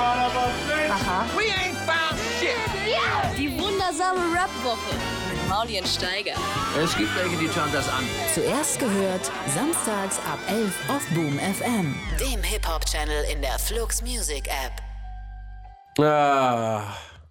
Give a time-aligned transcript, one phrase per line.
[0.00, 1.26] Aha.
[1.36, 2.56] We ain't found shit.
[3.36, 4.94] Die wundersame Rap-Woche
[5.30, 6.34] mit Maulien Steiger.
[6.82, 8.04] Es gibt welche, die schauen das an.
[8.34, 11.94] Zuerst gehört, samstags ab 11 auf Boom FM.
[12.18, 14.82] Dem Hip-Hop-Channel in der Flux Music App.
[16.04, 16.82] Ah.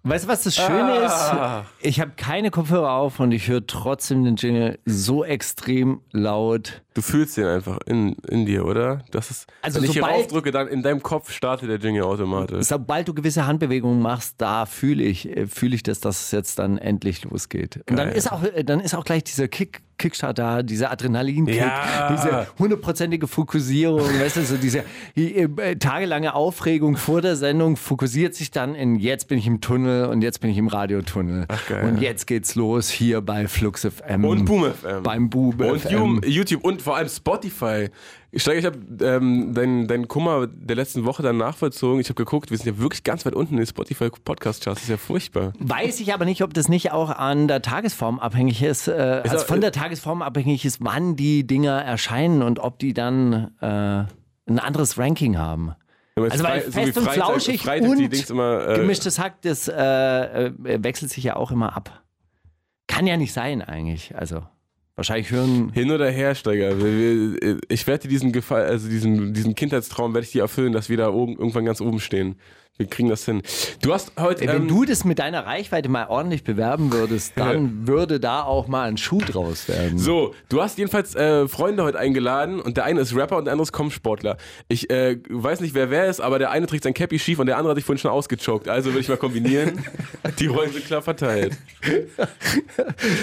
[0.02, 1.60] Weißt du, was das Schöne Ah.
[1.60, 1.86] ist?
[1.86, 6.80] Ich habe keine Kopfhörer auf und ich höre trotzdem den Jingle so extrem laut.
[6.94, 9.02] Du fühlst den einfach in, in dir, oder?
[9.10, 12.66] Das ist, Also wenn ich hier raufdrücke, dann in deinem Kopf startet der Jingle automatisch.
[12.66, 16.78] Sobald du gewisse Handbewegungen machst, da fühle ich, äh, fühle ich, dass das jetzt dann
[16.78, 17.76] endlich losgeht.
[17.88, 18.16] Und dann Geil.
[18.16, 22.08] ist auch, äh, dann ist auch gleich dieser Kick, Kickstart da, dieser Adrenalinkick, Ja.
[22.10, 24.82] diese hundertprozentige Fokussierung, weißt du, so diese
[25.14, 30.06] äh, tagelange Aufregung vor der Sendung fokussiert sich dann in jetzt bin ich im Tunnel
[30.06, 31.46] und jetzt bin ich im Radiotunnel.
[31.68, 31.84] geil.
[31.84, 34.24] Und jetzt geht's los hier bei Flux FM.
[34.24, 35.02] Und Boom FM.
[35.02, 36.20] Beim Boom Und FM.
[36.24, 37.90] YouTube und vor allem Spotify.
[38.32, 42.00] Ich steige, ich habe ähm, deinen dein Kummer der letzten Woche dann nachvollzogen.
[42.00, 44.80] Ich habe geguckt, wir sind ja wirklich ganz weit unten in den Spotify Podcast Charts.
[44.80, 45.52] Das ist ja furchtbar.
[45.58, 48.86] Weiß ich aber nicht, ob das nicht auch an der Tagesform abhängig ist.
[48.86, 48.92] Äh,
[49.24, 53.50] also auch- von der Tagesform abhängig ist, wann die Dinger erscheinen und ob die dann
[53.60, 55.74] äh, ein anderes Ranking haben.
[56.16, 59.74] Also weil frei- fest und Freitag- flauschig Freitag und immer, äh, gemischtes Hack, das äh,
[60.46, 60.52] äh,
[60.84, 62.02] wechselt sich ja auch immer ab.
[62.86, 64.14] Kann ja nicht sein eigentlich.
[64.16, 64.42] Also
[65.00, 66.72] wahrscheinlich hören Hin oder her, Steiger.
[67.68, 71.08] Ich werde diesen Gefall, also diesen, diesen Kindheitstraum werde ich dir erfüllen, dass wir da
[71.10, 72.36] oben, irgendwann ganz oben stehen.
[72.80, 73.42] Wir kriegen das hin.
[73.82, 74.46] Du hast heute.
[74.46, 78.68] Wenn ähm, du das mit deiner Reichweite mal ordentlich bewerben würdest, dann würde da auch
[78.68, 79.98] mal ein Schuh draus werden.
[79.98, 83.52] So, du hast jedenfalls äh, Freunde heute eingeladen und der eine ist Rapper und der
[83.52, 84.38] andere ist Kampfsportler.
[84.68, 87.48] Ich äh, weiß nicht, wer wer ist, aber der eine trägt sein Cappy schief und
[87.48, 88.66] der andere hat sich vorhin schon ausgechoked.
[88.66, 89.84] Also würde ich mal kombinieren.
[90.38, 91.58] Die Rollen sind klar verteilt.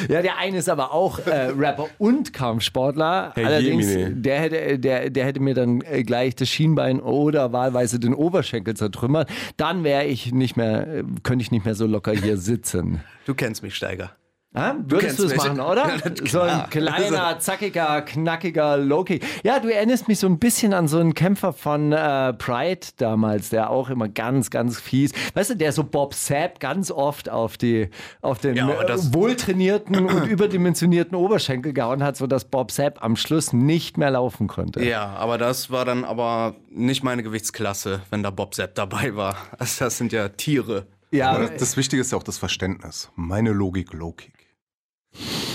[0.09, 3.33] Ja, der eine ist aber auch äh, Rapper und Kampfsportler.
[3.35, 4.11] Herr Allerdings, Jemine.
[4.16, 8.75] der hätte, der, der hätte mir dann äh, gleich das Schienbein oder wahlweise den Oberschenkel
[8.75, 9.30] zertrümmert.
[9.56, 13.02] Dann wäre ich nicht mehr, äh, könnte ich nicht mehr so locker hier sitzen.
[13.26, 14.16] Du kennst mich, Steiger.
[14.58, 15.88] Ah, würdest du es machen, oder?
[16.07, 19.19] Ja, so ein kleiner, zackiger, knackiger Loki.
[19.44, 23.50] Ja, du erinnerst mich so ein bisschen an so einen Kämpfer von äh, Pride damals,
[23.50, 27.57] der auch immer ganz, ganz fies, weißt du, der so Bob Sapp ganz oft auf,
[27.57, 27.90] die,
[28.22, 33.16] auf den Ja, äh, das- wohltrainierten und überdimensionierten Oberschenkel gehauen hat, sodass Bob Sapp am
[33.16, 34.84] Schluss nicht mehr laufen konnte.
[34.84, 39.35] Ja, aber das war dann aber nicht meine Gewichtsklasse, wenn da Bob Sepp dabei war.
[39.59, 40.85] Also das sind ja Tiere.
[41.12, 43.09] Ja, Das Wichtige ist ja auch das Verständnis.
[43.16, 44.34] Meine Logik, Low-Kick.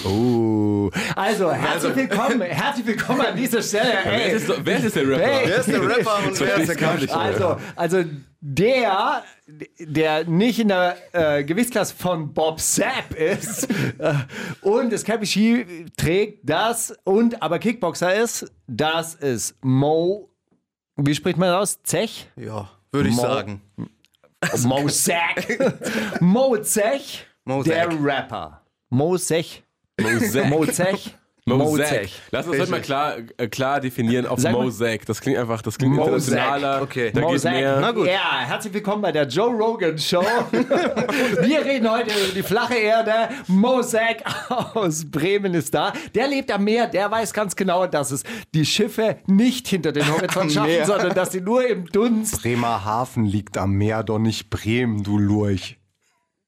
[0.04, 0.90] Oh.
[1.16, 3.92] Also, herzlich willkommen, herzlich willkommen an dieser Stelle.
[4.04, 4.32] Wer Ey.
[4.36, 5.40] ist, wer ist der Rapper?
[5.44, 7.12] Wer ist der Rapper und wer ist der nicht.
[7.14, 8.04] Also, also
[8.40, 9.22] der,
[9.78, 13.68] der nicht in der äh, Gewichtsklasse von Bob Sapp ist
[13.98, 14.14] äh,
[14.62, 20.28] und das Cappy Ski trägt, das und aber Kickboxer ist, das ist Mo.
[20.96, 21.82] Wie spricht man das aus?
[21.84, 22.28] Zech?
[22.36, 23.62] Ja, würde ich Mo- sagen.
[24.64, 25.58] Mo Zech.
[26.20, 27.26] Mo Zech,
[27.64, 27.88] der.
[28.02, 28.62] Rapper.
[28.90, 29.62] Mo Zech.
[30.02, 30.50] Mosaic.
[30.50, 31.14] Mo Zech.
[31.44, 32.10] Mosaic.
[32.30, 35.04] Lass uns heute mal klar, äh, klar definieren auf Sag mal- Mosaic.
[35.06, 36.28] Das klingt einfach, das klingt Mosaic.
[36.28, 36.82] internationaler.
[36.82, 37.10] Okay.
[37.12, 37.54] Da geht Mosaic.
[37.54, 37.80] mehr.
[37.80, 38.06] Na gut.
[38.06, 40.22] Ja, herzlich willkommen bei der Joe Rogan Show.
[40.52, 43.12] Wir reden heute über die flache Erde.
[43.48, 44.22] Mosaic
[44.74, 45.92] aus Bremen ist da.
[46.14, 48.22] Der lebt am Meer, der weiß ganz genau, dass es
[48.54, 50.86] die Schiffe nicht hinter den Horizont schaffen, Meer.
[50.86, 52.40] sondern dass sie nur im Dunst.
[52.40, 55.76] Bremerhaven liegt am Meer, doch nicht Bremen, du Lurch.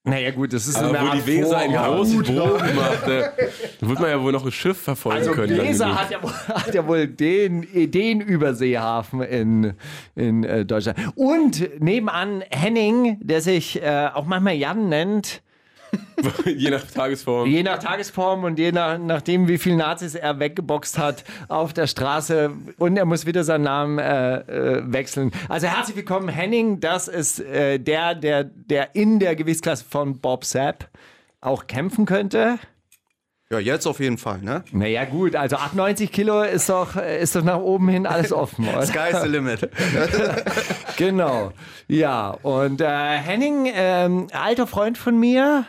[0.06, 1.96] Naja, gut, das ist Aber eine wo die Art Weser einen Vorort.
[1.96, 3.22] großen Bogen macht, äh,
[3.80, 5.56] da wird man ja wohl noch ein Schiff verfolgen Also können.
[5.58, 9.72] Weser hat ja, wohl- hat ja wohl den, den Überseehafen in,
[10.14, 10.98] in äh, Deutschland.
[11.14, 15.40] Und nebenan Henning, der sich äh, auch manchmal Jan nennt.
[16.44, 17.48] Je nach Tagesform.
[17.48, 21.86] Je nach Tagesform und je nach, nachdem, wie viele Nazis er weggeboxt hat auf der
[21.86, 22.50] Straße.
[22.78, 25.32] Und er muss wieder seinen Namen äh, äh, wechseln.
[25.48, 26.80] Also herzlich willkommen, Henning.
[26.80, 30.88] Das ist äh, der, der, der in der Gewichtsklasse von Bob Sapp
[31.40, 32.58] auch kämpfen könnte.
[33.50, 34.64] Ja, jetzt auf jeden Fall, ne?
[34.72, 38.84] Naja, gut, also 98 Kilo ist doch, ist doch nach oben hin alles offen, oder?
[38.86, 39.70] Sky's the limit.
[40.96, 41.52] Genau.
[41.88, 45.66] Ja, und äh, Henning, ähm, alter Freund von mir,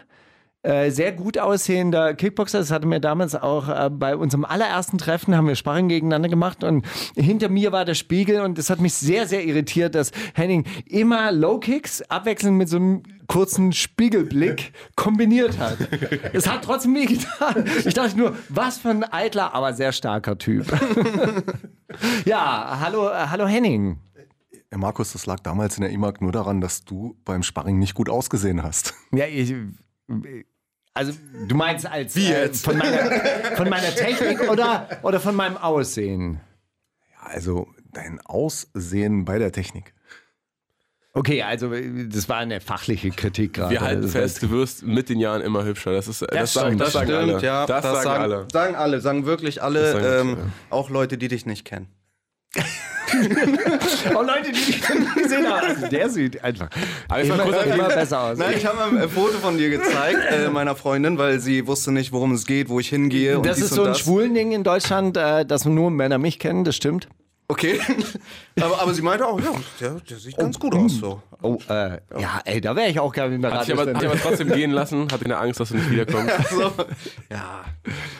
[0.66, 2.58] äh, sehr gut aussehender Kickboxer.
[2.58, 6.64] Das hatte mir damals auch äh, bei unserem allerersten Treffen, haben wir Sparring gegeneinander gemacht
[6.64, 6.86] und
[7.16, 11.32] hinter mir war der Spiegel und das hat mich sehr, sehr irritiert, dass Henning immer
[11.32, 15.78] Low Kicks abwechselnd mit so einem kurzen Spiegelblick kombiniert hat.
[16.34, 17.66] Es hat trotzdem weh getan.
[17.86, 20.66] Ich dachte nur, was für ein eitler, aber sehr starker Typ.
[22.26, 24.00] ja, hallo, äh, hallo Henning.
[24.72, 27.94] Ja, Markus, das lag damals in der IMAG nur daran, dass du beim Sparring nicht
[27.94, 28.96] gut ausgesehen hast.
[29.12, 29.54] Ja, ich,
[30.96, 31.14] also
[31.48, 32.66] du meinst als Wie äh, jetzt?
[32.66, 33.12] von, meiner,
[33.56, 36.40] von meiner Technik oder, oder von meinem Aussehen?
[37.22, 39.94] Also dein Aussehen bei der Technik.
[41.14, 41.72] Okay, also
[42.10, 43.72] das war eine fachliche Kritik gerade.
[43.72, 45.94] Wir halten Das fest, du wirst mit den Jahren immer hübscher.
[45.94, 47.42] Das, ist, das, sagen, stimmt, das Das sagen stimmt, alle.
[47.42, 47.66] ja.
[47.66, 48.48] das, sagen sagen alle.
[48.52, 50.52] Sagen alle, sagen wirklich alle, Das sagen wirklich ähm, alle.
[50.78, 51.88] auch Leute, die dich nicht kennen.
[54.16, 55.68] Oh, Leute, die dich gesehen haben.
[55.68, 56.69] Also der sieht einfach
[57.07, 58.38] Aber mal immer, kurz immer besser aus.
[58.38, 62.12] Nein, ich habe ein Foto von dir gezeigt, äh, meiner Freundin, weil sie wusste nicht,
[62.12, 63.38] worum es geht, wo ich hingehe.
[63.38, 64.00] und Das ist so ein das.
[64.00, 67.07] schwulen Ding in Deutschland, äh, dass nur Männer mich kennen, das stimmt.
[67.48, 67.80] Okay.
[68.62, 71.22] aber, aber sie meinte auch, ja, der, der sieht ganz gut aus so.
[71.42, 74.16] Oh, äh, ja, ey, da wäre ich auch gerne in der Hat dich aber, aber
[74.19, 76.34] trotzdem gehen lassen, hatte keine Angst, dass du nicht wiederkommst.
[76.50, 76.72] so.
[77.30, 77.66] Ja,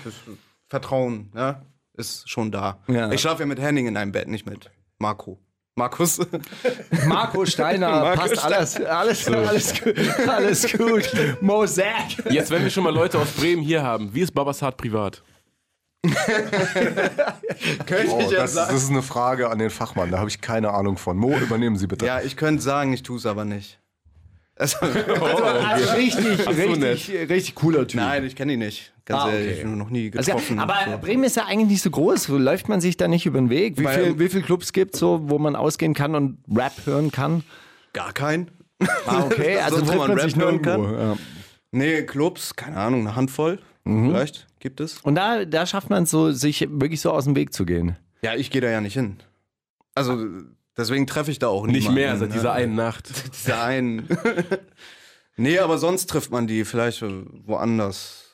[0.04, 0.14] das
[0.68, 1.62] Vertrauen, ne?
[1.98, 2.80] Ist schon da.
[2.88, 3.12] Ja.
[3.12, 4.70] Ich schlafe ja mit Henning in einem Bett, nicht mit
[5.00, 5.40] Marco.
[5.78, 6.20] Markus.
[7.06, 11.10] Marco Steiner, Marco passt alles, alles, alles, gut, alles gut.
[11.42, 12.24] Mosaic.
[12.30, 15.22] Jetzt, wenn wir schon mal Leute aus Bremen hier haben, wie ist Babasat privat?
[17.86, 20.98] Könnte Oh, das, das ist eine Frage an den Fachmann, da habe ich keine Ahnung
[20.98, 21.18] von.
[21.18, 22.06] Mo, übernehmen Sie bitte.
[22.06, 23.80] Ja, ich könnte sagen, ich tue es aber nicht.
[24.56, 28.00] Also, Also richtig, Ach so, richtig, richtig cooler Typ.
[28.00, 28.94] nein, ich kenne ihn nicht.
[29.06, 29.58] Ganz Ah, ehrlich, okay.
[29.60, 30.60] ich habe noch nie Also, getroffen.
[30.60, 30.98] aber so.
[30.98, 32.28] Bremen ist ja eigentlich nicht so groß.
[32.30, 33.78] Läuft man sich da nicht über den Weg?
[33.80, 37.12] Wie viele wie viel Clubs gibt es so, wo man ausgehen kann und Rap hören
[37.12, 37.44] kann?
[37.94, 38.50] Gar kein.
[39.06, 39.58] Ah, okay.
[39.64, 40.84] Also Sonst, wo man man Rap hören kann?
[40.94, 41.18] Ja.
[41.72, 43.60] Nee, Clubs, keine Ahnung, eine Handvoll.
[43.84, 44.10] Mhm.
[44.10, 45.00] Vielleicht gibt es.
[45.02, 47.96] Und da, da schafft man es so, sich wirklich so aus dem Weg zu gehen.
[48.24, 49.18] Ja, ich gehe da ja nicht hin.
[49.94, 50.26] Also,
[50.76, 52.34] deswegen treffe ich da auch Nicht niemanden, mehr seit ne?
[52.36, 53.08] dieser einen Nacht.
[53.34, 54.08] Dieser einen.
[55.38, 57.04] nee, aber sonst trifft man die vielleicht
[57.46, 58.25] woanders.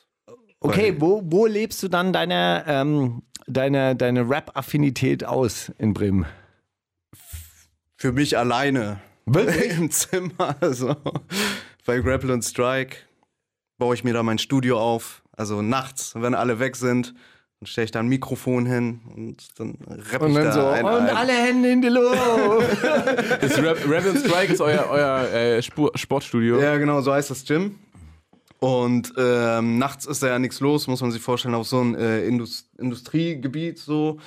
[0.62, 6.26] Okay, wo, wo lebst du dann deine, ähm, deine, deine Rap-Affinität aus in Bremen?
[7.96, 9.00] Für mich alleine.
[9.26, 9.72] Wirklich?
[9.78, 10.56] Im Zimmer.
[10.60, 10.96] Also.
[11.84, 12.96] Bei Grapple und Strike
[13.78, 15.22] baue ich mir da mein Studio auf.
[15.36, 17.14] Also nachts, wenn alle weg sind,
[17.58, 19.78] dann stelle ich da ein Mikrofon hin und dann
[20.10, 21.16] rappe Und ich dann da so, ein, und ein.
[21.16, 22.18] alle Hände in die Luft.
[23.40, 26.60] Das Rap, Rap and Strike ist euer, euer äh, Sportstudio.
[26.60, 27.76] Ja, genau, so heißt das Gym.
[28.62, 31.96] Und ähm, nachts ist da ja nichts los, muss man sich vorstellen, auf so ein
[31.96, 34.18] äh, Indus Industriegebiet so.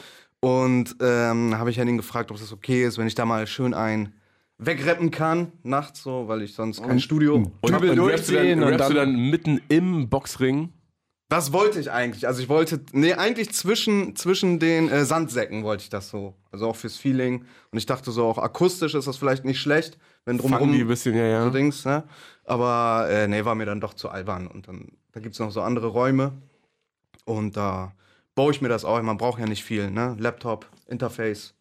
[0.42, 3.74] Und ähm, habe ich Henning gefragt, ob das okay ist, wenn ich da mal schön
[3.74, 4.14] ein
[4.58, 7.36] wegrappen kann, nachts so, weil ich sonst kein Studio.
[7.36, 10.74] Und, und Dübel rappst, du durchziehen dann, und rappst du dann- dann mitten im Boxring?
[11.30, 12.28] Das wollte ich eigentlich.
[12.28, 16.36] Also ich wollte, nee, eigentlich zwischen, zwischen den äh, Sandsäcken wollte ich das so.
[16.52, 17.46] Also auch fürs Feeling.
[17.72, 20.88] Und ich dachte so, auch akustisch ist das vielleicht nicht schlecht, wenn drumherum die ein
[20.88, 21.44] bisschen, ja, ja.
[21.44, 22.04] so Dings, ne?
[22.44, 24.48] Aber äh, nee, war mir dann doch zu albern.
[24.48, 26.33] Und dann, da gibt es noch so andere Räume.
[27.25, 27.94] Und da
[28.36, 29.01] baue ich mir das auch.
[29.01, 30.16] Man braucht ja nicht viel, ne?
[30.19, 31.54] Laptop, Interface,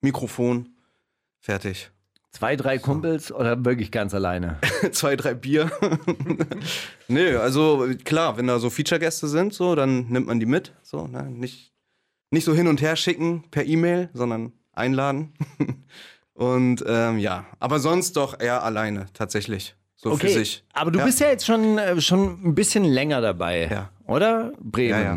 [0.00, 0.68] Mikrofon,
[1.40, 1.90] fertig.
[2.30, 4.58] Zwei, drei Kumpels oder wirklich ganz alleine?
[4.92, 5.70] Zwei, drei Bier.
[7.08, 10.74] nee, also klar, wenn da so Feature-Gäste sind, so, dann nimmt man die mit.
[10.82, 11.22] So, ne?
[11.22, 11.72] nicht,
[12.30, 15.32] nicht so hin und her schicken per E-Mail, sondern einladen.
[16.36, 19.74] und ähm, ja, aber sonst doch eher alleine, tatsächlich.
[19.98, 20.62] So für sich.
[20.74, 21.04] aber du Ja.
[21.06, 23.90] bist ja jetzt schon, äh, schon ein bisschen länger dabei, Ja.
[24.06, 24.52] oder?
[24.60, 24.90] Bremen.
[24.90, 25.00] Ja,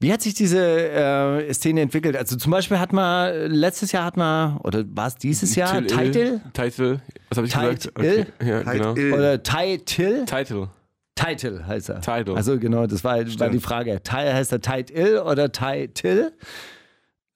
[0.00, 0.60] Wie hat sich diese
[0.90, 2.16] äh, Szene entwickelt?
[2.16, 5.84] Also zum Beispiel hat man, äh, letztes Jahr hat man, oder war es dieses Jahr.
[5.86, 6.40] Title?
[6.52, 7.00] Title.
[7.30, 7.92] Was habe ich gesagt?
[7.98, 8.26] Ill?
[8.44, 8.92] Ja, genau.
[8.92, 10.24] Oder Title?
[10.24, 10.68] Title.
[11.16, 12.00] Title heißt er.
[12.00, 12.36] Title.
[12.36, 14.00] Also genau, das war, war die Frage.
[14.02, 16.32] Title heißt er Title oder Title?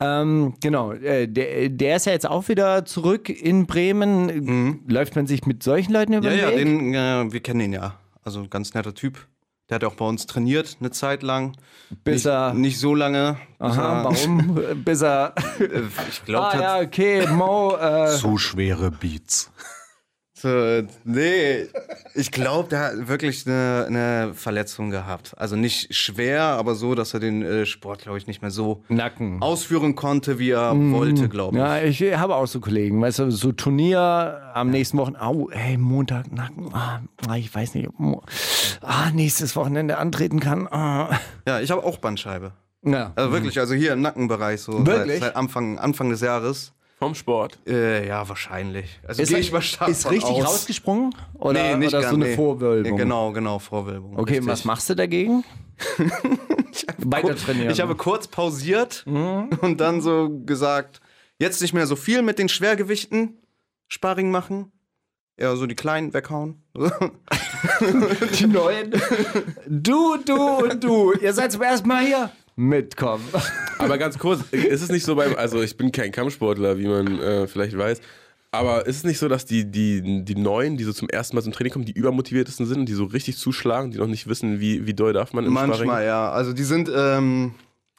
[0.05, 4.83] Ähm, genau, äh, der, der ist ja jetzt auch wieder zurück in Bremen.
[4.89, 6.37] Läuft man sich mit solchen Leuten über Mhm.
[6.39, 6.65] Ja, den ja, Weg?
[6.65, 6.95] den,
[7.29, 7.95] äh, wir kennen ihn ja.
[8.25, 9.27] Also ein ganz netter Typ.
[9.71, 11.57] Der hat ja auch bei uns trainiert eine Zeit lang.
[12.05, 13.37] Bis nicht, er- nicht so lange.
[13.59, 14.59] Aha, warum?
[14.85, 15.35] Bis er.
[15.61, 15.67] Äh,
[16.11, 17.77] Ich glaube, ah ja, okay, Mo.
[17.77, 19.52] Äh, Zu schwere Beats.
[20.45, 21.67] Äh, nee,
[22.15, 25.35] ich glaube, der hat wirklich eine, eine Verletzung gehabt.
[25.37, 28.83] Also nicht schwer, aber so, dass er den äh, Sport, glaube ich, nicht mehr so
[28.89, 29.41] Nacken.
[29.43, 31.63] ausführen konnte, wie er wollte, glaube ich.
[31.63, 35.77] Ja, ich habe auch so Kollegen, weißt du, so Turnier am nächsten Wochenende, au, hey,
[35.77, 37.01] Montag, Nacken, ah,
[37.37, 37.89] ich weiß nicht,
[38.83, 40.69] ah, nächstes Wochenende antreten kann.
[40.71, 41.19] Ah.
[41.47, 42.53] Ja, ich habe auch Bandscheibe.
[42.85, 43.13] Ja.
[43.15, 44.85] Also wirklich, also hier im Nackenbereich so.
[44.87, 45.21] Wirklich?
[45.21, 46.73] Seit, seit Anfang, Anfang des Jahres.
[47.03, 47.59] Vom Sport.
[47.67, 49.01] Äh, ja, wahrscheinlich.
[49.05, 50.45] Also Ist, gehe ich mal stark ist richtig aus.
[50.47, 51.13] rausgesprungen?
[51.35, 52.37] Oder, Nee, nicht oder ganz, so eine nee.
[52.37, 52.93] Vorwölbung?
[52.97, 54.17] Ja, genau, genau, Vorwölbung.
[54.19, 54.47] Okay, richtig.
[54.49, 55.43] was machst du dagegen?
[56.99, 57.71] Weiter trainieren.
[57.73, 59.51] Ich habe kurz pausiert Mhm.
[59.63, 61.01] und dann so gesagt,
[61.41, 63.39] jetzt nicht mehr so viel mit den Schwergewichten
[63.89, 64.71] Sparring machen.
[65.41, 66.63] Ja, so die kleinen weghauen.
[68.39, 68.93] die neuen.
[69.67, 71.13] Du, du und du.
[71.15, 72.31] Ihr seid zum ersten Mal hier.
[72.57, 73.25] Mitkommen.
[73.79, 77.19] Aber ganz kurz, ist es nicht so beim, also ich bin kein Kampfsportler, wie man
[77.21, 78.01] äh, vielleicht weiß,
[78.55, 81.43] aber ist es nicht so, dass die, die, die Neuen, die so zum ersten Mal
[81.43, 84.87] zum Training kommen, die übermotiviertesten sind, die so richtig zuschlagen, die noch nicht wissen, wie,
[84.87, 86.07] wie doll darf man im Manchmal, Sparring?
[86.07, 86.31] ja.
[86.31, 87.55] Also die sind, ähm,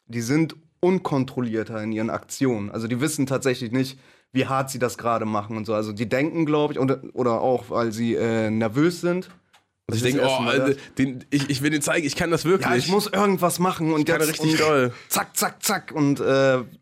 [0.06, 2.70] die sind unkontrollierter in ihren Aktionen.
[2.70, 3.98] Also die wissen tatsächlich nicht,
[4.30, 5.74] wie hart sie das gerade machen und so.
[5.74, 9.30] Also die denken, glaube ich, oder, oder auch, weil sie äh, nervös sind.
[9.86, 12.70] Also ich denke, oh, Mal den, ich, ich will den zeigen, ich kann das wirklich.
[12.70, 14.92] Ja, ich muss irgendwas machen und kann jetzt richtig und doll.
[15.08, 16.24] zack, zack, zack und äh,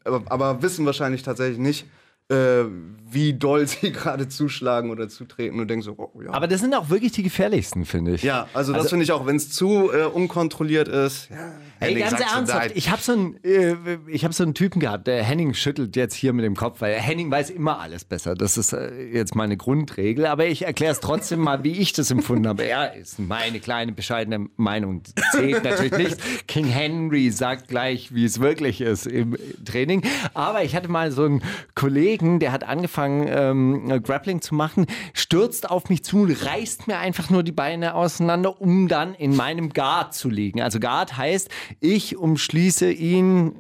[0.04, 1.86] aber, aber wissen wahrscheinlich tatsächlich nicht,
[2.32, 2.64] äh,
[3.12, 6.32] wie doll sie gerade zuschlagen oder zutreten und denken so, oh, ja.
[6.32, 8.22] Aber das sind auch wirklich die gefährlichsten, finde ich.
[8.22, 11.28] ja, also das finde ich auch, wenn es zu äh, unkontrolliert ist.
[11.30, 13.74] Ja, Ey, ganz ernsthaft, ich habe so, einen, äh,
[14.06, 16.94] ich hab so einen Typen gehabt, der Henning schüttelt jetzt hier mit dem Kopf, weil
[16.94, 18.34] Henning weiß immer alles besser.
[18.34, 22.10] Das ist äh, jetzt meine Grundregel, aber ich erkläre es trotzdem mal, wie ich das
[22.10, 22.64] empfunden habe.
[22.64, 25.02] Er ist meine kleine, bescheidene Meinung.
[25.32, 26.46] Zählt natürlich nicht.
[26.46, 30.02] King Henry sagt gleich, wie es wirklich ist im Training.
[30.34, 31.42] Aber ich hatte mal so einen
[31.74, 37.30] Kollegen, der hat angefangen, ähm, Grappling zu machen, stürzt auf mich zu, reißt mir einfach
[37.30, 40.60] nur die Beine auseinander, um dann in meinem Guard zu liegen.
[40.60, 41.50] Also Guard heißt,
[41.80, 43.54] ich umschließe ihn.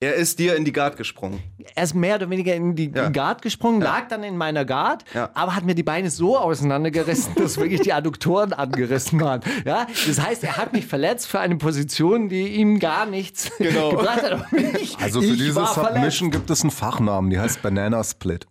[0.00, 1.42] Er ist dir in die Guard gesprungen.
[1.74, 3.08] Er ist mehr oder weniger in die Ja.
[3.08, 5.30] Guard gesprungen, lag dann in meiner Guard, Ja.
[5.34, 9.40] aber hat mir die Beine so auseinandergerissen, dass wirklich die Adduktoren angerissen waren.
[9.64, 9.86] Ja?
[10.06, 14.32] Das heißt, er hat mich verletzt für eine Position, die ihm gar nichts gebracht hat.
[14.32, 14.46] Aber
[14.80, 15.94] ich, Also für ich diese war verletzt.
[15.94, 18.46] Submission gibt es einen Fachnamen, die heißt Banana Split.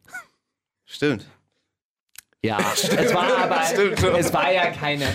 [0.85, 1.25] Stimmt.
[2.43, 3.61] Ja, es war aber,
[4.19, 5.05] es war ja keine,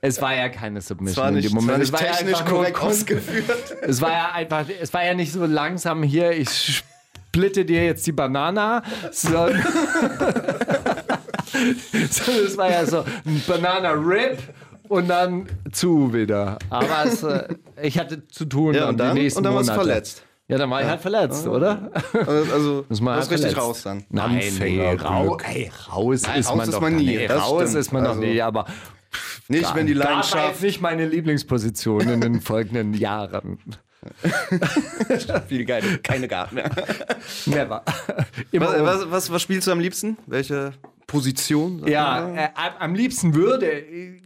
[0.00, 1.82] es war ja keine Submission Es war nicht, in dem Moment.
[1.82, 3.76] es war nicht es war ja technisch nur korrekt ausgeführt.
[3.82, 6.82] Es war ja einfach, es war ja nicht so langsam hier, ich
[7.28, 9.62] splitte dir jetzt die Banana, sondern,
[11.92, 14.38] es war ja so ein Banana Rip
[14.88, 16.58] und dann zu wieder.
[16.70, 17.48] Aber es, äh,
[17.82, 19.74] ich hatte zu tun Ja, und dann, die nächsten und dann Monate.
[19.74, 20.22] verletzt.
[20.48, 21.90] Ja, dann war ich halt verletzt, oder?
[22.14, 24.04] Also, also man warst halt richtig raus dann.
[24.08, 27.42] Nein, nee, rau, ey, raus Nein, ist raus man ist doch man nie, Nee, das
[27.42, 27.76] raus stimmt.
[27.80, 28.64] ist man doch Also- nie, aber
[29.48, 33.58] Nicht, wenn die Guard war Leidenschaft jetzt nicht meine Lieblingsposition in den folgenden Jahren.
[35.48, 36.70] Viel keine, keine Guard mehr.
[37.46, 37.82] Never.
[38.52, 40.16] Immer Was, was, was, was spielst du am liebsten?
[40.26, 40.72] Welche
[41.08, 41.82] Position?
[41.88, 42.48] Ja, äh,
[42.78, 43.82] am- liebsten würde.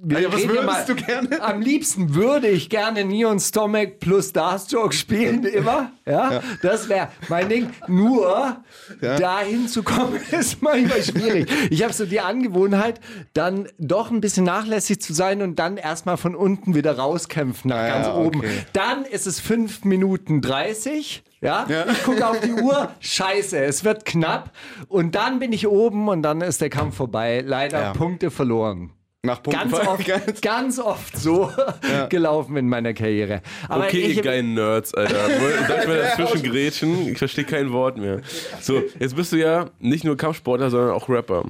[0.06, 1.40] Ja, was ja würdest du gerne?
[1.40, 5.92] Am liebsten würde ich gerne Neon Stomach plus Darstroke spielen, immer.
[6.04, 7.70] Ja, das wäre mein Ding.
[7.86, 8.56] Nur
[9.00, 11.48] dahin zu kommen, ist manchmal schwierig.
[11.70, 13.00] Ich habe so die Angewohnheit,
[13.32, 17.76] dann doch ein bisschen nachlässig zu sein und dann erstmal von unten wieder rauskämpfen nach
[17.76, 18.40] Ah, ganz ja, oben.
[18.40, 18.66] okay.
[18.72, 21.22] Dann ist es 5 Minuten 30.
[21.42, 24.50] Ja, ich gucke auf die Uhr, scheiße, es wird knapp.
[24.88, 27.42] Und dann bin ich oben und dann ist der Kampf vorbei.
[27.44, 27.92] Leider Ja.
[27.92, 28.90] Punkte verloren.
[29.24, 29.70] Nach Punkten.
[29.70, 31.50] Ganz oft, ganz oft so
[32.08, 33.40] gelaufen in meiner Karriere.
[33.68, 35.16] Aber Okay, ich, ihr geilen Nerds, Alter.
[35.28, 37.08] Ich mal dazwischen grätschen?
[37.08, 38.20] Ich verstehe kein Wort mehr.
[38.60, 41.44] So, jetzt bist du ja nicht nur Kampfsportler, sondern auch Rapper.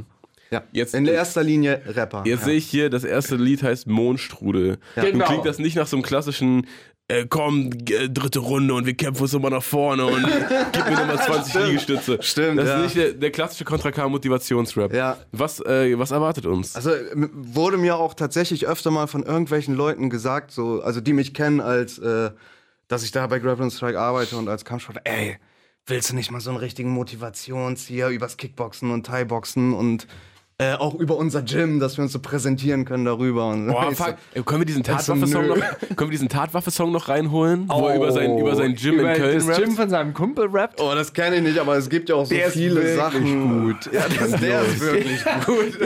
[0.51, 0.63] Ja.
[0.73, 2.25] Jetzt- in erster Linie Rapper.
[2.27, 2.45] Jetzt ja.
[2.47, 4.77] sehe ich hier, das erste Lied heißt Mondstrudel.
[4.97, 5.09] Genau.
[5.17, 6.67] Nun klingt das nicht nach so einem klassischen,
[7.09, 10.23] äh, komm, g- dritte Runde und wir kämpfen uns immer nach vorne und
[10.73, 12.19] gib mir nochmal 20 Liegestütze.
[12.23, 12.77] Stimmt, Das ja.
[12.77, 14.93] ist nicht der, der klassische Contra K Motivationsrap.
[14.95, 15.19] Ja.
[15.33, 16.75] Was, äh, was erwartet uns?
[16.77, 21.35] Also wurde mir auch tatsächlich öfter mal von irgendwelchen Leuten gesagt, so, also die mich
[21.35, 22.31] kennen, als äh,
[22.89, 25.37] dass ich da bei Grappling Strike arbeite und als Kampfsportler, ey,
[25.87, 30.07] willst du nicht mal so einen richtigen Motivationszieher übers Kickboxen und Thai-Boxen und
[30.63, 33.49] äh, auch über unser Gym, dass wir uns so präsentieren können darüber.
[33.49, 34.05] Und Boah, ich so.
[34.35, 37.69] Ey, können wir diesen so, Tatwaffe-Song noch, können wir diesen Tatwaffe-Song noch reinholen?
[37.69, 39.59] Wo er über sein, über sein Gym Oh, über in Köln das rappt?
[39.65, 40.81] Gym von seinem Kumpel rappt.
[40.81, 43.65] Oh, das kenne ich nicht, aber es gibt ja auch so Der viele Sachen.
[43.65, 43.91] gut.
[43.93, 45.79] Ja, das, der ist wirklich gut.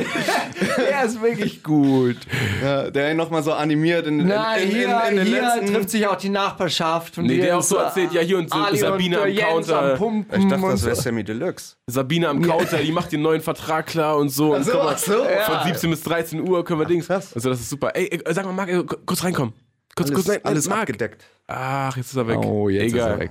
[0.78, 2.16] Der ist wirklich gut.
[2.62, 5.42] Ja, der ihn nochmal so animiert in, in, Na, in, in, hier, in den hier
[5.42, 5.74] letzten...
[5.74, 7.18] trifft sich auch die Nachbarschaft.
[7.18, 9.30] Und Nee, der auch so äh, erzählt, ja, hier und so Ali Sabine und, am
[9.30, 9.92] Jens Counter.
[9.92, 11.76] Am Pumpen Ich dachte, das wäre Sammy Deluxe.
[11.86, 14.54] Sabine am Counter, die macht den neuen Vertrag klar und so.
[14.54, 15.24] Und so, guck mal, ach so.
[15.52, 17.10] Von 17 bis 13 Uhr können wir Dings.
[17.10, 17.92] Also das ist super.
[17.94, 19.54] Ey, ey sag mal, Marc, ey, kurz reinkommen.
[19.94, 20.44] Kurz, Alles, kurz rein.
[20.44, 20.80] alles Marc.
[20.80, 21.24] abgedeckt.
[21.46, 22.38] Ach, jetzt ist er weg.
[22.44, 23.08] Oh, jetzt Egal.
[23.08, 23.30] ist er weg.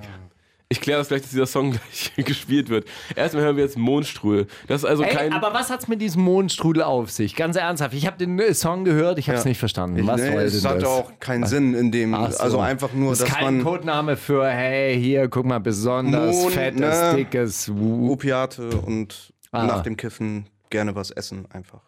[0.68, 1.70] Ich kläre das gleich, dass dieser Song
[2.16, 2.86] gleich gespielt wird.
[3.14, 4.48] Erstmal hören wir jetzt Mondstrudel.
[4.66, 5.32] Das ist also Ey, kein.
[5.32, 7.36] aber was hat's mit diesem Mondstrudel auf sich?
[7.36, 10.04] Ganz ernsthaft, ich habe den äh, Song gehört, ich habe es nicht verstanden.
[10.08, 10.88] Was nee, es hat das?
[10.88, 12.42] auch keinen Sinn in dem, Ach so.
[12.42, 16.34] also einfach nur, das ist dass kein man Codename für, hey, hier, guck mal, besonders
[16.34, 17.12] Mond, fettes, ne?
[17.16, 17.70] dickes.
[17.72, 18.10] Wuh.
[18.10, 19.64] Opiate und Ah.
[19.66, 21.82] nach dem Kiffen gerne was essen, einfach.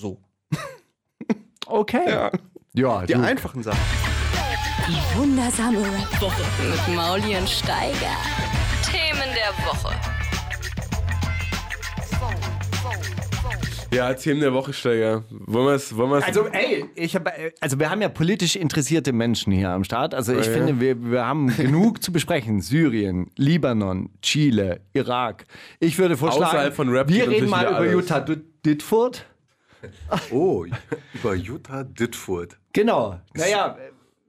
[0.00, 0.20] So.
[1.66, 2.10] Okay.
[2.10, 2.30] Ja,
[2.74, 3.80] ja Die du, einfachen Sachen.
[4.86, 8.16] Die wundersame Rap-Woche mit Mauli und Steiger.
[8.84, 9.94] Themen der Woche.
[13.94, 15.24] Ja, Themen der Woche, Steiger.
[15.30, 15.96] Wollen wir es.
[15.96, 19.84] Wollen wir's Also, ey, ich hab, also wir haben ja politisch interessierte Menschen hier am
[19.84, 20.14] Start.
[20.14, 20.52] Also ich ja.
[20.52, 22.60] finde, wir, wir haben genug zu besprechen.
[22.60, 25.44] Syrien, Libanon, Chile, Irak.
[25.80, 27.92] Ich würde vorschlagen, Außerhalb von Rap wir reden mal über alles.
[27.92, 28.20] Jutta
[28.64, 29.26] Ditfurth.
[30.30, 30.64] Oh,
[31.12, 32.56] über Jutta Ditfurth.
[32.72, 33.20] Genau.
[33.34, 33.76] Naja,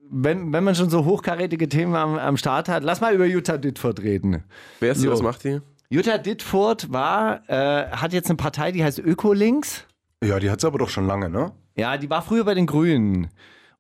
[0.10, 3.58] wenn, wenn man schon so hochkarätige Themen am, am Start hat, lass mal über Jutta
[3.58, 4.44] Ditfurth reden.
[4.80, 5.06] Wer ist die?
[5.06, 5.12] So.
[5.14, 5.62] Was macht die?
[5.90, 9.86] Jutta Dittfurt war, äh, hat jetzt eine Partei, die heißt Ökolinks.
[10.24, 11.52] Ja, die hat es aber doch schon lange, ne?
[11.76, 13.30] Ja, die war früher bei den Grünen.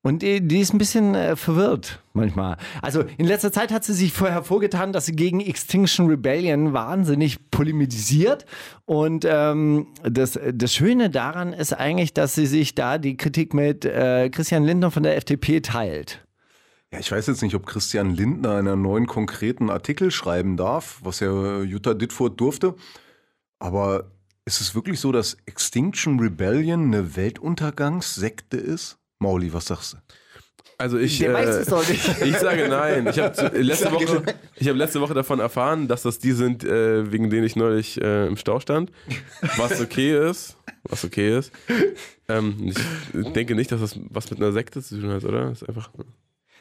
[0.05, 2.57] Und die, die ist ein bisschen äh, verwirrt manchmal.
[2.83, 7.49] Also in letzter Zeit hat sie sich vorher hervorgetan, dass sie gegen Extinction Rebellion wahnsinnig
[7.49, 8.45] polemisiert.
[8.85, 13.83] Und ähm, das, das Schöne daran ist eigentlich, dass sie sich da die Kritik mit
[13.83, 16.24] äh, Christian Lindner von der FDP teilt.
[16.95, 21.19] Ja, ich weiß jetzt nicht, ob Christian Lindner einen neuen konkreten Artikel schreiben darf, was
[21.19, 22.75] ja Jutta Dittfurt durfte.
[23.59, 24.11] Aber
[24.45, 28.97] ist es wirklich so, dass Extinction Rebellion eine Weltuntergangssekte ist?
[29.19, 29.97] Mauli, was sagst du?
[30.77, 32.21] Also ich, Der weiß äh, es doch nicht.
[32.21, 33.07] ich sage nein.
[33.07, 34.23] Ich habe letzte Woche,
[34.55, 37.99] ich habe letzte Woche davon erfahren, dass das die sind, äh, wegen denen ich neulich
[38.01, 38.89] äh, im Stau stand.
[39.57, 41.51] Was okay ist, was okay ist.
[42.29, 42.73] Ähm,
[43.13, 45.49] ich denke nicht, dass das was mit einer Sekte zu tun hat, oder?
[45.49, 45.89] Das ist einfach.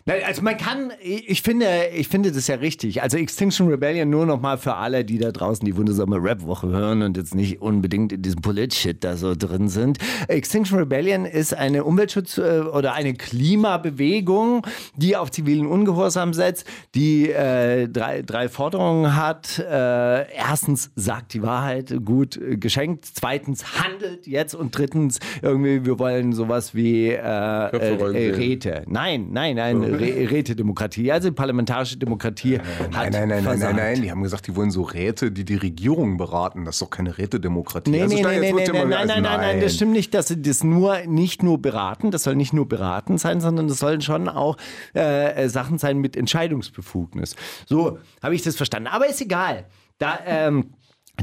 [0.06, 3.02] Nein, also man kann, ich finde, ich finde das ja richtig.
[3.02, 7.00] Also Extinction Rebellion nur noch mal für alle, die da draußen die wundersame Rap-Woche hören
[7.00, 9.96] und jetzt nicht unbedingt in diesem Polit-Shit da so drin sind.
[10.28, 17.30] Extinction Rebellion ist eine Umweltschutz- äh, oder eine Klimabewegung, die auf zivilen Ungehorsam setzt, die
[17.30, 19.58] äh, drei, drei Forderungen hat.
[19.58, 23.06] Äh, erstens sagt die Wahrheit, gut äh, geschenkt.
[23.14, 28.34] Zweitens handelt jetzt und drittens irgendwie, wir wollen sowas wie äh, äh.
[28.34, 28.82] Räte.
[28.86, 31.10] Nein, nein, nein, Re Rätedemokratie.
[31.12, 33.76] Also parlamentarische Demokratie hat Nein, nein, nein, nein, versagt.
[33.76, 34.02] nein, nein.
[34.02, 36.64] Die haben gesagt, die wollen so Räte, die die Regierung beraten.
[36.64, 37.90] Das ist doch keine Rätedemokratie.
[37.90, 40.98] Nee, Also nee, nee, nein, nein, nein, nein, das stimmt nicht, dass sie das nur,
[41.06, 44.56] nicht nur beraten, das soll nicht nur beraten sein, sondern das sollen schon auch
[44.94, 47.36] äh, Sachen sein mit Entscheidungsbefugnis.
[47.66, 48.88] So habe ich das verstanden.
[48.88, 49.66] Aber ist egal.
[49.98, 50.70] Da, ähm,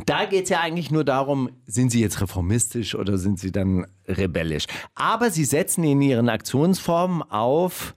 [0.05, 3.85] da geht es ja eigentlich nur darum, sind sie jetzt reformistisch oder sind sie dann
[4.07, 4.65] rebellisch.
[4.95, 7.95] Aber sie setzen in ihren Aktionsformen auf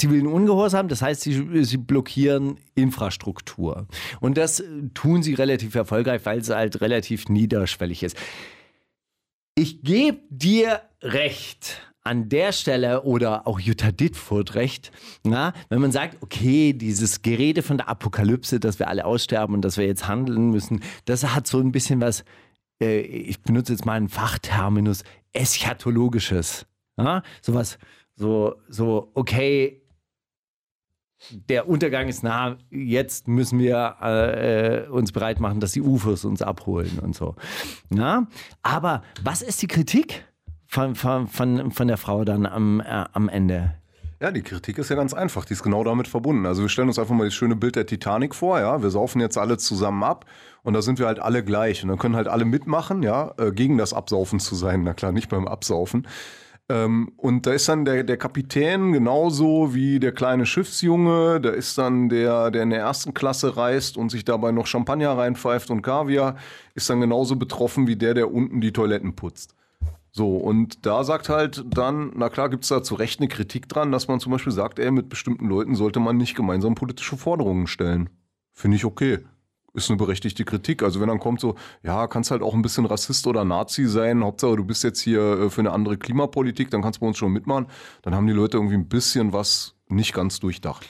[0.00, 3.86] zivilen Ungehorsam, das heißt, sie, sie blockieren Infrastruktur.
[4.20, 4.64] Und das äh,
[4.94, 8.16] tun sie relativ erfolgreich, weil es halt relativ niederschwellig ist.
[9.54, 14.90] Ich gebe dir recht an der Stelle oder auch Jutta Dittfurt recht,
[15.22, 19.62] na, wenn man sagt, okay, dieses Gerede von der Apokalypse, dass wir alle aussterben und
[19.62, 22.24] dass wir jetzt handeln müssen, das hat so ein bisschen was,
[22.80, 26.64] äh, ich benutze jetzt mal einen Fachterminus, eschatologisches.
[26.96, 27.22] Ja?
[27.42, 27.78] Sowas,
[28.16, 29.79] so, so, okay,
[31.30, 36.42] der Untergang ist nah, jetzt müssen wir äh, uns bereit machen, dass die UFOs uns
[36.42, 37.34] abholen und so.
[37.92, 38.26] Ja?
[38.62, 40.24] Aber was ist die Kritik
[40.66, 43.74] von, von, von, von der Frau dann am, äh, am Ende?
[44.22, 45.46] Ja, die Kritik ist ja ganz einfach.
[45.46, 46.44] Die ist genau damit verbunden.
[46.44, 48.60] Also wir stellen uns einfach mal das schöne Bild der Titanic vor.
[48.60, 50.26] Ja, wir saufen jetzt alle zusammen ab
[50.62, 53.50] und da sind wir halt alle gleich und dann können halt alle mitmachen, ja, äh,
[53.50, 54.82] gegen das Absaufen zu sein.
[54.84, 56.06] Na klar, nicht beim Absaufen.
[56.70, 61.40] Ähm, und da ist dann der, der Kapitän genauso wie der kleine Schiffsjunge.
[61.40, 65.18] Da ist dann der, der in der ersten Klasse reist und sich dabei noch Champagner
[65.18, 66.36] reinpfeift und Kaviar,
[66.76, 69.56] ist dann genauso betroffen wie der, der unten die Toiletten putzt.
[70.12, 73.68] So, und da sagt halt dann, na klar, gibt es da zu Recht eine Kritik
[73.68, 77.16] dran, dass man zum Beispiel sagt, ey, mit bestimmten Leuten sollte man nicht gemeinsam politische
[77.16, 78.10] Forderungen stellen.
[78.52, 79.18] Finde ich okay.
[79.72, 80.82] Ist eine berechtigte Kritik.
[80.82, 84.24] Also wenn dann kommt so, ja, kannst halt auch ein bisschen Rassist oder Nazi sein,
[84.24, 87.18] Hauptsache du bist jetzt hier äh, für eine andere Klimapolitik, dann kannst du bei uns
[87.18, 87.66] schon mitmachen.
[88.02, 90.86] Dann haben die Leute irgendwie ein bisschen was nicht ganz durchdacht.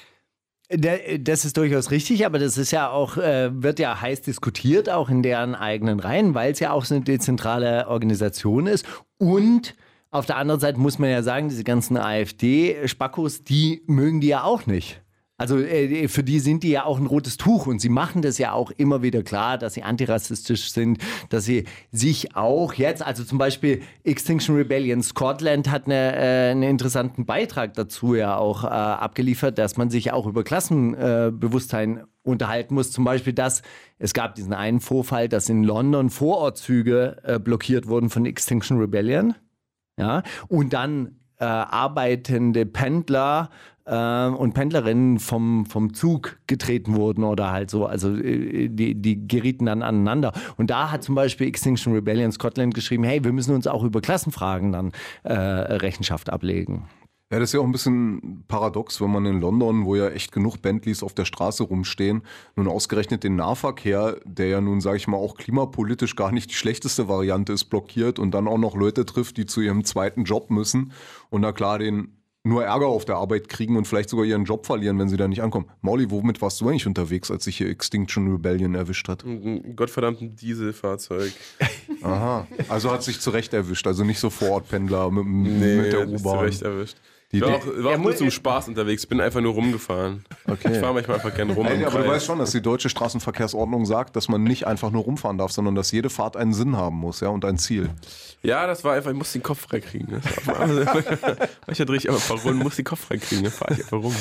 [0.72, 5.10] Das ist durchaus richtig, aber das ist ja auch, äh, wird ja heiß diskutiert, auch
[5.10, 8.86] in deren eigenen Reihen, weil es ja auch so eine dezentrale Organisation ist.
[9.18, 9.74] Und
[10.12, 14.44] auf der anderen Seite muss man ja sagen, diese ganzen AfD-Spackos, die mögen die ja
[14.44, 15.02] auch nicht.
[15.40, 18.36] Also äh, für die sind die ja auch ein rotes Tuch und sie machen das
[18.36, 20.98] ja auch immer wieder klar, dass sie antirassistisch sind,
[21.30, 26.64] dass sie sich auch jetzt, also zum Beispiel Extinction Rebellion Scotland hat eine, äh, einen
[26.64, 32.92] interessanten Beitrag dazu ja auch äh, abgeliefert, dass man sich auch über Klassenbewusstsein unterhalten muss.
[32.92, 33.62] Zum Beispiel, dass
[33.98, 39.34] es gab diesen einen Vorfall, dass in London Vorortzüge äh, blockiert wurden von Extinction Rebellion.
[39.96, 43.48] Ja, und dann äh, arbeitende Pendler
[43.90, 49.26] äh, und Pendlerinnen vom, vom Zug getreten wurden oder halt so, also äh, die, die
[49.26, 50.32] gerieten dann aneinander.
[50.56, 54.00] Und da hat zum Beispiel Extinction Rebellion Scotland geschrieben, hey, wir müssen uns auch über
[54.00, 54.92] Klassenfragen dann
[55.24, 56.84] äh, Rechenschaft ablegen.
[57.32, 60.32] Ja, das ist ja auch ein bisschen paradox, wenn man in London, wo ja echt
[60.32, 62.22] genug Bentleys auf der Straße rumstehen,
[62.56, 66.56] nun ausgerechnet den Nahverkehr, der ja nun, sage ich mal, auch klimapolitisch gar nicht die
[66.56, 70.50] schlechteste Variante ist, blockiert und dann auch noch Leute trifft, die zu ihrem zweiten Job
[70.50, 70.90] müssen
[71.28, 74.64] und da klar den nur Ärger auf der Arbeit kriegen und vielleicht sogar ihren Job
[74.64, 75.66] verlieren, wenn sie da nicht ankommen.
[75.82, 79.24] Mauli, womit warst du eigentlich unterwegs, als sich hier Extinction Rebellion erwischt hat?
[79.24, 81.32] Ein gottverdammten Dieselfahrzeug.
[82.02, 82.46] Aha.
[82.68, 86.18] Also hat sich zu Recht erwischt, also nicht so Vorortpendler mit, Nee, mit der U-Bahn.
[86.38, 86.96] zurecht erwischt.
[87.32, 90.24] Die, Ich war auch, war auch nur zum Spaß unterwegs, bin einfach nur rumgefahren.
[90.46, 90.72] Okay.
[90.72, 91.64] Ich fahre manchmal einfach gerne rum.
[91.64, 92.16] Ey, im aber du Kreis.
[92.16, 95.76] weißt schon, dass die deutsche Straßenverkehrsordnung sagt, dass man nicht einfach nur rumfahren darf, sondern
[95.76, 97.88] dass jede Fahrt einen Sinn haben muss, ja, und ein Ziel.
[98.42, 100.08] Ja, das war einfach, ich muss den Kopf freikriegen.
[100.14, 100.20] Ne?
[100.46, 100.66] War-
[101.66, 104.02] Manchmal drehe ich einfach ein paar Runden, muss den Kopf freikriegen, dann fahre ich einfach
[104.02, 104.14] rum.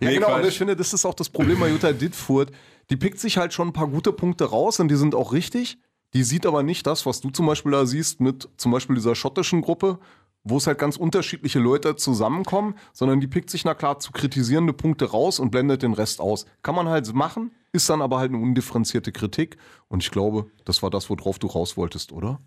[0.00, 0.48] Ja, Nee, genau, und Quatsch.
[0.48, 2.50] ich finde, das ist auch das Problem bei Jutta Dittfurt.
[2.90, 5.78] Die pickt sich halt schon ein paar gute Punkte raus und die sind auch richtig.
[6.14, 9.14] Die sieht aber nicht das, was du zum Beispiel da siehst mit zum Beispiel dieser
[9.14, 9.98] schottischen Gruppe,
[10.44, 14.74] wo es halt ganz unterschiedliche Leute zusammenkommen, sondern die pickt sich na klar zu kritisierende
[14.74, 16.44] Punkte raus und blendet den Rest aus.
[16.62, 19.56] Kann man halt machen, ist dann aber halt eine undifferenzierte Kritik
[19.88, 22.40] und ich glaube, das war das, worauf du raus wolltest, oder?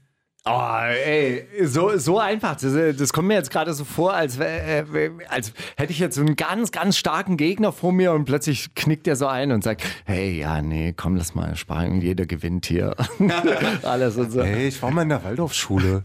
[0.49, 2.55] Oh, ey, so, so einfach.
[2.55, 4.85] Das, das kommt mir jetzt gerade so vor, als, äh,
[5.27, 9.07] als hätte ich jetzt so einen ganz, ganz starken Gegner vor mir und plötzlich knickt
[9.07, 12.95] er so ein und sagt, hey, ja, nee, komm, lass mal sparen, jeder gewinnt hier.
[13.83, 14.41] Alles und so.
[14.41, 16.03] Hey, ich war mal in der Waldorfschule.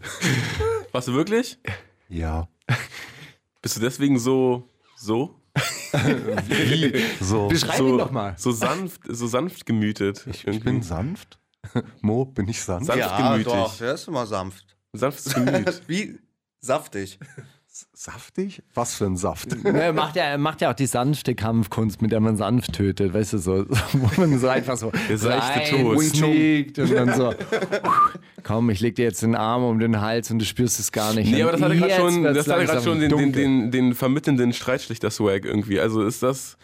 [0.90, 1.58] Warst du wirklich?
[2.08, 2.48] Ja.
[3.60, 5.36] Bist du deswegen so, so?
[7.20, 7.48] So.
[7.48, 8.34] Beschreib so, ihn doch mal.
[8.38, 10.26] So sanft, so sanft gemütet.
[10.26, 11.38] Ich, ich bin sanft.
[12.00, 12.86] Mo, bin ich sanft?
[12.86, 13.52] Sanft ja, gemütig.
[13.52, 14.76] doch, der ist immer sanft.
[14.92, 15.82] Sanftes Gemüt.
[15.86, 16.18] Wie
[16.60, 17.18] saftig.
[17.94, 18.62] Saftig?
[18.74, 19.48] Was für ein Saft?
[19.64, 23.14] Ne, Er macht, ja, macht ja auch die sanfte Kampfkunst, mit der man sanft tötet,
[23.14, 27.34] weißt du, so, wo man so einfach so sneakt und dann so,
[28.42, 31.14] komm, ich leg dir jetzt den Arm um den Hals und du spürst es gar
[31.14, 31.30] nicht.
[31.30, 33.94] Nee, aber das hatte gerade schon, das hatte gerade langsam schon den, den, den, den
[33.94, 35.80] vermittelnden Streitschlichter-Swag irgendwie.
[35.80, 36.58] Also ist das,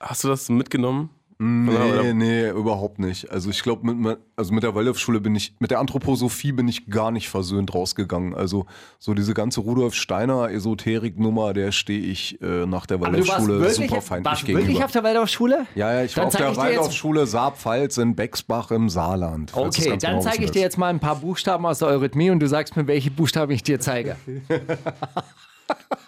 [0.00, 1.10] hast du das mitgenommen?
[1.38, 3.30] Nee, nee, überhaupt nicht.
[3.30, 6.88] Also ich glaube, mit, also mit der Waldorfschule bin ich, mit der Anthroposophie bin ich
[6.88, 8.34] gar nicht versöhnt rausgegangen.
[8.34, 8.64] Also
[8.98, 14.00] so diese ganze Rudolf Steiner Esoterik-Nummer, der stehe ich äh, nach der Waldorfschule wirklich, super
[14.00, 14.66] feindlich warst gegenüber.
[14.66, 15.66] wirklich auf der Waldorfschule?
[15.74, 19.52] ja, ja, ich Dann war auf der Waldorfschule Saarpfalz in Bexbach im Saarland.
[19.54, 22.40] Okay, dann genau zeige ich dir jetzt mal ein paar Buchstaben aus der Eurythmie und
[22.40, 24.16] du sagst mir, welche Buchstaben ich dir zeige.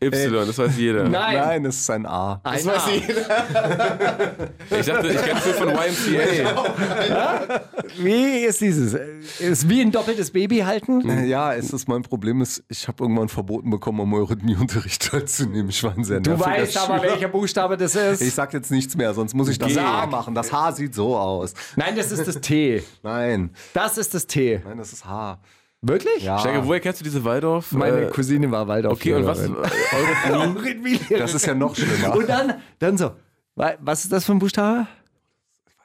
[0.00, 1.04] Y, das weiß jeder.
[1.08, 1.36] Nein.
[1.36, 2.40] Nein, es ist ein A.
[2.44, 3.04] Das weiß ich.
[4.80, 7.60] Ich dachte, ich kenne es nur von YMCA.
[7.98, 8.94] Wie ist dieses?
[9.40, 11.08] Ist wie ein doppeltes Baby halten?
[11.08, 15.70] Äh, Ja, es ist mein Problem ist, ich habe irgendwann verboten bekommen, am Eurythmieunterricht teilzunehmen.
[15.70, 17.12] Ich war ein sehr Du weißt aber, Schüler.
[17.12, 18.20] welcher Buchstabe das ist.
[18.22, 19.80] Ich sag jetzt nichts mehr, sonst muss ich das G.
[19.80, 20.34] H machen.
[20.34, 21.54] Das H sieht so aus.
[21.76, 22.82] Nein, das ist das T.
[23.02, 24.60] Nein, Das ist das T.
[24.64, 25.38] nein, das ist H.
[25.80, 26.24] Wirklich?
[26.24, 26.38] Ja.
[26.38, 27.70] Steiger, woher kennst du diese Waldorf?
[27.72, 28.94] Meine äh, Cousine war Waldorf.
[28.94, 29.38] Okay, und was?
[29.48, 30.98] Eurythmie.
[31.18, 32.16] Das ist ja noch schlimmer.
[32.16, 33.12] Und dann, dann so.
[33.54, 34.86] wa- Was ist das für ein Buchstabe?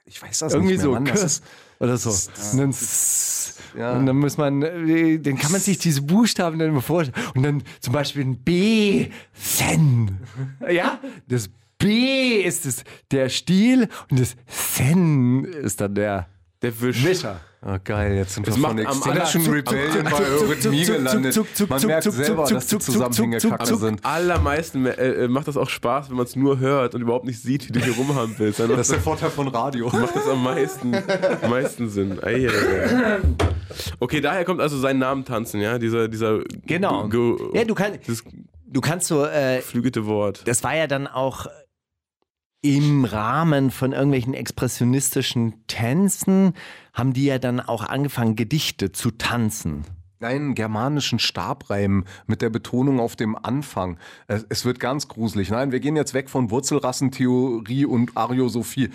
[0.06, 0.92] Ich weiß das Irgendwie nicht mehr, so.
[0.94, 1.06] Mann.
[1.06, 1.44] Das ist,
[1.80, 2.10] Oder so.
[2.10, 2.74] Und dann,
[3.78, 3.94] Ja.
[3.94, 7.26] und dann muss man, äh, dann kann man sich diese Buchstaben dann immer vorstellen.
[7.36, 10.20] Und dann zum Beispiel ein B, Sen.
[10.70, 11.00] Ja?
[11.28, 16.28] Das B ist das, der Stiel und das Sen ist dann der
[16.64, 17.04] Der Wisch.
[17.06, 17.40] Wischer.
[17.66, 21.40] oh, geil, jetzt sind wir Es von macht am Extinction Rebellion bei Eurythmie gelandet.
[21.70, 24.04] Man merkt selber, dass die Zusammenhänge kacke sind.
[24.06, 24.92] Allermeisten äh,
[25.26, 27.74] äh, macht das auch Spaß, wenn man es nur hört und überhaupt nicht sieht, wie
[27.74, 28.60] du hier rumhampelst.
[28.74, 29.88] Das ist der Vorteil von Radio.
[29.94, 30.96] macht das am meisten,
[31.42, 32.18] am meisten Sinn.
[34.00, 35.78] Okay, daher kommt also sein Namen tanzen, ja?
[35.78, 37.08] Dieser, dieser Genau.
[37.10, 38.00] ge- Ja, du kannst,
[38.68, 40.48] du kannst so, äh, geflügelte Wort.
[40.48, 41.48] das war ja dann auch
[42.64, 46.54] im Rahmen von irgendwelchen expressionistischen Tänzen,
[46.94, 49.84] haben die ja dann auch angefangen, Gedichte zu tanzen.
[50.20, 53.98] Nein, germanischen Stabreim mit der Betonung auf dem Anfang.
[54.28, 55.50] Es wird ganz gruselig.
[55.50, 58.90] Nein, wir gehen jetzt weg von Wurzelrassentheorie und Ariosophie.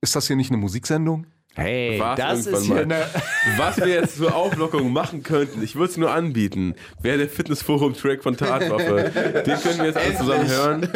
[0.00, 1.26] Ist das hier nicht eine Musiksendung?
[1.54, 3.06] Hey, War's das ist hier eine.
[3.58, 8.22] Was wir jetzt zur Auflockung machen könnten, ich würde es nur anbieten, wäre der Fitnessforum-Track
[8.22, 9.42] von Tatwaffe.
[9.46, 10.88] Den können wir jetzt alle zusammen hören.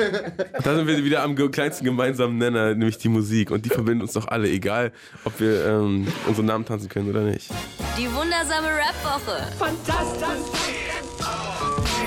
[0.63, 3.51] Da sind wir wieder am kleinsten gemeinsamen Nenner, nämlich die Musik.
[3.51, 4.93] Und die verbindet uns doch alle, egal
[5.25, 7.51] ob wir ähm, unseren Namen tanzen können oder nicht.
[7.99, 9.53] Die wundersame Rap-Woche.
[9.59, 10.27] Fantastisch.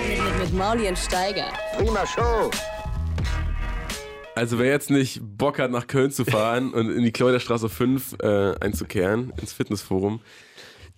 [0.07, 1.47] Mit, mit Mauli und Steiger.
[4.39, 8.15] Also wer jetzt nicht Bock hat, nach Köln zu fahren und in die Kleuterstraße 5
[8.21, 10.21] äh, einzukehren, ins Fitnessforum,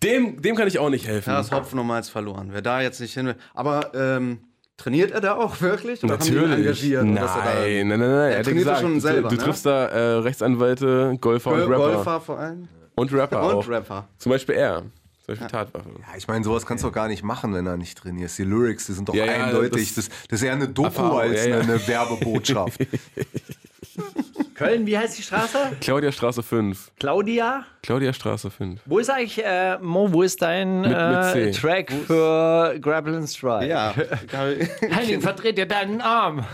[0.04, 1.32] dem, dem kann ich auch nicht helfen.
[1.32, 2.50] Ja, das Hopfen nochmals verloren.
[2.52, 3.36] Wer da jetzt nicht hin will.
[3.56, 4.42] Aber ähm,
[4.78, 6.04] trainiert er da auch wirklich?
[6.04, 6.58] Oder haben die ihn Natürlich.
[6.60, 7.04] engagiert?
[7.06, 9.36] Nein, ist er da- nein, nein, nein, Er ja trainiert er gesagt, schon selber, du,
[9.36, 9.48] du ne?
[9.48, 11.94] triffst da äh, Rechtsanwälte, Golfer Gol und Rapper.
[11.96, 12.68] Golfer vor allem.
[12.96, 13.66] Und Rapper auch.
[13.66, 14.08] Und Rapper.
[14.18, 14.84] Zum Beispiel er.
[15.26, 15.90] Zum Beispiel Tatwaffe.
[16.00, 18.38] Ja, ich meine, sowas kannst du doch gar nicht machen, wenn er nicht trainierst.
[18.40, 19.94] Die Lyrics, die sind doch Ja, ja, eindeutig.
[19.94, 21.60] das- Das, ist eher eine Doku Erfahrung, als ja, ja.
[21.60, 22.80] eine Werbebotschaft.
[24.56, 25.58] Köln, wie heißt die Straße?
[25.82, 26.92] Claudia Straße 5.
[27.00, 27.66] Claudia?
[27.82, 28.80] Claudia Straße 5.
[28.86, 31.52] Wo ist eigentlich, äh, Mo, wo ist dein mit äh.
[31.52, 33.68] Track für Grapple and Strike?
[33.68, 33.94] Ja.
[34.82, 36.46] Henning, verdreht dir deinen Arm.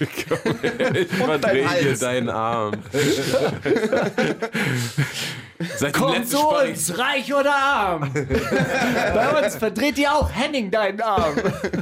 [0.00, 2.74] Ich verdrehe dir deinen Arm.
[5.76, 8.12] Seit Komm zu uns, reich oder arm.
[9.14, 11.34] Bei uns verdreht ihr auch Henning deinen Arm.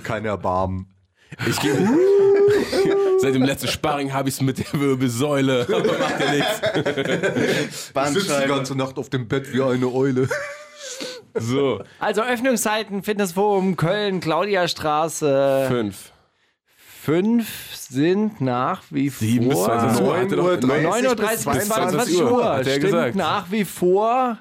[0.02, 0.92] Kein Erbarmen.
[1.46, 1.76] Ich gehe.
[3.20, 5.66] Seit dem letzten Sparring habe ich es mit der Wirbelsäule.
[5.72, 6.60] Aber macht ja nichts.
[8.16, 10.28] Ich sitze die ganze Nacht auf dem Bett wie eine Eule.
[11.34, 15.66] So, Also Öffnungszeiten, Fitnessforum, Köln, Claudiastraße.
[15.68, 16.10] fünf.
[17.02, 17.46] Fünf
[17.90, 19.66] sind nach wie bis vor.
[19.66, 20.16] 20 Uhr.
[20.16, 22.59] Hat er doch- 9.30 bis bis 22 22 Uhr, Uhr.
[22.62, 23.14] Stimmt gesagt.
[23.16, 24.38] nach wie vor.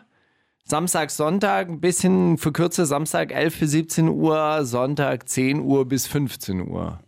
[0.65, 2.77] Samstag, Sonntag, ein bisschen verkürzt.
[2.77, 6.99] Samstag 11 bis 17 Uhr, Sonntag 10 Uhr bis 15 Uhr.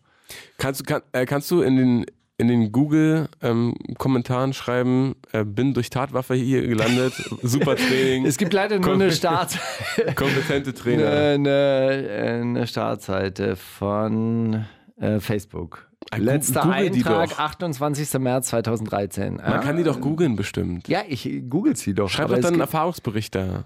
[0.58, 2.06] Kannst du, kann, äh, kannst du in den,
[2.38, 8.80] in den Google-Kommentaren schreiben, äh, bin durch Tatwaffe hier gelandet, super Training, Es gibt leider
[8.80, 9.60] nur eine, Start,
[10.16, 11.08] kompetente Trainer.
[11.12, 12.10] eine,
[12.42, 14.66] eine Startseite von
[15.00, 15.88] äh, Facebook.
[16.16, 17.40] Letzter google Eintrag, doch.
[17.40, 18.20] 28.
[18.20, 19.38] März 2013.
[19.38, 19.50] Ja?
[19.50, 20.88] Man kann die doch googeln bestimmt.
[20.88, 22.10] ja, ich google sie doch.
[22.10, 23.66] Schreib doch dann einen Erfahrungsbericht da.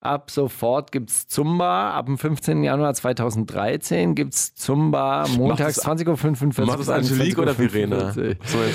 [0.00, 1.92] Ab sofort gibt es Zumba.
[1.92, 2.62] Ab dem 15.
[2.62, 6.66] Januar 2013 gibt es Zumba montags das- 20.45 Uhr.
[6.66, 7.54] Macht das Angelique oder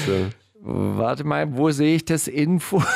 [0.07, 0.29] du?
[0.65, 2.81] Warte mal, wo sehe ich das Info?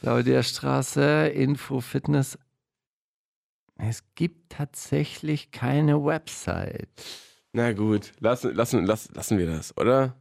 [0.00, 2.38] Claudia Straße, Info Fitness.
[3.76, 6.88] Es gibt tatsächlich keine Website.
[7.52, 10.14] Na gut, lassen, lassen, lassen, lassen wir das, oder?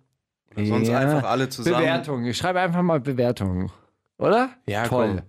[0.55, 0.99] Sonst Ja.
[0.99, 1.77] einfach alle zusammen.
[1.77, 2.25] Bewertung.
[2.25, 3.71] Ich schreibe einfach mal Bewertung.
[4.17, 4.49] Oder?
[4.67, 5.07] Ja, Toll.
[5.17, 5.21] komm.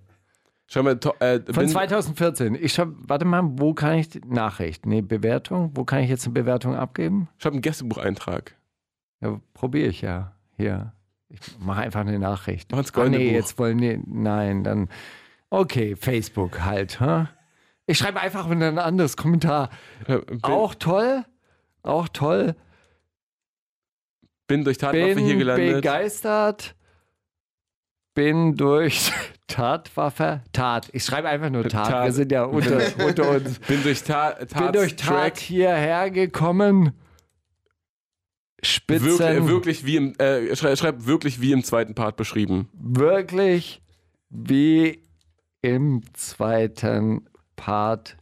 [0.67, 2.55] Schau mal, to, äh, Von bin, 2014.
[2.55, 4.87] Ich schau, warte mal, wo kann ich die Nachricht?
[4.87, 5.73] Nee, Bewertung.
[5.75, 7.29] Wo kann ich jetzt eine Bewertung abgeben?
[7.39, 8.55] schreib einen Gästebucheintrag.
[9.21, 10.33] Ja, probiere ich ja.
[10.57, 10.93] Hier.
[11.29, 12.71] Ich mache einfach eine Nachricht.
[12.73, 13.35] Mach ins Ah, nee, Buch.
[13.35, 14.01] jetzt wollen die.
[14.07, 14.89] Nein, dann.
[15.51, 17.01] Okay, Facebook halt.
[17.01, 17.27] Hä?
[17.87, 19.71] Ich schreibe einfach mit ein anderes Kommentar.
[20.07, 21.25] Bin, Auch toll.
[21.83, 22.55] Auch toll.
[24.47, 25.77] bin durch Tatwaffe Bin hier gelandet.
[25.77, 26.75] begeistert.
[28.15, 29.13] Bin durch
[29.47, 30.43] Tatwaffe.
[30.53, 30.89] Tat.
[30.93, 31.89] Ich schreibe einfach nur Tat.
[31.89, 32.05] Tat.
[32.07, 33.59] Wir sind ja unter, unter uns.
[33.61, 36.93] Bin durch Ta Tats Bin durch Tat Track hierher gekommen.
[38.63, 39.07] Spitzen.
[39.07, 42.69] wirklich, äh, wirklich wie im, äh, schreib, schreib wirklich wie im zweiten Part beschrieben.
[42.75, 43.81] wirklich
[44.29, 45.03] wie
[45.63, 48.17] im zweiten Part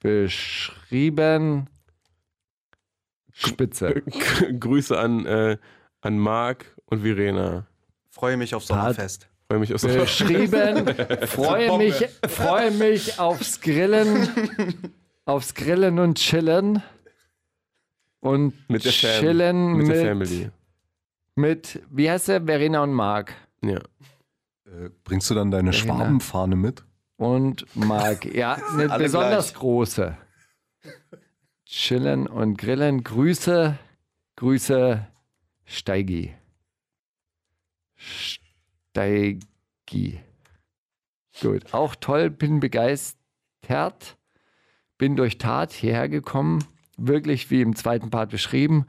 [0.00, 1.68] beschrieben.
[3.34, 4.02] Spitze.
[4.60, 5.58] Grüße an, äh,
[6.00, 7.66] an Marc und Verena.
[8.10, 9.28] Freue mich auf Sommerfest.
[9.48, 10.86] Freue mich aus Beschrieben.
[11.26, 14.28] freue mich, freue mich aufs Grillen.
[15.26, 16.82] Aufs Grillen und Chillen.
[18.20, 20.50] Und mit der Fam, Chillen mit mit, der Family.
[21.34, 22.42] mit, wie heißt der?
[22.42, 23.34] Verena und Marc.
[23.62, 23.78] Ja.
[24.64, 25.98] Äh, bringst du dann deine Verena.
[25.98, 26.84] Schwabenfahne mit?
[27.16, 28.24] und Marc.
[28.24, 29.60] Ja, eine besonders gleich.
[29.60, 30.16] große.
[31.76, 33.02] Chillen und grillen.
[33.02, 33.76] Grüße,
[34.36, 35.08] Grüße,
[35.64, 36.32] Steigi.
[38.94, 40.20] Steigi.
[41.40, 44.16] Gut, auch toll, bin begeistert.
[44.98, 46.64] Bin durch Tat hierher gekommen.
[46.96, 48.86] Wirklich wie im zweiten Part beschrieben.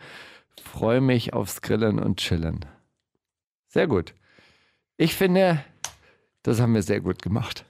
[0.61, 2.65] Freue mich aufs Grillen und Chillen.
[3.67, 4.13] Sehr gut.
[4.95, 5.65] Ich finde,
[6.43, 7.65] das haben wir sehr gut gemacht.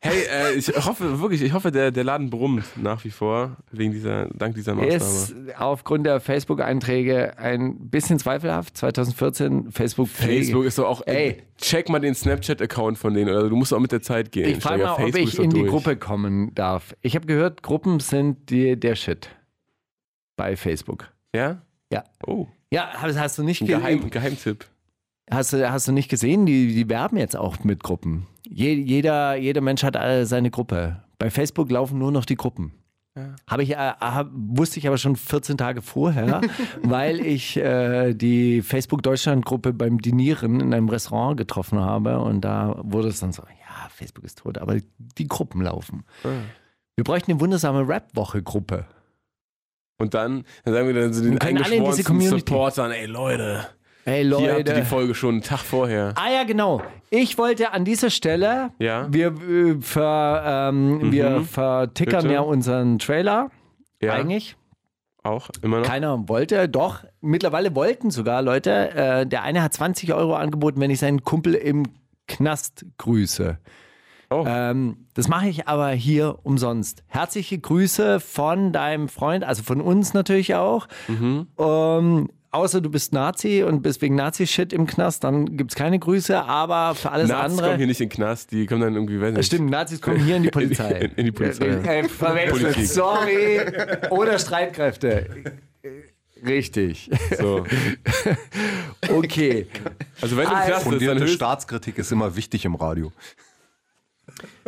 [0.00, 3.92] Hey, äh, ich hoffe wirklich, ich hoffe, der, der Laden brummt nach wie vor, wegen
[3.92, 4.94] dieser, dank dieser Maßnahme.
[4.96, 8.76] Ist aufgrund der Facebook-Einträge ein bisschen zweifelhaft.
[8.76, 11.02] 2014 Facebook Facebook ist doch auch.
[11.06, 11.42] Ey.
[11.58, 14.48] Check mal den Snapchat-Account von denen, oder du musst auch mit der Zeit gehen.
[14.48, 15.70] Ich frage mal, ob Facebook ich ist doch in die durch.
[15.70, 16.94] Gruppe kommen darf.
[17.02, 19.28] Ich habe gehört, Gruppen sind die, der Shit
[20.36, 21.12] bei Facebook.
[21.34, 21.60] Ja?
[21.92, 22.04] Ja.
[22.26, 24.64] Oh, Ja, hast, hast du nicht Geheim, Geheimtipp.
[25.30, 26.46] Hast du, hast du nicht gesehen?
[26.46, 28.26] Die, die werben jetzt auch mit Gruppen.
[28.48, 31.02] Je, jeder, jeder Mensch hat alle seine Gruppe.
[31.18, 32.72] Bei Facebook laufen nur noch die Gruppen.
[33.48, 36.40] Habe ich, äh, hab, wusste ich aber schon 14 Tage vorher,
[36.82, 42.40] weil ich äh, die Facebook Deutschland Gruppe beim Dinieren in einem Restaurant getroffen habe und
[42.42, 44.76] da wurde es dann so, ja, Facebook ist tot, aber
[45.18, 46.04] die Gruppen laufen.
[46.96, 48.86] Wir bräuchten eine wundersame Rap-Woche-Gruppe.
[49.98, 51.38] Und dann, dann sagen wir dann so den
[52.04, 52.38] Community.
[52.38, 53.66] Supportern, ey Leute,
[54.10, 54.74] Hey hier habt ihr Leute.
[54.74, 56.14] die Folge schon einen Tag vorher.
[56.16, 56.82] Ah ja, genau.
[57.10, 59.06] Ich wollte an dieser Stelle, Ja.
[59.12, 62.34] wir, äh, ver, ähm, wir vertickern Bitte?
[62.34, 63.50] ja unseren Trailer
[64.02, 64.56] Ja, eigentlich.
[65.22, 65.86] auch, immer noch.
[65.86, 67.04] Keiner wollte, doch.
[67.20, 68.90] Mittlerweile wollten sogar Leute.
[68.94, 71.84] Äh, der eine hat 20 Euro angeboten, wenn ich seinen Kumpel im
[72.26, 73.58] Knast grüße.
[74.32, 74.44] Oh.
[74.46, 77.02] Ähm, das mache ich aber hier umsonst.
[77.06, 80.86] Herzliche Grüße von deinem Freund, also von uns natürlich auch.
[81.08, 81.48] Mhm.
[81.58, 85.98] Ähm, außer du bist Nazi und bist wegen Nazi-Shit im Knast, dann gibt es keine
[85.98, 87.66] Grüße, aber für alles Nazis andere.
[87.68, 89.46] kommen hier nicht in den Knast, die kommen dann irgendwie, weiß nicht.
[89.46, 90.90] Stimmt, Nazis kommen hier in die Polizei.
[91.00, 91.66] In- in die Polizei.
[91.66, 92.86] Äh, verwechselt, Politik.
[92.88, 93.60] sorry.
[94.10, 95.26] Oder Streitkräfte.
[96.46, 97.10] Richtig.
[97.38, 97.64] So.
[99.08, 99.66] Okay.
[100.20, 103.12] Also wenn du im Knast bist, dann Staatskritik ist immer wichtig im Radio.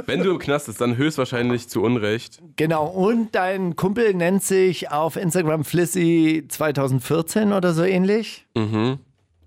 [0.06, 2.42] Wenn du im Knast bist, dann höchstwahrscheinlich zu Unrecht.
[2.56, 8.46] Genau, und dein Kumpel nennt sich auf Instagram Flissy 2014 oder so ähnlich.
[8.54, 8.98] Mhm.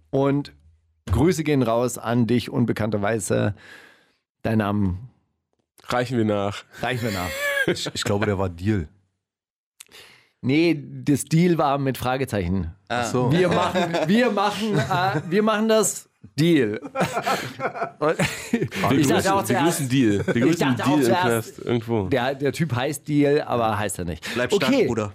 [0.09, 0.53] Und
[1.11, 3.55] Grüße gehen raus an dich, unbekannterweise.
[4.41, 5.09] Dein Namen
[5.87, 6.63] Reichen wir nach.
[6.81, 7.29] reichen wir nach.
[7.67, 8.87] Ich, ich glaube, der war Deal.
[10.41, 12.75] Nee, das Deal war mit Fragezeichen.
[12.89, 13.31] Ach so.
[13.31, 16.79] Wir machen, wir machen, äh, wir machen das Deal.
[17.99, 20.25] Wir ich dachte grüßen, auch wir grüßen Deal.
[20.27, 22.07] Wir grüßen Deal im Knast irgendwo.
[22.07, 24.27] der, der Typ heißt Deal, aber heißt er nicht.
[24.33, 25.13] Bleib stark, okay, Bruder.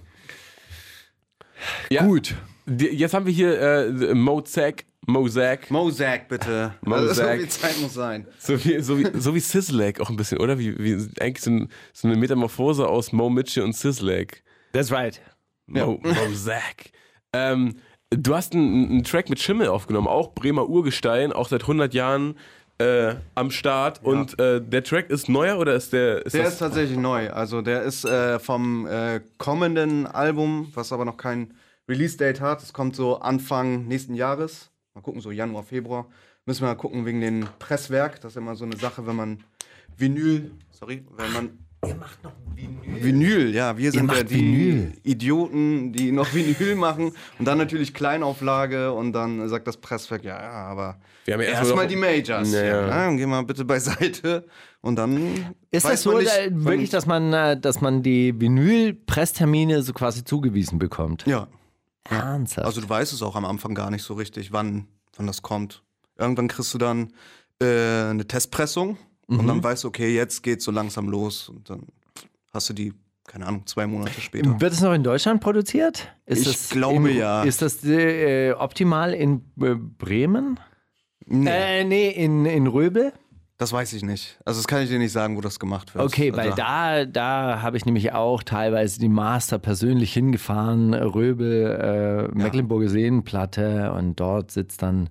[1.91, 2.35] Ja, gut.
[2.67, 6.75] Jetzt haben wir hier äh, Mozak, Mozak, Mozak, bitte.
[6.83, 7.09] Mozak.
[7.09, 8.27] Also, so viel Zeit muss sein.
[8.39, 10.59] so wie, so wie, so wie Sizzlag auch ein bisschen, oder?
[10.59, 14.43] Wie, wie eigentlich so, ein, so eine Metamorphose aus Mo Mitchell und Sizzlag.
[14.73, 15.21] That's right.
[15.67, 16.93] Mo, Mozak.
[17.33, 17.77] Ähm,
[18.11, 22.37] du hast einen, einen Track mit Schimmel aufgenommen, auch Bremer Urgestein, auch seit 100 Jahren
[22.79, 24.03] äh, am Start.
[24.03, 26.25] Und äh, der Track ist neuer oder ist der.
[26.27, 27.31] Ist Der ist tatsächlich neu.
[27.31, 31.55] Also der ist äh, vom äh, kommenden Album, was aber noch kein
[31.89, 32.63] Release-Date hat.
[32.63, 34.71] Es kommt so Anfang nächsten Jahres.
[34.95, 36.07] Mal gucken, so Januar, Februar.
[36.47, 38.21] Müssen wir mal gucken wegen dem Presswerk.
[38.21, 39.45] Das ist immer so eine Sache, wenn man
[39.97, 43.03] Vinyl, sorry, wenn man Ihr macht noch Vinyl.
[43.05, 43.77] Vinyl, ja.
[43.79, 44.93] Wir sind ja die Vinyl.
[45.03, 47.13] Idioten, die noch Vinyl machen.
[47.39, 48.93] Und dann natürlich Kleinauflage.
[48.93, 52.53] Und dann sagt das Presswerk, ja, ja, aber Wir haben ja erstmal noch- die Majors.
[52.53, 52.87] Ja, ja.
[52.87, 54.47] Dann geh mal bitte beiseite.
[54.83, 55.55] Und dann.
[55.71, 59.83] Ist weiß das so man nicht, wann- wirklich, dass man, äh, dass man die Vinyl-Presstermine
[59.83, 61.25] so quasi zugewiesen bekommt?
[61.27, 61.49] Ja.
[62.09, 62.67] Ernsthaft?
[62.67, 65.83] Also du weißt es auch am Anfang gar nicht so richtig, wann, wann das kommt.
[66.19, 67.13] Irgendwann kriegst du dann
[67.63, 68.97] äh, eine Testpressung
[69.31, 69.47] und Mhm.
[69.47, 71.83] dann weißt du, okay, jetzt geht's so langsam los und dann
[72.53, 72.93] hast du die,
[73.27, 74.61] keine Ahnung, zwei Monate später.
[74.61, 76.09] Wird es noch in Deutschland produziert?
[76.27, 77.45] Ist Ich glaube, in, ja.
[77.45, 80.59] Ist das äh, optimal in äh, Bremen?
[81.27, 81.49] Nee,
[81.81, 83.13] Äh, nee, in, in Röbel?
[83.57, 84.39] das weiß ich nicht.
[84.47, 86.03] Also das kann ich dir nicht sagen, wo das gemacht wird.
[86.03, 92.31] Okay, weil also, da, da habe ich nämlich auch teilweise die Master persönlich hingefahren, Röbel,
[92.33, 95.11] äh, Mecklenburger Seenplatte und dort sitzt dann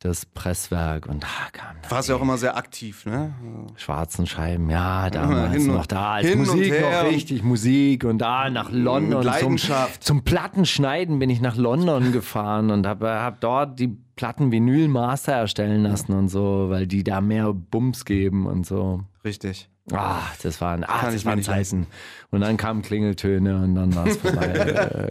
[0.00, 3.34] das Presswerk und da kam dann warst ja auch immer sehr aktiv, ne?
[3.76, 9.08] schwarzen Scheiben, ja, damals noch da, als Musik noch richtig Musik und da nach London
[9.08, 10.04] Mit zum, Leidenschaft.
[10.04, 15.32] zum Plattenschneiden bin ich nach London gefahren und habe hab dort die Platten Vinyl Master
[15.32, 19.04] erstellen lassen und so, weil die da mehr Bums geben und so.
[19.24, 19.68] Richtig.
[19.92, 21.86] Ah, das waren, ah, Kann das waren Zeiten.
[22.30, 24.48] Und dann kamen Klingeltöne und dann war es vorbei.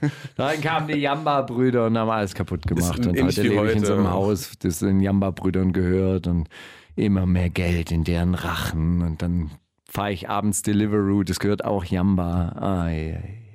[0.00, 3.06] Äh, dann kamen die Jamba-Brüder und haben alles kaputt gemacht.
[3.06, 4.12] Und heute lebe ich in so einem heute.
[4.12, 6.48] Haus, das den Jamba-Brüdern gehört und
[6.96, 9.02] immer mehr Geld in deren Rachen.
[9.02, 9.50] Und dann
[9.88, 12.52] fahre ich abends Deliveroo, das gehört auch Jamba.
[12.60, 13.48] Ai, ai.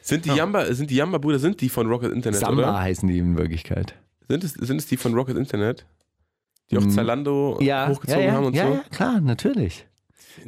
[0.00, 2.80] Sind die Jamba, sind die Jamba-Brüder, sind die von Rocket Internet, Samba oder?
[2.80, 3.94] heißen die in Wirklichkeit.
[4.28, 5.84] Sind es, sind es die von Rocket Internet?
[6.70, 6.90] Die auch Mm.
[6.90, 8.72] Zalando ja, hochgezogen ja, ja, haben und ja, so?
[8.74, 9.86] ja, klar, natürlich.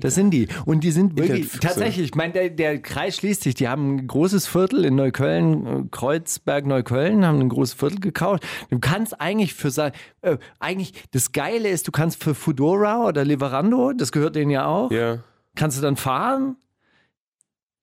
[0.01, 0.49] Das sind die.
[0.65, 3.55] Und die sind wirklich, tatsächlich, ich meine, der, der Kreis schließt sich.
[3.55, 8.45] Die haben ein großes Viertel in Neukölln, äh, Kreuzberg, Neukölln, haben ein großes Viertel gekauft.
[8.71, 13.25] Du kannst eigentlich für sein, äh, eigentlich, das Geile ist, du kannst für Foodora oder
[13.25, 15.19] Lieferando, das gehört denen ja auch, Ja.
[15.55, 16.57] kannst du dann fahren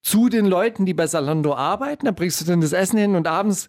[0.02, 3.26] zu den Leuten, die bei Salando arbeiten, da bringst du dann das Essen hin und
[3.26, 3.68] abends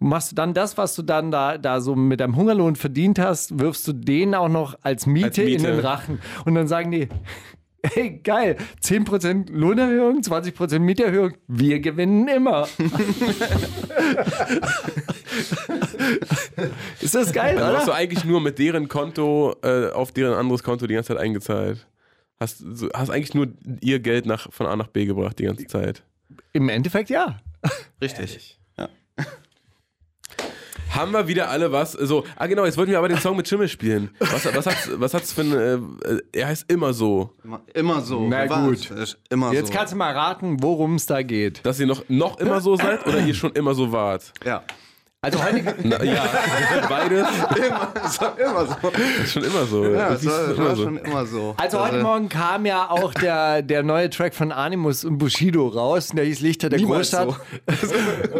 [0.00, 3.58] machst du dann das, was du dann da, da so mit deinem Hungerlohn verdient hast,
[3.58, 5.50] wirfst du denen auch noch als Miete, Als Miete.
[5.50, 6.20] in den Rachen.
[6.44, 7.08] Und dann sagen die,
[7.84, 12.66] hey, geil, 10% Lohnerhöhung, 20% Mieterhöhung, wir gewinnen immer.
[17.00, 17.98] Ist das geil, Also hast du oder?
[17.98, 21.86] eigentlich nur mit deren Konto äh, auf deren anderes Konto die ganze Zeit eingezahlt.
[22.40, 23.48] Hast, hast eigentlich nur
[23.80, 26.02] ihr Geld nach, von A nach B gebracht die ganze Zeit.
[26.52, 27.38] Im Endeffekt ja.
[28.02, 28.58] Richtig.
[28.76, 28.88] Ja.
[30.90, 31.92] Haben wir wieder alle was?
[31.92, 34.10] So, ah genau, jetzt wollten wir aber den Song mit Schimmel spielen.
[34.20, 37.30] Was, was hat's, was hat's für ein, äh, er heißt immer so.
[37.42, 38.28] Immer, immer so.
[38.28, 38.90] Na gut.
[39.30, 39.72] Immer Jetzt so.
[39.72, 41.64] kannst du mal raten, worum es da geht.
[41.66, 44.32] Dass ihr noch, noch immer so seid oder ihr schon immer so wart?
[44.44, 44.62] ja.
[45.24, 46.22] Also heute, Na, ja,
[46.88, 47.26] beides.
[47.56, 48.26] Immer so.
[48.36, 48.88] Immer so.
[49.22, 49.84] Ist schon immer so.
[49.86, 50.82] Ja, Das war, ist das immer war so.
[50.84, 51.54] schon immer so.
[51.56, 55.66] Also heute äh, Morgen kam ja auch der, der neue Track von Animus und Bushido
[55.68, 56.10] raus.
[56.10, 57.40] und Der hieß Lichter der Niemals Großstadt.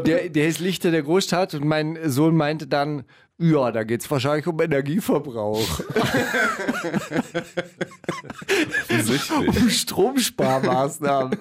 [0.06, 3.04] Der, der hieß Lichter der Großstadt und mein Sohn meinte dann,
[3.38, 5.80] ja, da geht es wahrscheinlich um Energieverbrauch.
[9.46, 11.38] um Stromsparmaßnahmen.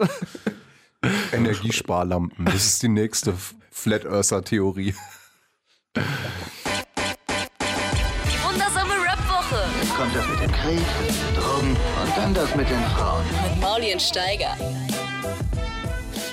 [1.34, 2.45] Energiesparlampen.
[2.45, 3.34] Das ist die nächste
[3.72, 4.95] Flat Earther-Theorie.
[5.95, 6.01] Die
[8.43, 9.61] wundersame Rap-Woche
[9.95, 10.81] kommt das mit dem Krieg,
[11.35, 13.23] Drogen und dann das mit den Frauen.
[13.43, 14.57] mit Mauli und Steiger.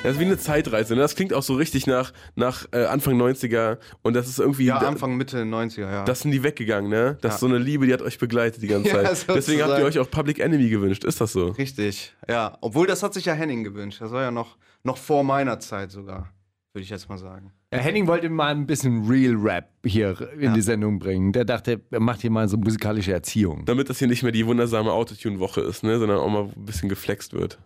[0.02, 0.94] Das ist wie eine Zeitreise.
[0.94, 1.02] Ne?
[1.02, 4.64] Das klingt auch so richtig nach, nach äh, Anfang 90er und das ist irgendwie.
[4.64, 6.04] Ja, Anfang, Mitte 90er, ja.
[6.06, 7.18] Das sind die weggegangen, ne?
[7.20, 7.34] Das Ja.
[7.34, 9.26] ist so eine Liebe, die hat euch begleitet die ganze Ja, Zeit.
[9.36, 11.04] Deswegen habt ihr euch auch Public Enemy gewünscht.
[11.04, 11.48] Ist das so?
[11.48, 12.56] Richtig, ja.
[12.62, 14.00] Obwohl, das hat sich ja Henning gewünscht.
[14.00, 16.32] Das war ja noch, noch vor meiner Zeit sogar,
[16.72, 17.52] würde ich jetzt mal sagen.
[17.72, 21.32] Ja, Henning wollte mal ein bisschen Real Rap hier in die Sendung bringen.
[21.32, 23.64] Der dachte, er macht hier mal so musikalische Erziehung.
[23.64, 26.00] Damit das hier nicht mehr die wundersame Autotune-Woche ist, ne?
[26.00, 27.60] Sondern auch mal ein bisschen geflext wird.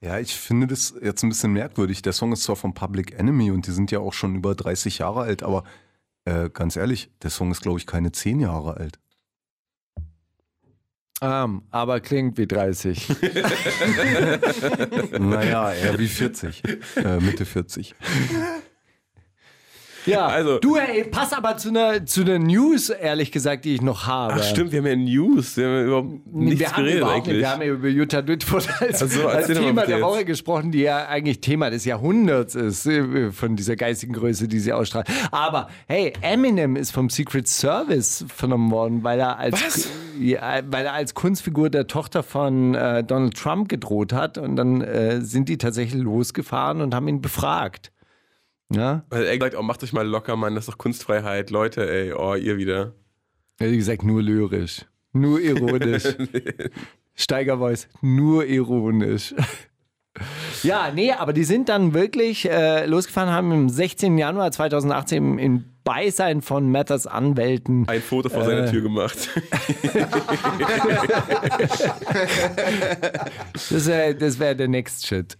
[0.00, 2.02] Ja, ich finde das jetzt ein bisschen merkwürdig.
[2.02, 4.98] Der Song ist zwar von Public Enemy und die sind ja auch schon über 30
[4.98, 5.64] Jahre alt, aber
[6.24, 9.00] äh, ganz ehrlich, der Song ist, glaube ich, keine 10 Jahre alt.
[11.20, 13.08] Ähm, aber klingt wie 30.
[15.18, 16.62] Naja, eher wie 40.
[16.96, 17.96] Äh, Mitte 40.
[20.08, 23.82] Ja, Also- du, ey, pass aber zu einer zu einer News, ehrlich gesagt, die ich
[23.82, 24.34] noch habe.
[24.36, 25.56] Ach stimmt, wir haben ja News.
[25.56, 27.32] Wir haben ja überhaupt nichts wir haben geredet überhaupt eigentlich.
[27.36, 30.00] nicht, wir haben ja über Jutta Düttfurt als, Ach so, als Thema der.
[30.00, 34.58] Woche gesprochen, die ja eigentlich Thema des Jahrhunderts ist, äh, von dieser geistigen Größe, die
[34.60, 35.06] sie ausstrahlt.
[35.30, 39.88] Aber hey, Eminem ist vom Secret Service vernommen worden, weil er als?
[40.20, 44.36] Ja, weil er als Kunstfigur der Tochter von äh, Donald Trump gedroht hat.
[44.36, 47.92] Und dann äh, sind die tatsächlich losgefahren und haben ihn befragt.
[48.70, 51.50] Ja, Weil er sagt, oh, macht euch mal locker, Mann, das ist doch Kunstfreiheit.
[51.50, 52.92] Leute, ey, oh, ihr wieder.
[53.58, 56.04] Er hat gesagt, nur lyrisch, nur ironisch.
[57.14, 59.34] Steigervoice, nur ironisch.
[60.62, 64.18] Ja, nee, aber die sind dann wirklich äh, losgefahren, haben am 16.
[64.18, 68.44] Januar 2018 im Beisein von Matters Anwälten Ein Foto vor Äh.
[68.44, 69.16] seiner Tür gemacht.
[73.70, 75.36] Das wäre das wär der Next Shit.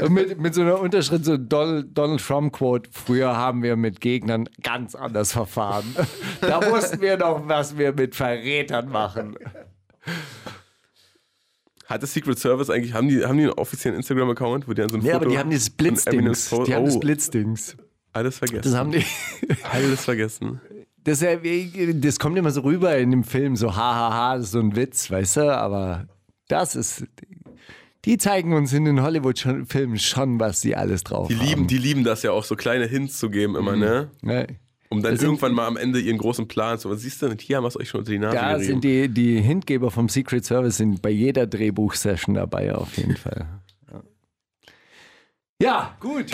[0.00, 2.90] Und mit, mit so einer Unterschrift, so Donald, Donald Trump-Quote.
[2.92, 5.94] Früher haben wir mit Gegnern ganz anders verfahren.
[6.40, 9.36] Da wussten wir noch, was wir mit Verrätern machen.
[11.86, 14.90] Hat das Secret Service eigentlich, haben die, haben die einen offiziellen Instagram-Account, wo die dann
[14.90, 16.48] so ein Ja, Foto aber die haben dieses.
[16.48, 17.76] Foto- Die haben oh, Blitzdings.
[18.16, 18.62] Alles vergessen.
[18.62, 19.04] Das haben die.
[19.70, 20.60] Alles vergessen.
[21.04, 24.58] Das, ja das kommt immer so rüber in dem Film, so hahaha, das ist so
[24.60, 25.54] ein Witz, weißt du?
[25.56, 26.08] Aber
[26.48, 27.04] das ist.
[28.04, 31.46] Die zeigen uns in den Hollywood-Filmen schon, was sie alles drauf Die haben.
[31.46, 34.10] lieben, die lieben das ja auch, so kleine Hints zu geben immer, ne?
[34.22, 34.46] Ja.
[34.88, 36.94] Um dann Das irgendwann mal am Ende ihren großen Plan zu.
[36.94, 38.64] Siehst du, hier haben wir es euch schon unter die Nase Da gerieben.
[38.64, 43.46] sind die, die Hintgeber vom Secret Service sind bei jeder Drehbuchsession dabei, auf jeden Fall.
[45.60, 46.26] Ja, gut.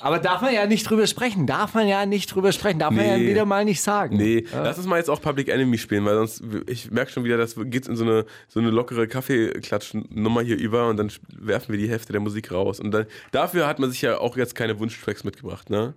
[0.00, 1.46] Aber darf man ja nicht drüber sprechen.
[1.46, 2.78] Darf man ja nicht drüber sprechen.
[2.78, 3.28] Darf man ja Nee.
[3.28, 4.16] wieder mal nicht sagen.
[4.16, 7.36] Nee, lass uns mal jetzt auch Public Enemy spielen, weil sonst, ich merke schon wieder,
[7.36, 11.78] das geht in so eine, so eine lockere Kaffeeklatsch-Nummer hier über und dann werfen wir
[11.78, 12.80] die Hälfte der Musik raus.
[12.80, 15.94] Und dann, dafür hat man sich ja auch jetzt keine Wunschtracks mitgebracht, ne?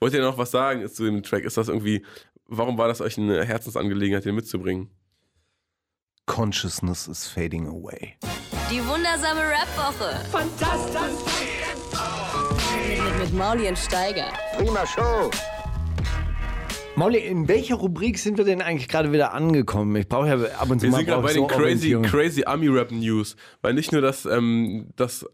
[0.00, 1.44] Wollt ihr noch was sagen zu dem Track?
[1.44, 2.04] Ist das irgendwie,
[2.46, 4.90] warum war das euch eine Herzensangelegenheit, den mitzubringen?
[6.26, 8.14] Consciousness is fading away.
[8.70, 10.20] Die wundersame Rap-Woche.
[10.30, 11.63] Fantastisch.
[13.24, 14.26] Mit, Mauli und Steiger.
[16.94, 19.96] Mauli, in welcher Rubrik sind wir denn eigentlich gerade wieder angekommen?
[19.96, 21.98] Ich brauche ja ab und zu Wir mal sind gerade bei ich den so crazy,
[22.02, 25.24] crazy Army Rap News, weil nicht nur, dass, ähm, dass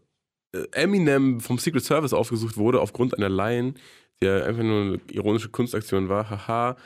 [0.53, 3.73] äh, Eminem vom Secret Service aufgesucht wurde aufgrund einer Line,
[4.21, 6.77] die ja einfach nur eine ironische Kunstaktion war, haha.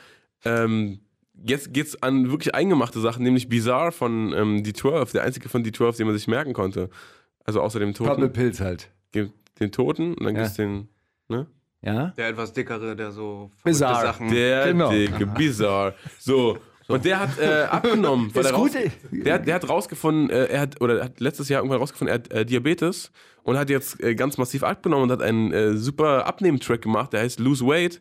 [0.44, 0.98] Ähm,
[1.40, 5.98] jetzt geht's an wirklich eingemachte Sachen, nämlich Bizarre von ähm, D12, der einzige von D12,
[5.98, 6.90] den man sich merken konnte.
[7.44, 8.32] Also außer dem Purple Toten.
[8.32, 8.90] Pills halt.
[9.14, 10.42] Den, den Toten und dann Ja.
[10.42, 10.88] gibt's den,
[11.28, 11.46] ne?
[11.82, 12.08] Ja?
[12.16, 14.06] Der etwas dickere, der so Bizarre.
[14.06, 14.30] Sachen.
[14.30, 14.90] Der Genau.
[14.90, 15.94] dicke Bizarre.
[16.18, 16.58] So.
[16.88, 18.30] Und der hat äh, abgenommen.
[18.34, 21.48] weil Das er raus, Gute- der, der hat rausgefunden, äh, er hat, oder hat letztes
[21.48, 23.10] Jahr irgendwann rausgefunden, er hat äh, Diabetes
[23.42, 27.20] und hat jetzt äh, ganz massiv abgenommen und hat einen äh, super Abnehmen-Track gemacht, der
[27.20, 28.00] heißt Lose Weight.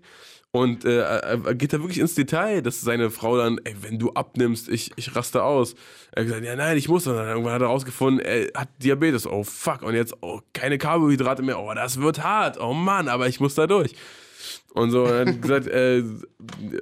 [0.56, 4.12] Und äh, er geht da wirklich ins Detail, dass seine Frau dann, ey, wenn du
[4.12, 5.76] abnimmst, ich, ich raste aus.
[6.14, 7.06] Er hat gesagt, ja, nein, ich muss.
[7.08, 9.28] Und dann irgendwann hat er rausgefunden, er hat Diabetes.
[9.28, 9.82] Oh, fuck.
[9.82, 11.60] Und jetzt, oh, keine Carbohydrate mehr.
[11.60, 12.58] Oh, das wird hart.
[12.58, 13.96] Oh Mann, aber ich muss da durch.
[14.74, 16.04] Und so, und er hat gesagt, äh,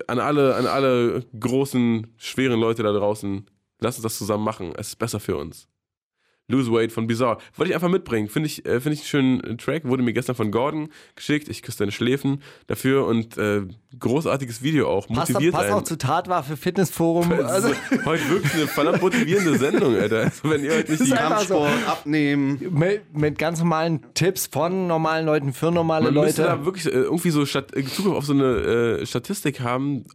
[0.05, 3.49] an alle, an alle großen, schweren Leute da draußen,
[3.79, 4.73] lasst uns das zusammen machen.
[4.77, 5.67] Es ist besser für uns.
[6.49, 7.37] Lose Weight von Bizarre.
[7.55, 8.27] Wollte ich einfach mitbringen.
[8.27, 9.07] Finde ich, äh, find ich einen
[9.41, 9.85] schönen Track.
[9.85, 11.47] Wurde mir gestern von Gordon geschickt.
[11.47, 13.61] Ich küsse deine Schläfen dafür und äh,
[13.97, 15.07] großartiges Video auch.
[15.07, 15.73] Passt, Motiviert passt einen.
[15.75, 17.31] auch zu Tatwaffe, Fitnessforum.
[17.43, 17.69] Also,
[18.05, 20.21] heute wirklich eine verdammt motivierende Sendung, Alter.
[20.21, 21.59] Also, wenn ihr heute nicht Das die einfach so.
[21.59, 22.59] Kampfsport, abnehmen.
[22.71, 26.57] mit, mit ganz normalen Tipps von normalen Leuten für normale Man müsste Leute.
[26.57, 30.05] da wirklich äh, irgendwie so Stat äh, Zugriff auf so eine äh, Statistik haben,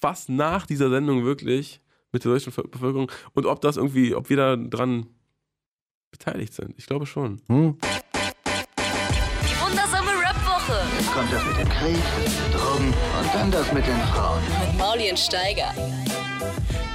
[0.00, 1.80] was nach dieser Sendung wirklich
[2.12, 5.06] mit der deutschen Bevölkerung und ob das irgendwie, ob wir da dran
[6.10, 6.74] beteiligt sind.
[6.76, 7.40] Ich glaube schon.
[7.48, 7.76] Hm?
[9.44, 10.80] Die wundersame Rap-Woche.
[10.98, 11.98] Jetzt kommt das mit dem Krieg,
[12.52, 14.40] Drogen und dann das mit den Frauen.
[14.66, 15.72] Mit Mauli und Steiger.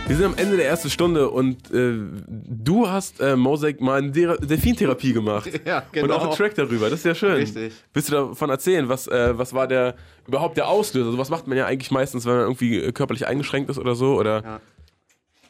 [0.06, 1.94] Wir sind am Ende der ersten Stunde und äh,
[2.28, 5.50] du hast äh, Mosaic mal eine Dera- Delfintherapie gemacht.
[5.66, 6.16] Ja, Und genau.
[6.16, 6.90] auch einen Track darüber.
[6.90, 7.36] Das ist ja schön.
[7.36, 7.72] Richtig.
[7.94, 8.90] Willst du davon erzählen?
[8.90, 9.96] Was, äh, was war der
[10.28, 11.06] überhaupt der Auslöser?
[11.08, 14.16] Also was macht man ja eigentlich meistens, wenn man irgendwie körperlich eingeschränkt ist oder so
[14.20, 14.60] oder Ja.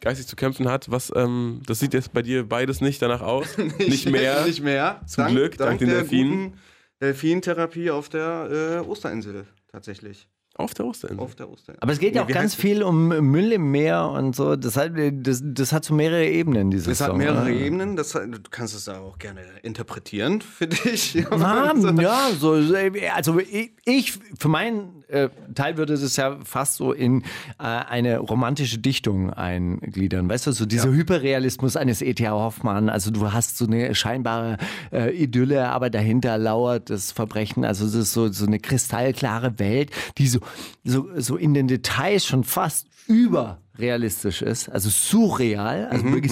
[0.04, 0.92] Geistig zu kämpfen hat?
[0.92, 3.58] Was, ähm, das sieht jetzt bei dir beides nicht danach aus.
[3.80, 4.46] nicht mehr.
[4.46, 5.02] Nicht mehr.
[5.08, 6.54] Zum Glück, dank den der Delfinen.
[7.02, 10.28] Delfintherapie auf der äh, Osterinsel tatsächlich.
[10.56, 11.24] Auf der Osterinsel.
[11.24, 11.82] Auf der Osterinsel.
[11.82, 14.56] Aber es geht ja Nee, auch ganz viel um Müll im Meer und so.
[14.56, 17.18] Das hat, das, das hat so mehrere Ebenen, dieses Es hat Song.
[17.18, 17.50] mehrere oder?
[17.50, 21.26] Ebenen, das, du kannst es auch gerne interpretieren für dich.
[21.32, 26.92] Ah, ja, so, also ich, ich für meinen äh, Teil würde das ja fast so
[26.92, 27.22] in
[27.60, 30.30] äh, eine romantische Dichtung eingliedern.
[30.30, 32.32] Weißt du, so dieser Hyperrealismus eines E.T.A.
[32.32, 32.90] Hoffmann.
[32.90, 34.58] Also du hast so eine scheinbare
[34.92, 37.64] äh, Idylle, aber dahinter lauert das Verbrechen.
[37.64, 40.40] Also es ist so, so eine kristallklare Welt, die so,
[40.84, 44.70] so, so in den Details schon fast überrealistisch ist.
[44.70, 46.32] Also surreal, also wirklich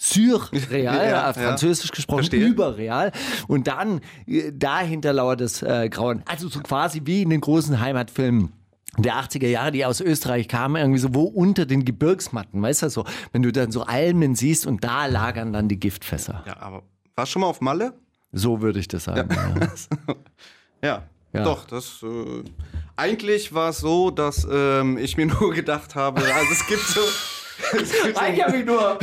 [0.00, 2.46] sur surreal, Ja, französisch gesprochen, Verstehe.
[2.46, 3.12] überreal.
[3.48, 6.22] Und dann äh, dahinter lauert das äh, Grauen.
[6.26, 8.52] Also so quasi wie in den großen Heimatfilmen.
[8.98, 12.90] Der 80er Jahre, die aus Österreich kamen, irgendwie so wo unter den Gebirgsmatten, weißt du
[12.90, 16.42] so, wenn du dann so Almen siehst und da lagern dann die Giftfässer.
[16.46, 16.82] Ja, aber
[17.14, 17.92] warst du schon mal auf Malle?
[18.32, 19.28] So würde ich das sagen.
[19.32, 19.68] Ja.
[20.82, 21.02] Ja.
[21.32, 21.44] Ja.
[21.44, 22.02] Doch, das.
[22.02, 22.42] Äh,
[22.96, 27.00] eigentlich war es so, dass ähm, ich mir nur gedacht habe, also es gibt so.
[27.72, 28.98] Es gibt so Ich habe mich nur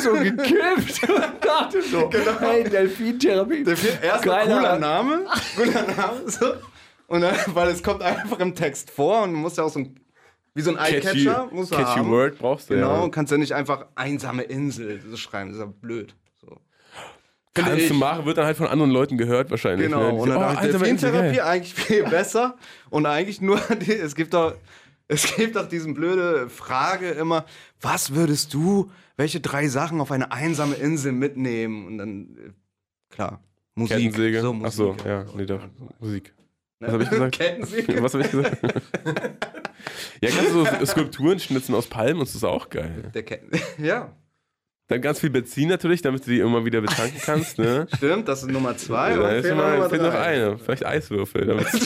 [0.00, 3.64] so gekifft und dachte so, hey, Delfintherapie.
[3.64, 5.26] der viel, erst ein Geiler- cooler Name,
[5.56, 6.54] cooler Name, so.
[7.08, 9.78] Und dann, weil es kommt einfach im Text vor und du musst ja auch so
[9.80, 10.00] ein,
[10.54, 12.10] wie so ein Catchy, Eyecatcher, musst du catchy haben.
[12.10, 13.00] Word brauchst du, Genau, ja.
[13.00, 16.14] und kannst ja nicht einfach einsame Insel so schreiben, das ist ja blöd.
[16.40, 16.56] So.
[17.54, 17.88] Kannst ich.
[17.88, 19.86] du machen, wird dann halt von anderen Leuten gehört wahrscheinlich.
[19.88, 20.12] Genau, ne?
[20.14, 22.56] und dann oh, ich, Delfintherapie eigentlich viel besser
[22.90, 24.54] und eigentlich nur, die, es gibt doch,
[25.08, 27.46] es gibt doch diesen blöde Frage immer,
[27.80, 31.86] was würdest du, welche drei Sachen auf eine einsame Insel mitnehmen?
[31.86, 33.40] Und dann, äh, klar,
[33.74, 33.96] Musik.
[33.98, 34.40] Kettensäge.
[34.40, 34.72] So, Ach Musik.
[34.72, 35.62] so, ja, nee, doch.
[36.00, 36.34] Musik.
[36.80, 37.32] Was habe ich gesagt?
[37.38, 38.02] Kettensäge.
[38.02, 38.58] Was habe ich gesagt?
[40.20, 43.10] ja, kannst du so Skulpturen schnitzen aus Palmen und das ist auch geil.
[43.14, 44.12] Der Ketten ja,
[44.88, 47.88] Dann ganz viel Benzin natürlich, damit du die immer wieder betanken kannst, ne?
[47.96, 49.10] stimmt, das ist Nummer zwei.
[49.10, 50.58] Ja, und da ist fehlt Nummer fehlt noch eine.
[50.58, 51.66] Vielleicht Eiswürfel.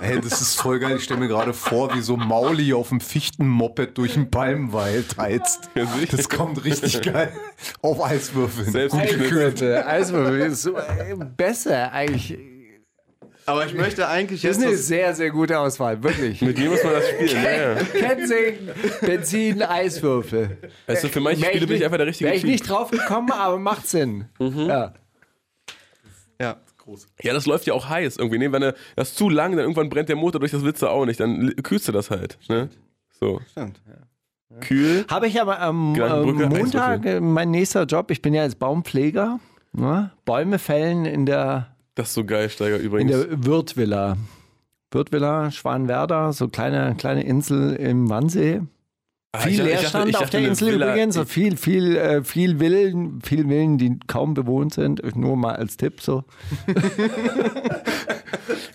[0.00, 0.96] Hey, das ist voll geil.
[0.98, 5.70] Ich stelle mir gerade vor, wie so Mauli auf dem Fichtenmoped durch den Palmwald heizt.
[6.10, 7.32] Das kommt richtig geil.
[7.80, 8.70] Auf Eiswürfeln.
[8.70, 9.62] Selbst gekühlt.
[9.62, 12.36] Also, ist so, äh, besser eigentlich.
[13.46, 14.58] Aber ich möchte eigentlich Das jetzt.
[14.58, 16.40] ist eine Das, sehr, sehr gute Auswahl, wirklich.
[16.40, 17.76] Mit dir muss man das spielen, ne?
[17.92, 18.70] Kettensägen,
[19.02, 20.56] Benzin, Eiswürfel.
[20.86, 22.50] Also für manche Wär Spiele bin ich einfach der richtige Wäre ich Typ.
[22.50, 24.26] nicht drauf gekommen, aber macht Sinn.
[24.38, 24.94] Ja.
[26.40, 26.56] ja.
[27.22, 28.38] Ja, das läuft ja auch heiß irgendwie.
[28.38, 28.52] Ne?
[28.52, 31.06] Wenn er- das ist zu lang, dann irgendwann brennt der Motor durch das Witze auch
[31.06, 31.18] nicht.
[31.18, 32.38] Dann l- kühlst du das halt.
[32.48, 32.68] Ne?
[33.18, 33.40] So.
[33.50, 33.80] Stimmt.
[34.60, 35.04] Kühl.
[35.10, 38.10] Habe ich aber am Gedankenbrücke, ähm, Montag äh, mein nächster Job.
[38.10, 39.40] Ich bin ja als Baumpfleger.
[39.72, 40.10] Ne?
[40.26, 43.10] Bäume fällen in der, Das ist so geil, Steiger in übrigens.
[43.12, 44.16] der Wirtvilla.
[44.90, 48.62] Wirtvilla, Schwanwerder, so kleine, kleine Insel im Wannsee.
[49.32, 51.14] Ah, Viel ich dachte- ich Leerstand dachte- ich auf der Insel Villa- übrigens.
[51.16, 55.02] So viel, viel, äh, viel Villen, viel Villen, die kaum bewohnt sind.
[55.16, 56.22] Nur mal als Tipp so.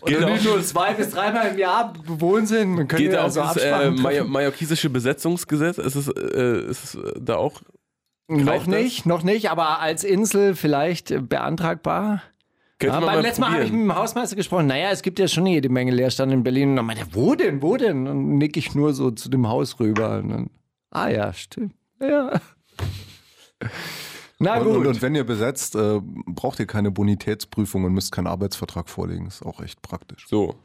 [0.02, 2.70] Oder auch- nicht nur zwei bis dreimal im Jahr bewohnt sind.
[2.72, 3.92] Man könnte Geht da ja auch so das äh,
[4.24, 5.78] mallorquisische Besetzungsgesetz?
[5.78, 7.62] Ist es, äh, ist es äh, da auch?
[8.28, 8.74] Noch greift das?
[8.76, 12.22] nicht, noch nicht, aber als Insel vielleicht beantragbar.
[12.80, 14.68] Könnte Ja, man beim mal letzten Mal habe ich mit dem Hausmeister gesprochen.
[14.68, 16.70] Naja, es gibt ja schon jede Menge Leerstand in Berlin.
[16.72, 17.98] Und dann meinte er, wo denn, wo denn?
[18.00, 20.20] Und dann nick ich nur so zu dem Haus rüber.
[20.20, 20.50] Und dann,
[20.92, 21.74] ah ja, stimmt.
[22.02, 22.40] Ja.
[24.40, 24.78] Na Und, gut.
[24.78, 29.28] und, und wenn ihr besetzt, äh, braucht ihr keine Bonitätsprüfung und müsst keinen Arbeitsvertrag vorlegen.
[29.28, 30.26] Ist auch echt praktisch.
[30.30, 30.56] So.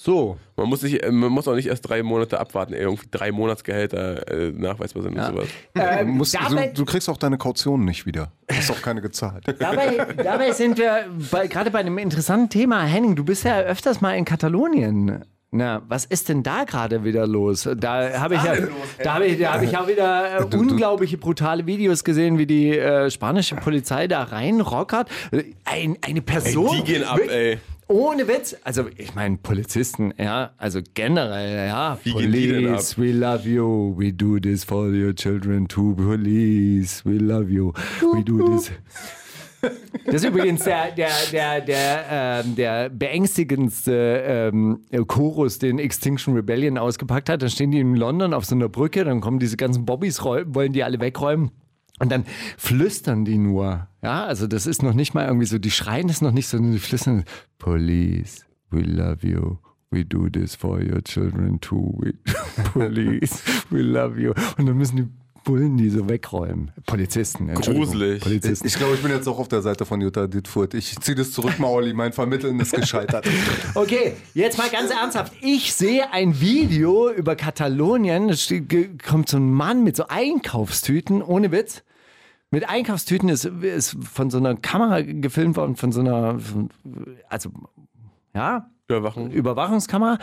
[0.00, 0.36] So.
[0.56, 3.32] Man muss, nicht, äh, man muss auch nicht erst drei Monate abwarten, ey, irgendwie drei
[3.32, 5.28] Monatsgehälter äh, nachweisbar sind Ja.
[5.28, 5.48] und sowas.
[5.74, 8.30] Du, Ähm, musst, dabei, du, du kriegst auch deine Kaution nicht wieder.
[8.52, 9.44] Hast auch keine gezahlt.
[9.58, 12.82] dabei, dabei sind wir bei, gerade bei einem interessanten Thema.
[12.84, 15.24] Henning, du bist ja öfters mal in Katalonien.
[15.50, 17.66] Na, was ist denn da gerade wieder los?
[17.78, 18.54] Da habe ich ja,
[19.02, 22.78] da habe ich, da habe ich auch wieder äh, unglaubliche brutale Videos gesehen, wie die
[22.78, 25.08] äh, spanische Polizei da reinrockert.
[25.32, 26.76] Äh, Ein, eine Person.
[26.76, 27.58] Die gehen ab, ey.
[27.88, 28.54] Ohne Witz.
[28.64, 31.98] Also, ich meine, Polizisten, ja, also generell, ja.
[32.04, 33.94] Wie Police, we love you.
[33.96, 35.94] We do this for your children too.
[35.94, 37.72] Police, we love you.
[38.14, 38.70] We do this.
[40.06, 44.22] Das ist übrigens der, der, der, der, ähm, der beängstigendste
[44.52, 47.42] ähm, Chorus, den Extinction Rebellion ausgepackt hat.
[47.42, 50.72] Dann stehen die in London auf so einer Brücke, dann kommen diese ganzen Bobbys, wollen
[50.72, 51.50] die alle wegräumen.
[51.98, 52.24] Und dann
[52.56, 53.88] flüstern die nur.
[54.02, 56.72] Ja, also das ist noch nicht mal irgendwie so, die schreien es noch nicht, sondern
[56.72, 57.24] die flüstern.
[57.58, 59.56] Police, we love you.
[59.90, 61.94] We do this for your children too.
[61.98, 62.12] We,
[62.72, 64.32] police, we love you.
[64.58, 65.06] Und dann müssen die
[65.44, 66.72] Bullen die so wegräumen.
[66.84, 67.46] Polizisten.
[67.54, 68.20] Gruselig.
[68.22, 68.66] Polizisten.
[68.66, 70.74] Ich glaube, ich bin jetzt auch auf der Seite von Jutta Dittfurt.
[70.74, 71.94] Ich ziehe das zurück, Mauli.
[71.94, 73.26] Mein Vermitteln ist gescheitert.
[73.74, 75.32] Okay, jetzt mal ganz ernsthaft.
[75.40, 78.30] Ich sehe ein Video über Katalonien.
[78.68, 81.82] Ge- kommt so ein Mann mit so Einkaufstüten, ohne Witz.
[82.50, 86.38] Mit Einkaufstüten ist, ist von so einer Kamera gefilmt worden, von so einer,
[87.28, 87.50] also,
[88.34, 89.30] ja, Überwachung.
[89.30, 90.18] Überwachungskamera.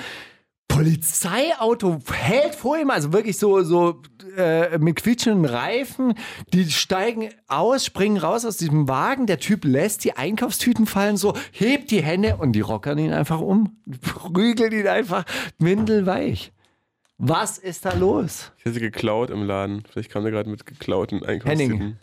[0.68, 4.02] Polizeiauto hält vor ihm, also wirklich so, so
[4.36, 6.16] äh, mit quietschenden Reifen.
[6.52, 9.26] Die steigen aus, springen raus aus diesem Wagen.
[9.28, 13.40] Der Typ lässt die Einkaufstüten fallen, so hebt die Hände und die rockern ihn einfach
[13.40, 13.78] um.
[14.02, 15.24] Prügeln ihn einfach
[15.60, 16.52] windelweich.
[17.18, 18.52] Was ist da los?
[18.58, 19.84] Ich hätte sie geklaut im Laden.
[19.90, 21.78] Vielleicht kam der gerade mit geklauten Einkaufstüten.
[21.78, 21.98] Henning.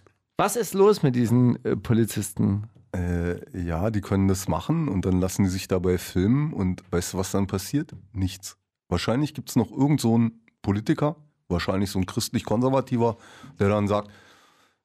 [0.45, 2.69] Was ist los mit diesen äh, Polizisten?
[2.93, 7.13] Äh, ja, die können das machen und dann lassen die sich dabei filmen und weißt
[7.13, 7.95] du, was dann passiert?
[8.13, 8.57] Nichts.
[8.89, 11.15] Wahrscheinlich gibt es noch irgend so einen Politiker,
[11.49, 13.19] wahrscheinlich so ein christlich-konservativer,
[13.61, 14.11] der dann sagt,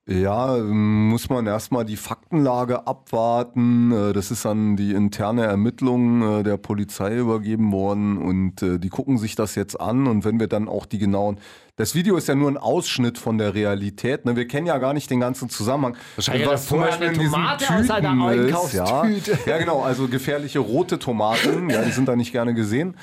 [0.07, 3.91] ja, ähm, muss man erstmal die Faktenlage abwarten.
[3.91, 8.87] Äh, Das ist an die interne Ermittlung äh, der Polizei übergeben worden und äh, die
[8.87, 11.39] gucken sich das jetzt an und wenn wir dann auch die genauen.
[11.75, 14.25] Das Video ist ja nur ein Ausschnitt von der Realität.
[14.25, 14.35] Ne?
[14.35, 15.97] Wir kennen ja gar nicht den ganzen Zusammenhang.
[16.15, 19.05] Wahrscheinlich hat er vorher eine in diesen Tomate aus Tüten ist, ja.
[19.45, 22.95] Ja, genau, also gefährliche rote Tomaten, ja, die sind da nicht gerne gesehen,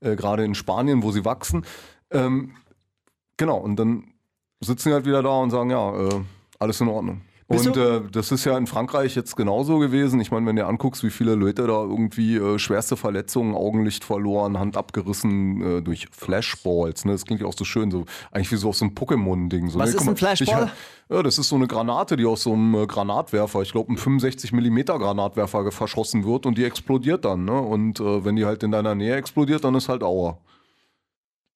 [0.00, 1.66] äh, gerade in Spanien, wo sie wachsen.
[2.10, 2.52] Ähm,
[3.36, 4.04] genau, und dann
[4.60, 6.20] sitzen die halt wieder da und sagen, ja, äh,
[6.62, 7.20] alles in Ordnung.
[7.48, 10.20] Und äh, das ist ja in Frankreich jetzt genauso gewesen.
[10.20, 14.58] Ich meine, wenn du anguckst, wie viele Leute da irgendwie äh, schwerste Verletzungen, Augenlicht verloren,
[14.58, 17.04] Hand abgerissen äh, durch Flashballs.
[17.04, 17.12] Ne?
[17.12, 19.68] Das klingt ja auch so schön, so eigentlich wie so aus so einem Pokémon-Ding.
[19.68, 19.96] So, Was ne?
[19.96, 20.70] ist mal, ein Flashball?
[20.72, 23.92] Ich, ja, das ist so eine Granate, die aus so einem äh, Granatwerfer, ich glaube,
[23.92, 27.44] ein 65 mm Granatwerfer verschossen wird und die explodiert dann.
[27.44, 27.60] Ne?
[27.60, 30.38] Und äh, wenn die halt in deiner Nähe explodiert, dann ist halt Aua.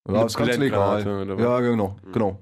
[0.09, 1.37] Ja, ist ganz legal.
[1.39, 2.39] Ja, genau, genau.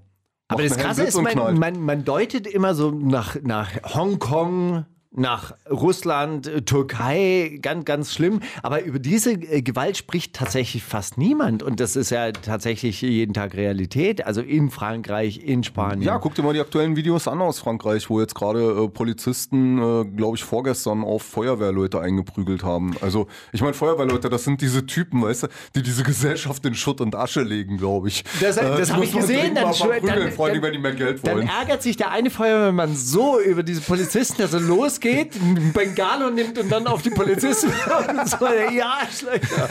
[0.55, 4.87] Aber das Krasse ist, man, man, man deutet immer so nach, nach Hongkong,
[5.17, 8.41] nach Russland, äh, Türkei, ganz, ganz schlimm.
[8.63, 11.63] Aber über diese äh, Gewalt spricht tatsächlich fast niemand.
[11.63, 14.27] Und das ist ja tatsächlich jeden Tag Realität.
[14.27, 16.03] Also in Frankreich, in Spanien.
[16.03, 19.79] Ja, guck dir mal die aktuellen Videos an aus Frankreich, wo jetzt gerade äh, Polizisten,
[19.79, 22.95] äh, glaube ich, vorgestern auf Feuerwehrleute eingeprügelt haben.
[23.01, 25.47] Also, ich meine, Feuerwehrleute, das sind diese Typen, weißt du,
[25.77, 28.25] die diese Gesellschaft in Schutt und Asche legen, glaube ich.
[28.41, 30.93] Das- das die hab muss ich gesehen, dann verprügeln, dann- allem, dann- wenn die mehr
[30.95, 31.49] Geld Dann wollen.
[31.49, 34.61] ärgert sich der eine Feuerwehrmann so über diese Polizisten, dass er
[35.05, 37.69] losgeht, einen Bengalo nimmt und dann auf die Polizisten.
[37.69, 39.69] und so, ja, Arschlöcher.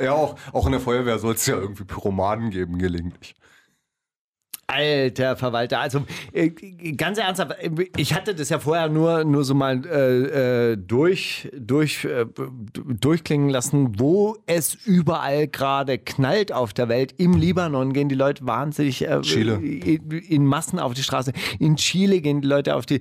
[0.00, 3.34] Ja, auch, auch in der Feuerwehr soll es ja irgendwie Pyromanen geben, gelegentlich.
[4.72, 6.48] Alter Verwalter, also äh,
[6.96, 7.56] ganz ernsthaft,
[7.96, 12.24] ich hatte das ja vorher nur, nur so mal äh, äh, durch, durch, äh,
[12.72, 17.14] durchklingen lassen, wo es überall gerade knallt auf der Welt.
[17.18, 19.02] Im Libanon gehen die Leute wahnsinnig.
[19.02, 21.32] In, Massen auf die Straße.
[21.58, 23.00] In Chile gehen die Leute auf die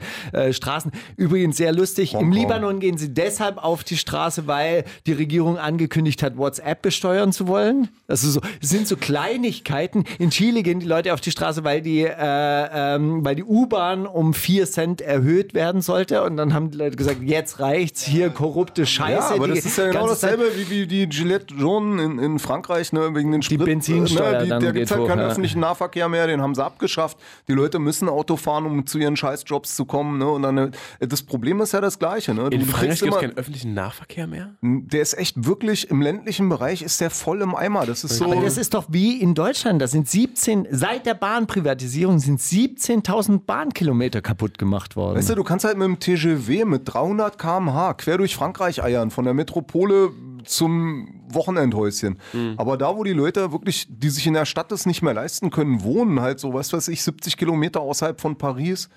[0.52, 0.92] Straßen.
[1.16, 2.34] Übrigens sehr lustig, im Hongkong.
[2.34, 7.48] Libanon gehen sie deshalb auf die Straße, weil die Regierung angekündigt hat, WhatsApp besteuern zu
[7.48, 7.90] wollen.
[8.08, 10.04] Ist so, das sind so Kleinigkeiten.
[10.20, 14.06] In Chile gehen die Leute auf die Straße, weil die, äh, ähm, weil die U-Bahn
[14.06, 16.24] um 4 Cent erhöht werden sollte.
[16.24, 19.34] Und dann haben die Leute gesagt, jetzt reicht's, hier korrupte Scheiße.
[19.34, 22.20] Ja, aber die das ist ja genau Zeit- dasselbe wie, wie die Gillette Jaune in,
[22.20, 23.64] in Frankreich, ne, wegen den Sprit.
[23.66, 25.28] Benzinsteuer ne, die, dann Da geht gibt es halt hoch, keinen ja.
[25.28, 27.18] öffentlichen Nahverkehr mehr, den haben sie abgeschafft.
[27.48, 30.18] Die Leute müssen Auto fahren, um zu ihren Scheißjobs zu kommen.
[30.20, 32.34] Ne, und dann, äh, das Problem ist ja das Gleiche.
[32.34, 32.50] Ne?
[32.50, 34.56] Du, In Frankreich gibt es immer, keinen öffentlichen Nahverkehr mehr?
[34.62, 37.86] der ist echt wirklich, im ländlichen Bereich ist der voll im Eimer.
[37.86, 38.26] Das ist so...
[38.26, 39.82] Aber das ist doch wie in Deutschland.
[39.82, 41.14] Da sind 17, seit der
[41.52, 45.18] Bahnprivatisierung sind 17.000 Bahnkilometer kaputt gemacht worden.
[45.18, 49.12] Weißt du, du kannst halt mit dem TGV mit 300 km/h quer durch Frankreich eiern,
[49.12, 50.12] von der Metropole
[50.46, 52.18] zum Wochenendhäuschen.
[52.58, 55.50] Aber da, wo die Leute wirklich, die sich in der Stadt das nicht mehr leisten
[55.50, 58.90] können, wohnen halt so, was weiß ich, 70 Kilometer außerhalb von Paris,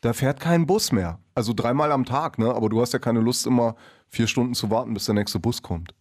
[0.00, 1.18] da fährt kein Bus mehr.
[1.34, 2.52] Also dreimal am Tag, ne?
[2.52, 3.76] Aber du hast ja keine Lust, immer
[4.08, 5.94] vier Stunden zu warten, bis der nächste Bus kommt.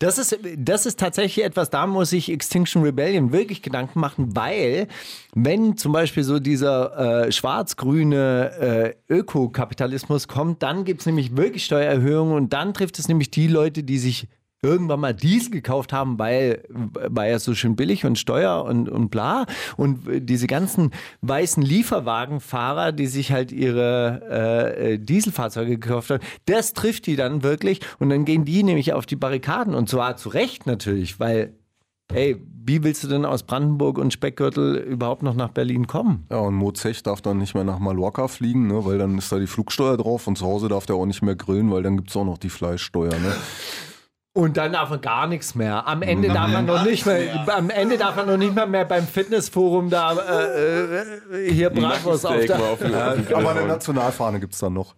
[0.00, 4.88] Das ist, das ist tatsächlich etwas, da muss sich Extinction Rebellion wirklich Gedanken machen, weil
[5.34, 11.66] wenn zum Beispiel so dieser äh, schwarz-grüne äh, Ökokapitalismus kommt, dann gibt es nämlich wirklich
[11.66, 14.26] Steuererhöhungen und dann trifft es nämlich die Leute, die sich
[14.62, 19.10] irgendwann mal Diesel gekauft haben, weil, weil er so schön billig und Steuer und, und
[19.10, 19.46] bla.
[19.76, 20.90] Und diese ganzen
[21.22, 27.42] weißen Lieferwagenfahrer, die sich halt ihre äh, äh, Dieselfahrzeuge gekauft haben, das trifft die dann
[27.42, 31.54] wirklich und dann gehen die nämlich auf die Barrikaden und zwar zu Recht natürlich, weil,
[32.12, 36.26] ey, wie willst du denn aus Brandenburg und Speckgürtel überhaupt noch nach Berlin kommen?
[36.30, 38.84] Ja, und Mozech darf dann nicht mehr nach Mallorca fliegen, ne?
[38.84, 41.36] weil dann ist da die Flugsteuer drauf und zu Hause darf der auch nicht mehr
[41.36, 43.10] grillen, weil dann gibt es auch noch die Fleischsteuer.
[43.10, 43.34] Ne?
[44.32, 45.88] Und dann darf er gar nichts mehr.
[45.88, 48.84] Am Ende darf er noch nicht mehr, am Ende darf er noch nicht mal mehr
[48.84, 52.60] beim Fitnessforum da äh, äh, hier Bratwurst auf der.
[52.60, 53.66] auf den, auf den Aber eine.
[53.66, 54.94] Nationalfahne gibt es dann noch.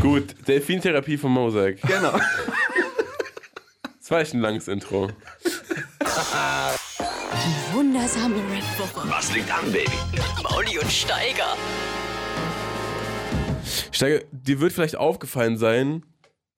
[0.00, 1.80] Gut, Delfintherapie von Mosek.
[1.82, 2.12] Genau.
[4.00, 5.10] Das war echt ein langes Intro.
[7.72, 9.08] Wundersame Red Woche.
[9.08, 9.90] Was liegt an, Baby?
[10.10, 11.56] Mit Mauli und Steiger.
[13.92, 16.02] Steiger, dir wird vielleicht aufgefallen sein,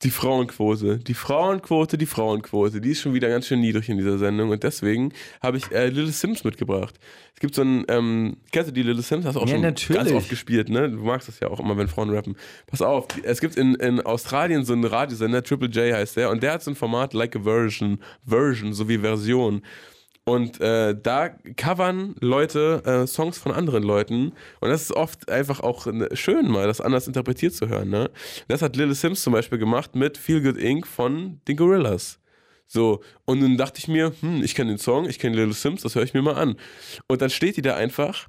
[0.04, 4.18] die Frauenquote, die Frauenquote, die Frauenquote, die ist schon wieder ganz schön niedrig in dieser
[4.18, 6.94] Sendung und deswegen habe ich äh, Little Sims mitgebracht.
[7.34, 9.24] Es gibt so ein, ähm, kennst du die Little Sims?
[9.24, 9.98] Hast du auch Ja, schon natürlich.
[10.00, 10.90] ganz oft gespielt, ne?
[10.90, 12.36] Du magst das ja auch immer, wenn Frauen rappen.
[12.66, 16.42] Pass auf, es gibt in, in Australien so einen Radiosender, Triple J heißt der, und
[16.42, 19.62] der hat so ein Format like a Version, Version, so wie Version.
[20.24, 24.32] Und äh, da covern Leute äh, Songs von anderen Leuten.
[24.60, 27.90] Und das ist oft einfach auch ne, schön, mal das anders interpretiert zu hören.
[27.90, 28.10] Ne?
[28.48, 30.86] Das hat Lil Sims zum Beispiel gemacht mit Feel Good Inc.
[30.86, 32.20] von den Gorillas.
[32.66, 35.82] So, und dann dachte ich mir, hm, ich kenne den Song, ich kenne Lil Sims,
[35.82, 36.56] das höre ich mir mal an.
[37.06, 38.28] Und dann steht die da einfach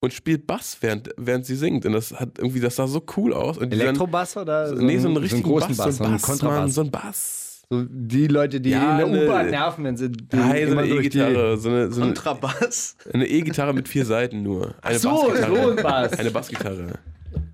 [0.00, 1.84] und spielt Bass, während, während sie singt.
[1.84, 3.58] Und das hat irgendwie, das sah so cool aus.
[3.58, 4.72] Und Elektrobass oder?
[4.74, 6.90] nee, so einen einen richtigen großen Bass, Bass, so ein einen Bass, Mann, so ein
[6.90, 7.49] Bass.
[7.72, 10.88] So die Leute, die Ja, in der ne- U-Bahn nerven, wenn sie Nein, so eine
[10.88, 12.96] E-Gitarre, so eine, so eine, Kontrabass.
[13.12, 14.74] eine E-Gitarre mit vier Seiten nur.
[14.82, 15.54] Eine so, Bassgitarre.
[15.62, 16.12] so ein Bass.
[16.18, 16.86] Eine Bassgitarre.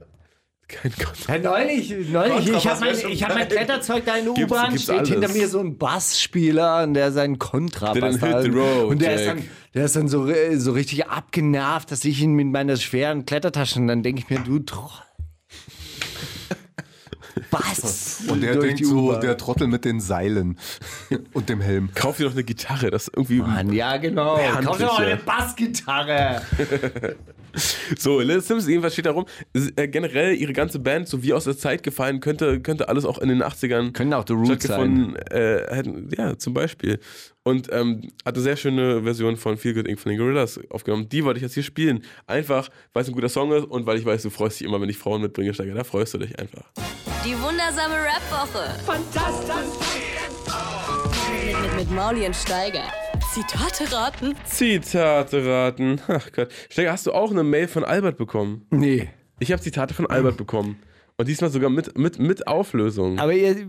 [0.69, 1.13] Kein Gott.
[1.29, 4.97] Ja, neulich, neulich ich habe mein, ich hab mein Kletterzeug da in der U-Bahn, steht
[4.97, 5.09] alles.
[5.11, 9.27] hinter mir so ein Bassspieler und der seinen Kontrabass Der the road, Und der ist,
[9.27, 9.37] Jack.
[9.37, 9.45] dann,
[9.75, 13.87] der ist dann so, so richtig abgenervt, dass ich ihn mit meiner schweren Klettertasche, und
[13.89, 14.89] dann denke ich mir, du Troll.
[17.51, 18.23] Was?
[18.29, 20.57] Und der denkt so, der Trottel mit den Seilen
[21.35, 21.91] und dem Helm.
[21.95, 23.41] Kauf dir doch eine Gitarre, das ist irgendwie.
[23.41, 24.39] Mann, ja genau.
[24.63, 26.43] Kauf dir mal eine Bassgitarre.
[27.99, 29.25] So, Lil Sims, jedenfalls steht da rum,
[29.77, 33.19] äh, generell ihre ganze Band, so wie aus der Zeit gefallen, könnte, könnte alles auch
[33.19, 35.83] in den 80ern Können auch The Roots stattgefunden, Äh,
[36.17, 36.99] ja, zum Beispiel.
[37.43, 40.01] Und ähm, hat eine sehr schöne Version von Feel Good Inc.
[40.01, 41.09] von den Gorillas aufgenommen.
[41.09, 42.03] Die wollte ich jetzt hier spielen.
[42.27, 44.81] Einfach, weil es ein guter Song ist und weil ich weiß, du freust dich immer,
[44.81, 45.75] wenn ich Frauen mitbringe, Steiger.
[45.75, 46.65] Da freust du dich einfach.
[47.25, 48.69] Die wundersame Red Woche.
[48.85, 49.55] Fantastisch.
[51.45, 52.83] Mit, mit, mit Mauli und Steiger.
[53.37, 54.35] Zitate raten.
[54.47, 56.01] Zitate raten.
[56.09, 56.49] Ach Gott.
[56.71, 58.65] Steiger, hast du auch eine Mail von Albert bekommen?
[58.71, 59.11] Nee.
[59.41, 60.79] Ich habe Zitate von Albert bekommen.
[61.19, 63.19] Und diesmal sogar mit, mit, mit Auflösung.
[63.19, 63.69] Aber ihr,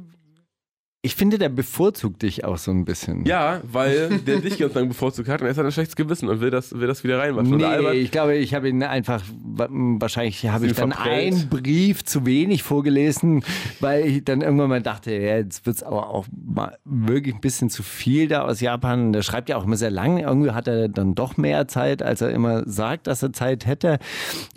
[1.08, 3.26] ich finde, der bevorzugt dich auch so ein bisschen.
[3.26, 6.42] Ja, weil der dich ganz lange bevorzugt hat und er hat ein schlechtes Gewissen und
[6.42, 7.54] will das, will das wieder reinwaschen.
[7.54, 11.34] Und Nee, Albert, ich glaube, ich habe ihn einfach, wa- wahrscheinlich habe ich dann verprellt.
[11.34, 13.44] einen Brief zu wenig vorgelesen,
[13.80, 17.42] weil ich dann irgendwann mal dachte, ja, jetzt wird es aber auch mal wirklich ein
[17.42, 19.14] bisschen zu viel da aus Japan.
[19.14, 20.18] Der schreibt ja auch immer sehr lang.
[20.18, 23.98] Irgendwie hat er dann doch mehr Zeit, als er immer sagt, dass er Zeit hätte.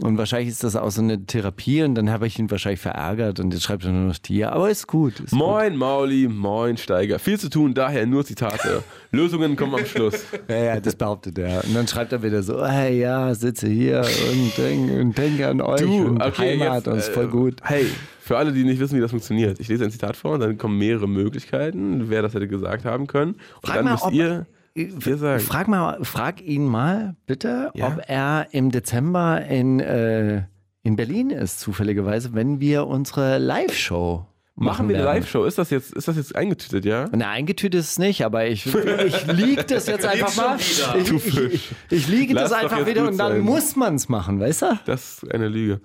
[0.02, 3.38] Und wahrscheinlich ist das auch so eine Therapie und dann habe ich ihn wahrscheinlich verärgert
[3.38, 4.52] und jetzt schreibt er nur noch dir.
[4.52, 5.20] Aber ist gut.
[5.20, 7.18] Ist Moin Mauli, moin Steiger.
[7.18, 8.82] Viel zu tun, daher nur Zitate.
[9.12, 10.24] Lösungen kommen am Schluss.
[10.48, 11.62] Ja, ja, das behauptet er.
[11.64, 14.00] Und dann schreibt er wieder so, hey, ja, sitze hier
[14.32, 17.60] und denke und denk an euch und Heimat jetzt, und ist voll äh, gut.
[17.62, 17.86] Hey,
[18.20, 19.60] für alle, die nicht wissen, wie das funktioniert.
[19.60, 23.06] Ich lese ein Zitat vor und dann kommen mehrere Möglichkeiten, wer das hätte gesagt haben
[23.06, 23.32] können.
[23.32, 25.40] Und Frag dann mal, müsst ihr, ihr sagen.
[25.40, 27.88] Frag mal, frag ihn mal bitte, Ja?
[27.88, 30.44] ob er im Dezember in, äh,
[30.82, 34.26] in Berlin ist, zufälligerweise, wenn wir unsere Live-Show
[34.60, 34.86] machen.
[34.86, 35.04] Machen wir eine.
[35.04, 35.44] Live-Show?
[35.44, 37.08] Ist das jetzt, ist das jetzt eingetütet, ja?
[37.12, 40.58] Na, eingetütet ist es nicht, aber ich, ich liege das jetzt einfach mal.
[40.58, 43.40] Ich, ich, ich, ich liege das einfach wieder und dann sein.
[43.40, 44.78] muss man es machen, weißt du?
[44.84, 45.80] Das ist eine Lüge.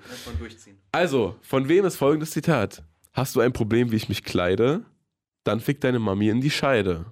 [0.92, 2.84] Also, von wem ist folgendes Zitat?
[3.14, 4.86] Hast du ein Problem, wie ich mich kleide?
[5.44, 7.06] Dann fick deine Mami in die Scheide.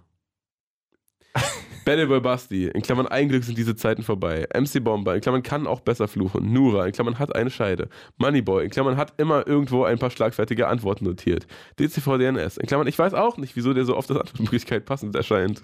[1.85, 4.47] Battle Boy Basti, in Klammern ein Glück sind diese Zeiten vorbei.
[4.53, 6.53] MC Bomber, in Klammern kann auch besser fluchen.
[6.53, 7.89] Nura, in Klammern hat eine Scheide.
[8.17, 11.45] Moneyboy, in Klammern hat immer irgendwo ein paar schlagfertige Antworten notiert.
[11.79, 15.15] DCV DNS, in Klammern ich weiß auch nicht, wieso der so oft als Antwortmöglichkeit passend
[15.15, 15.61] erscheint.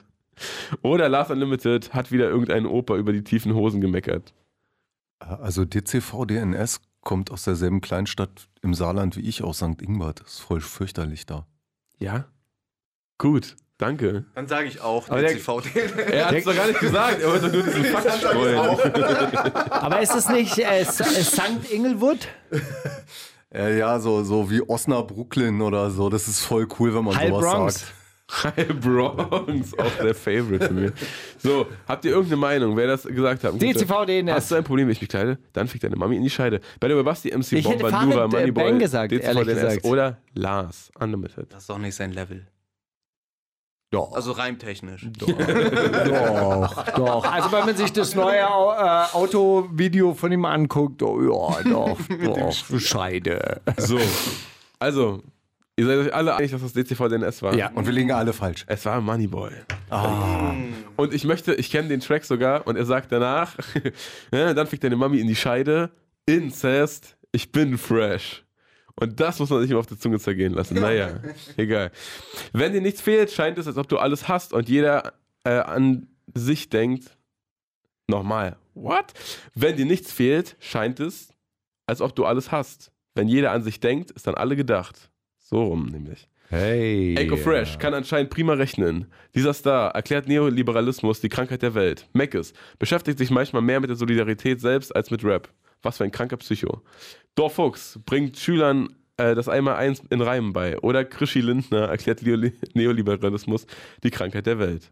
[0.82, 4.34] Oder Last Unlimited hat wieder irgendein Opa über die tiefen Hosen gemeckert.
[5.20, 9.82] Also DCV DNS kommt aus derselben Kleinstadt im Saarland wie ich aus St.
[9.82, 10.22] Ingbert.
[10.22, 11.48] Das ist voll fürchterlich da.
[11.98, 12.26] Ja?
[13.18, 14.26] Gut, danke.
[14.36, 15.62] Dann sage ich auch Aber der- DCV.
[16.12, 18.60] Er hat es doch gar nicht gesagt, er wollte nur diesen Fakt streuen.
[19.72, 21.72] Aber ist es nicht äh, S- äh, St.
[21.72, 22.28] Ingelwood?
[23.52, 26.08] Äh, ja, so, so wie Osnabrücklin oder so.
[26.10, 27.80] Das ist voll cool, wenn man Heil sowas Bronx.
[27.80, 28.56] sagt.
[28.58, 30.94] Hi Bronx, auch der Favorite von mir.
[31.40, 33.60] So, habt ihr irgendeine Meinung, wer das gesagt hat?
[33.60, 34.32] DCV DNS.
[34.36, 35.40] Hast du ein Problem, wenn ich mich kleide?
[35.52, 36.62] Dann fick deine Mami in die Scheide.
[36.80, 39.62] Bei der Basti, MC Ich hätte Bomber, Nura, äh, Moneyboy, Bang gesagt, DCV, ehrlich DNS
[39.64, 39.86] gesagt.
[39.86, 41.52] oder Lars, Unlimited.
[41.52, 42.46] Das ist doch nicht sein Level.
[43.92, 44.02] Ja.
[44.12, 45.08] Also reimtechnisch.
[45.18, 47.24] Doch, doch.
[47.26, 52.80] Also wenn man sich das neue äh, Autovideo von ihm anguckt, oh, ja, doch, doch,
[52.80, 53.62] Scheide.
[53.78, 54.00] So,
[54.78, 55.24] also,
[55.80, 57.56] Ihr seid euch alle einig, dass das DCVDNS war.
[57.56, 57.72] Ja.
[57.74, 58.66] Und wir liegen alle falsch.
[58.68, 59.52] Es war Moneyboy.
[60.98, 63.56] Und ich möchte, ich kenne den Track sogar und er sagt danach,
[64.34, 65.90] ja, dann fickt deine Mami in die Scheide,
[66.26, 68.44] Incest, ich bin fresh.
[69.00, 70.76] Und das muss man sich immer auf der Zunge zergehen lassen.
[70.76, 71.22] Naja,
[71.58, 71.92] egal.
[72.52, 75.14] Wenn dir nichts fehlt, scheint es, als ob du alles hast und jeder
[75.46, 77.18] äh, an sich denkt,
[78.08, 79.14] nochmal, what?
[79.56, 81.34] Wenn dir nichts fehlt, scheint es,
[81.86, 82.92] als ob du alles hast.
[83.16, 85.10] Wenn jeder an sich denkt, ist dann alle gedacht.
[85.40, 86.28] So rum nämlich.
[86.50, 87.16] Hey.
[87.16, 89.06] Echo Fresh kann anscheinend prima rechnen.
[89.36, 92.10] Dieser Star erklärt Neoliberalismus die Krankheit der Welt.
[92.14, 95.48] Meckes beschäftigt sich manchmal mehr mit der Solidarität selbst als mit Rap.
[95.82, 96.82] Was für ein kranker Psycho.
[97.36, 100.78] Dor Fuchs bringt Schülern äh, das Einmal-Eins in Reimen bei.
[100.80, 103.66] Oder Krischi Lindner erklärt Leo- Neoliberalismus
[104.04, 104.92] die Krankheit der Welt.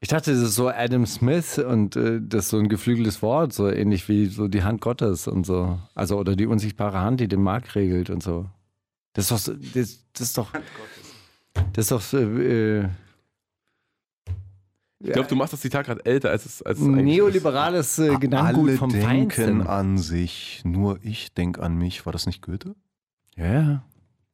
[0.00, 3.52] Ich dachte, das ist so Adam Smith und äh, das ist so ein geflügeltes Wort,
[3.54, 5.78] so ähnlich wie so die Hand Gottes und so.
[5.94, 8.50] Also, oder die unsichtbare Hand, die den Markt regelt und so.
[9.14, 10.50] Das ist doch, so- das, das ist doch,
[11.72, 12.88] das ist doch, äh,
[15.04, 17.04] Ich glaube, du machst das Zitat gerade älter, als es, als es eigentlich ist.
[17.18, 19.66] neoliberales äh, Gedankengut Alle vom denken Feinsten.
[19.66, 22.04] an sich, nur ich denke an mich.
[22.06, 22.74] War das nicht Goethe?
[23.36, 23.84] Ja, ja.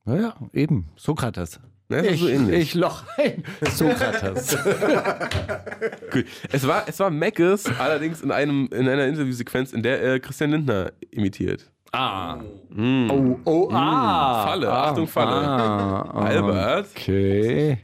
[0.06, 0.88] Ja, ja, eben.
[0.96, 1.60] Sokrates.
[1.90, 2.60] Ja, Ich, so ähnlich.
[2.60, 3.42] ich loch ein.
[3.72, 4.56] Sokrates.
[6.12, 6.24] Gut.
[6.52, 10.50] Es war, es war Meckes, allerdings in, einem, in einer Interviewsequenz, in der er Christian
[10.52, 11.70] Lindner imitiert.
[11.92, 12.36] ah.
[12.70, 13.10] Mm.
[13.10, 14.46] Oh, oh, ah.
[14.46, 14.90] Falle, ah.
[14.90, 15.32] Achtung, Falle.
[15.48, 16.02] Ah.
[16.24, 16.88] Albert.
[16.96, 17.78] Okay.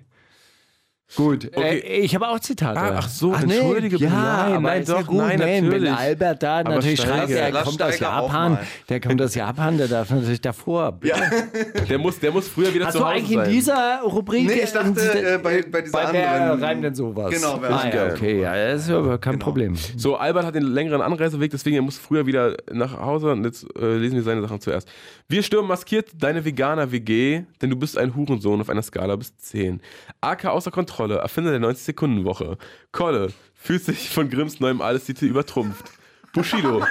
[1.15, 1.79] Gut, Okay.
[1.79, 2.81] Äh, ich habe auch Zitate.
[2.81, 5.65] Ah, ach so, nee, entschuldige, ja, nein, aber nein, ist ja doch, gut, nein, Wenn
[5.67, 5.93] natürlich.
[5.93, 9.79] Albert da Aber natürlich Steiger- schreibt, er Lass kommt aus Japan, der kommt aus Japan,
[9.79, 10.99] der darf natürlich davor.
[11.89, 13.45] Der muss, der muss früher wieder Hast zu du Hause eigentlich sein.
[13.47, 14.47] in dieser Rubrik...
[14.47, 17.31] Nee, ich dachte, in dieser- äh, bei- bei dieser bei wer anderen- reimt denn sowas?
[17.33, 19.77] Genau, wer ah, ja, okay, ja, das ist aber kein Problem.
[19.97, 23.65] So, Albert hat den längeren Anreiseweg, deswegen er muss früher wieder nach Hause und jetzt
[23.79, 24.89] äh, lesen wir seine Sachen zuerst.
[25.29, 29.81] Wir stürmen maskiert deine Veganer-WG, denn du bist ein Hurensohn auf einer Skala bis 10.
[30.21, 32.59] AK außer Kontrolle, Erfinder der 90-Sekunden-Woche.
[32.92, 35.90] Kolle fühlt sich von Grimms neuem Alles-Titel übertrumpft.
[36.32, 36.84] Bushido.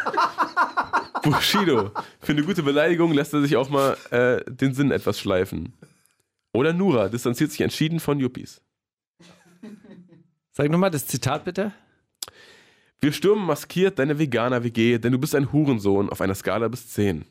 [1.24, 1.92] Bushido.
[2.22, 5.74] Für eine gute Beleidigung lässt er sich auch mal äh, den Sinn etwas schleifen.
[6.54, 8.62] Oder Nura distanziert sich entschieden von Yuppies.
[10.52, 11.74] Sag nochmal das Zitat bitte.
[13.02, 17.26] Wir stürmen maskiert deine Veganer-WG, denn du bist ein Hurensohn auf einer Skala bis 10.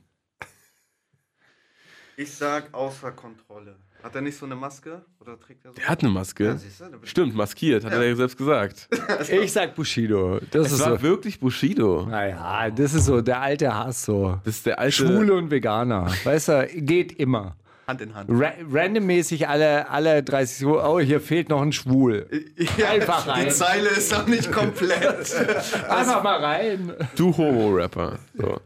[2.16, 3.76] Ich sag außer Kontrolle.
[4.04, 5.00] Hat er nicht so eine Maske?
[5.18, 5.76] Oder trägt er so?
[5.76, 6.44] Der hat eine Maske.
[6.44, 8.86] Ja, siehst du, Stimmt, maskiert, hat er ja selbst gesagt.
[9.30, 10.40] Ich sag Bushido.
[10.50, 11.02] Das Es ist war so.
[11.02, 12.04] wirklich Bushido.
[12.04, 14.38] Naja, das ist so der alte Hass so.
[14.44, 14.92] Das ist der alte.
[14.92, 16.12] Schwule und Veganer.
[16.22, 17.56] Weißt du, geht immer.
[17.88, 18.28] Hand in Hand.
[18.30, 22.26] Ra randommäßig alle, alle 30 Sekunden, oh, hier fehlt noch ein Schwul.
[22.86, 23.46] Einfach rein.
[23.46, 25.34] Die Zeile ist noch nicht komplett.
[25.88, 26.92] Einfach mal rein.
[27.16, 28.18] Du Homo-Rapper.
[28.36, 28.60] So.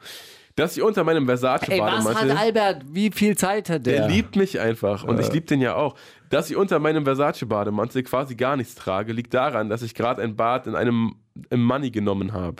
[0.58, 2.30] Dass ich unter meinem Ey, was hat.
[2.36, 2.82] Albert?
[2.90, 4.00] Wie viel Zeit hat der?
[4.00, 5.94] Der liebt mich einfach und ich liebe den ja auch.
[6.30, 10.34] Dass ich unter meinem Versace-Bademantel quasi gar nichts trage, liegt daran, dass ich gerade ein
[10.34, 11.14] Bad in einem
[11.50, 12.56] im Money genommen habe.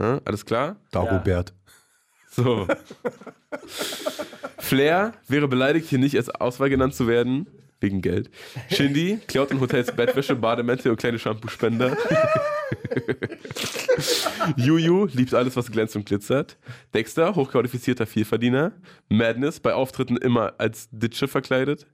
[0.00, 0.76] Ja, alles klar?
[0.90, 1.54] Dagobert.
[2.28, 2.66] So.
[4.58, 7.46] Flair wäre beleidigt, hier nicht als Auswahl genannt zu werden.
[7.82, 8.30] Wegen Geld.
[8.70, 11.96] Shindy klaut in Hotels Bettwäsche, Bademäntel und kleine Shampoo-Spender.
[14.56, 16.56] Juju liebt alles, was glänzt und glitzert.
[16.94, 18.72] Dexter, hochqualifizierter Vielverdiener.
[19.08, 21.86] Madness, bei Auftritten immer als Ditsche verkleidet.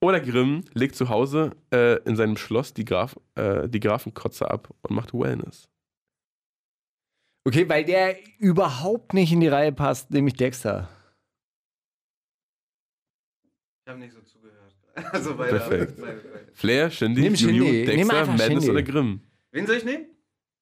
[0.00, 4.70] Oder Grimm legt zu Hause äh, in seinem Schloss die, Graf, äh, die Grafenkotze ab
[4.82, 5.68] und macht Wellness.
[7.46, 10.88] Okay, weil der überhaupt nicht in die Reihe passt, nämlich Dexter.
[13.84, 14.39] Ich habe nicht so zugehört.
[15.12, 15.58] Also weiter.
[15.58, 15.92] Perfekt.
[16.54, 17.78] Flair, Shindy, Nimm Juju, Shindy.
[17.78, 18.70] Nimm Dexter, einfach Madness Shindy.
[18.70, 19.20] oder Grimm.
[19.52, 20.04] Wen soll ich nehmen?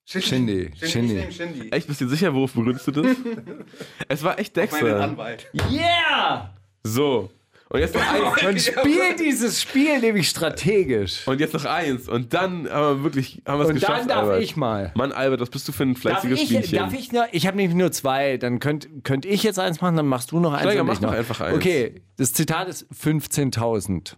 [0.04, 0.70] Shindy, Shindy.
[0.86, 1.14] Shindy.
[1.18, 1.68] Ich nehm Shindy.
[1.70, 3.16] Echt, bist du sicher, worauf begründest du das?
[4.08, 5.00] es war echt Meinen Dexter.
[5.02, 5.46] Anwalt.
[5.70, 6.54] Yeah!
[6.82, 7.30] So.
[7.70, 8.00] Und jetzt noch
[8.34, 8.42] eins.
[8.42, 11.28] Man spielt dieses Spiel nämlich strategisch.
[11.28, 12.08] Und jetzt noch eins.
[12.08, 14.00] Und dann haben wir wirklich haben wir es Und geschafft.
[14.00, 14.42] dann darf Albert.
[14.42, 14.90] ich mal.
[14.94, 16.78] Mann, Albert, was bist du für ein Darf fleißiges ich, Bienchen?
[16.78, 19.96] darf ich nur, ich habe nämlich nur zwei, dann könnt, könnt ich jetzt eins machen,
[19.96, 20.62] dann machst du noch eins.
[20.62, 21.56] Steiger, und mach ich doch einfach eins.
[21.56, 24.14] Okay, das Zitat ist 15.000.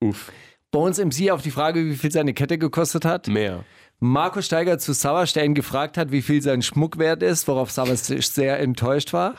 [0.00, 0.32] Uff,
[0.70, 3.26] Bones MC auf die Frage, wie viel seine Kette gekostet hat.
[3.28, 3.64] mehr.
[4.00, 8.60] Marco Steiger zu Sauerstein gefragt hat, wie viel sein Schmuck wert ist, worauf Sauer sehr
[8.60, 9.34] enttäuscht war.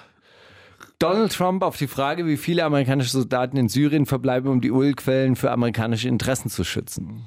[0.98, 5.38] Donald Trump auf die Frage, wie viele amerikanische Soldaten in Syrien verbleiben, um die Ölquellen
[5.38, 7.26] für amerikanische Interessen zu schützen.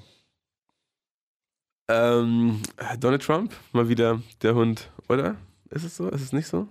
[1.88, 2.60] Ähm,
[3.00, 5.36] Donald Trump, mal wieder der Hund, oder?
[5.70, 6.08] Ist es so?
[6.10, 6.68] Ist es nicht so?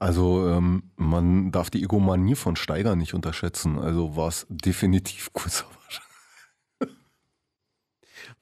[0.00, 3.78] Also ähm, man darf die Egomanie von Steiger nicht unterschätzen.
[3.78, 5.66] Also war es definitiv kurzer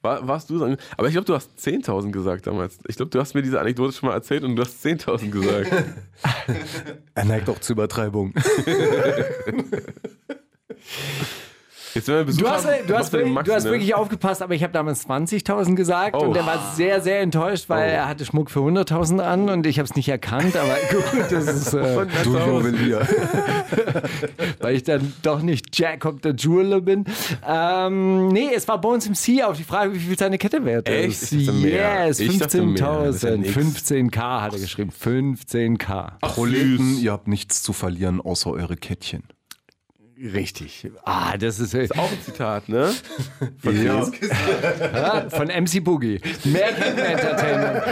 [0.01, 0.77] War, warst du?
[0.95, 2.79] Aber ich glaube, du hast 10.000 gesagt damals.
[2.87, 5.71] Ich glaube, du hast mir diese Anekdote schon mal erzählt und du hast 10.000 gesagt.
[7.15, 8.33] Er neigt auch zur Übertreibung.
[11.93, 12.25] Du hast, haben,
[12.87, 13.71] du machst hast, wirklich, Max, du hast ne?
[13.71, 16.19] wirklich aufgepasst, aber ich habe damals 20.000 gesagt Oh.
[16.25, 17.93] und der war sehr, sehr enttäuscht, weil Oh.
[17.93, 21.45] er hatte Schmuck für 100.000 an und ich habe es nicht erkannt, aber gut, das
[21.47, 23.07] ist, äh, Du Juwelier.
[24.59, 27.05] weil ich dann doch nicht Jacob der Jeweler bin.
[27.47, 30.63] Ähm, nee, es war bei uns im C auf die Frage, wie viel seine Kette
[30.65, 31.21] wert Echt?
[31.21, 31.31] ist.
[31.33, 32.07] Mehr.
[32.07, 33.03] Yes, Ich dachte mehr.
[33.05, 33.37] Das ist ja 15.000.
[33.37, 33.57] nix.
[33.57, 34.91] 15k hat er geschrieben.
[34.91, 36.11] 15k.
[36.21, 39.23] Proleten, ihr habt nichts zu verlieren, außer eure Kettchen.
[40.21, 40.85] Richtig.
[41.05, 42.93] Ah, das ist, äh, Auch ein Zitat, ne?
[43.63, 44.05] Ja.
[44.93, 46.19] ja, von MC Boogie.
[46.43, 47.83] Mehr Entertainment.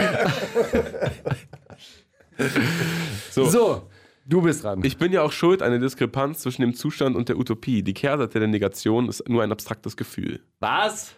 [3.32, 3.46] So.
[3.46, 3.88] So,
[4.26, 4.80] du bist dran.
[4.84, 7.82] Ich bin ja auch schuld, eine Diskrepanz zwischen dem Zustand und der Utopie.
[7.82, 10.40] Die Kehrseite der Negation ist nur ein abstraktes Gefühl.
[10.60, 11.14] Was?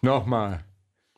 [0.00, 0.64] Nochmal.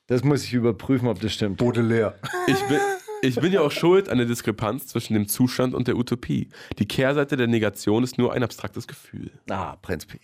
[0.09, 1.59] Das muss ich überprüfen, ob das stimmt.
[1.59, 2.18] Baudelaire.
[2.49, 2.80] Ich bin,
[3.27, 6.49] ich bin ja auch schuld, eine Diskrepanz zwischen dem Zustand und der Utopie.
[6.79, 9.31] Die Kehrseite der Negation ist nur ein abstraktes Gefühl.
[9.51, 10.18] Ah, Prinz P.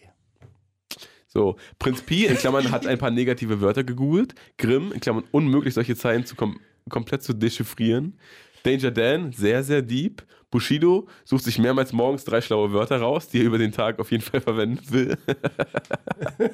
[1.28, 4.34] So, Prinz Pi, in Klammern, hat ein paar negative Wörter gegoogelt.
[4.58, 8.18] Grimm, in Klammern, unmöglich, solche Zeilen zu kom komplett zu dechiffrieren.
[8.64, 10.24] Danger Dan, sehr, sehr deep.
[10.50, 14.10] Bushido sucht sich mehrmals morgens drei schlaue Wörter raus, die er über den Tag auf
[14.10, 15.16] jeden Fall verwenden will.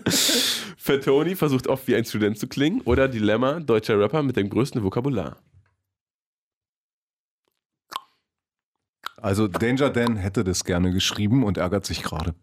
[0.76, 2.80] Fatoni versucht oft wie ein Student zu klingen.
[2.82, 5.38] Oder Dilemma, deutscher Rapper mit dem größten Vokabular.
[9.20, 12.34] Also Danger Dan hätte das gerne geschrieben und ärgert sich gerade.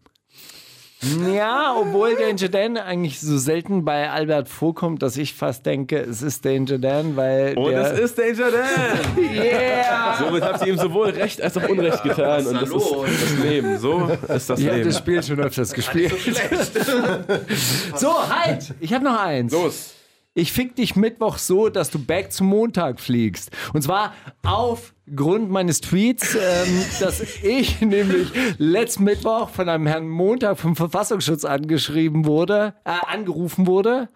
[1.34, 6.22] Ja, obwohl Danger Dan eigentlich so selten bei Albert vorkommt, dass ich fast denke, es
[6.22, 7.56] ist Danger Dan, weil.
[7.56, 9.24] Und der, es ist Danger Dan!
[9.34, 10.16] Yeah!
[10.18, 12.46] Somit habt ihr ihm sowohl Recht als auch Unrecht getan.
[12.46, 13.78] Und das ist das Leben.
[13.78, 14.88] So ist das Ich habe Leben.
[14.88, 16.14] das Spiel schon öfters gespielt.
[17.96, 18.74] so, halt!
[18.80, 19.52] Ich habe noch eins.
[19.52, 19.95] Los.
[20.38, 23.50] Ich fick dich Mittwoch so, dass du back zum Montag fliegst.
[23.72, 24.12] Und zwar
[24.44, 31.46] aufgrund meines Tweets, ähm, dass ich nämlich letzten Mittwoch von einem Herrn Montag vom Verfassungsschutz
[31.46, 34.10] angeschrieben wurde, äh, angerufen wurde.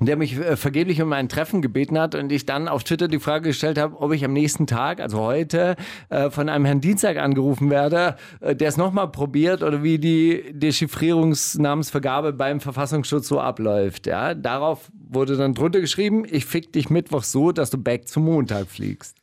[0.00, 3.18] Der mich äh, vergeblich um ein Treffen gebeten hat und ich dann auf Twitter die
[3.18, 5.76] Frage gestellt habe, ob ich am nächsten Tag, also heute,
[6.08, 10.54] äh, von einem Herrn Dienstag angerufen werde, äh, der es nochmal probiert oder wie die
[10.54, 14.06] Dechiffrierungsnamensvergabe beim Verfassungsschutz so abläuft.
[14.06, 14.32] Ja?
[14.32, 18.68] Darauf wurde dann drunter geschrieben, ich fick dich Mittwoch so, dass du back zum Montag
[18.68, 19.16] fliegst.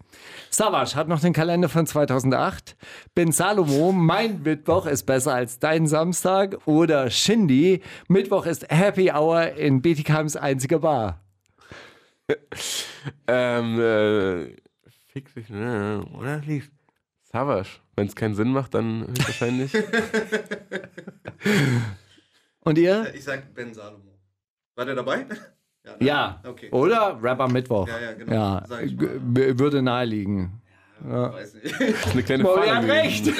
[0.49, 2.75] Savage hat noch den Kalender von 2008.
[3.13, 6.65] Ben Salomo, mein Mittwoch ist besser als dein Samstag.
[6.65, 11.21] Oder Shindy, Mittwoch ist Happy Hour in Bietigheim's einziger Bar.
[13.27, 14.55] Ähm, äh,
[15.13, 16.39] fick dich, ne, oder?
[16.39, 16.71] Lief.
[17.21, 17.79] Savage.
[17.95, 19.71] Wenn es keinen Sinn macht, dann höchstwahrscheinlich.
[22.61, 23.13] Und ihr?
[23.13, 24.17] Ich sag Ben Salomo.
[24.75, 25.27] War der dabei?
[25.85, 26.05] Ne?
[26.05, 26.39] Ja.
[26.43, 26.69] Okay.
[26.71, 27.87] Oder Rapper Mittwoch.
[27.87, 28.33] Ja, ja, genau.
[28.33, 28.63] Ja,
[29.57, 30.61] würde naheliegen.
[31.03, 31.75] Weiß nicht.
[32.11, 33.25] Eine kleine Mauli hat recht.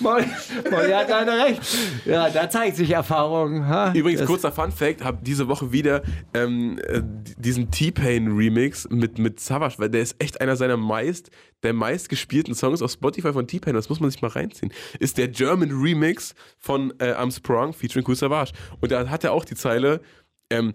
[0.00, 0.24] Mauli
[0.70, 1.60] Mauli hat leider recht.
[2.04, 3.66] Ja, da zeigt sich Erfahrung.
[3.66, 3.92] Ha?
[3.94, 6.02] Übrigens, Das- kurzer Fun Fact, habe diese Woche wieder
[6.34, 7.02] ähm, äh,
[7.36, 11.30] diesen T-Pain Remix mit, mit Savage, weil der ist echt einer seiner meist,
[11.62, 15.18] der meist gespielten Songs auf Spotify von T-Pain, das muss man sich mal reinziehen, ist
[15.18, 18.52] der German Remix von äh, I'm Sprung featuring Cool Savage.
[18.80, 20.00] Und da hat er auch die Zeile,
[20.50, 20.74] ähm,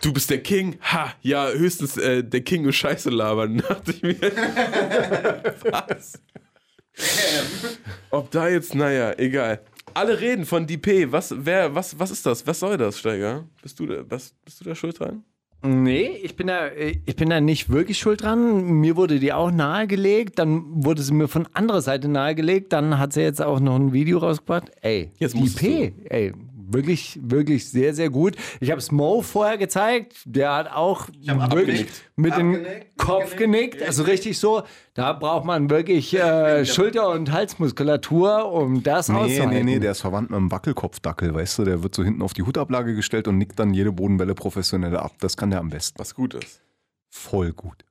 [0.00, 0.78] Du bist der King?
[0.80, 3.58] Ha, ja, höchstens äh, der King und Scheiße labern.
[3.68, 4.16] Dachte ich mir.
[5.70, 6.20] Was?
[8.10, 9.60] Ob da jetzt, naja, egal.
[9.94, 11.10] Alle reden von DP.
[11.10, 12.46] Was, wer, was, was ist das?
[12.46, 13.44] Was soll das, Steiger?
[13.62, 15.24] Bist du da, was, bist du da schuld dran?
[15.62, 18.62] Nee, ich bin, da, ich bin da nicht wirklich schuld dran.
[18.64, 23.12] Mir wurde die auch nahegelegt, dann wurde sie mir von anderer Seite nahegelegt, dann hat
[23.12, 24.70] sie jetzt auch noch ein Video rausgebracht.
[24.82, 26.32] Ey, Jetzt die musstest P, ey,
[26.72, 28.36] wirklich, wirklich sehr, sehr gut.
[28.60, 32.02] Ich habe es Mo vorher gezeigt, der hat auch wirklich abgenickt.
[32.16, 34.62] mit dem Abgenickt, Kopf genickt, also richtig so.
[34.94, 39.50] Da braucht man wirklich äh, Schulter- und Halsmuskulatur, um das Nee, auszuhalten.
[39.50, 41.64] nee, nee, der ist verwandt mit einem Wackelkopfdackel, weißt du?
[41.64, 45.12] Der wird so hinten auf die Hutablage gestellt und nickt dann jede Bodenwelle professionell ab.
[45.20, 45.98] Das kann der am besten.
[45.98, 46.60] Was gut ist.
[47.08, 47.84] Voll gut.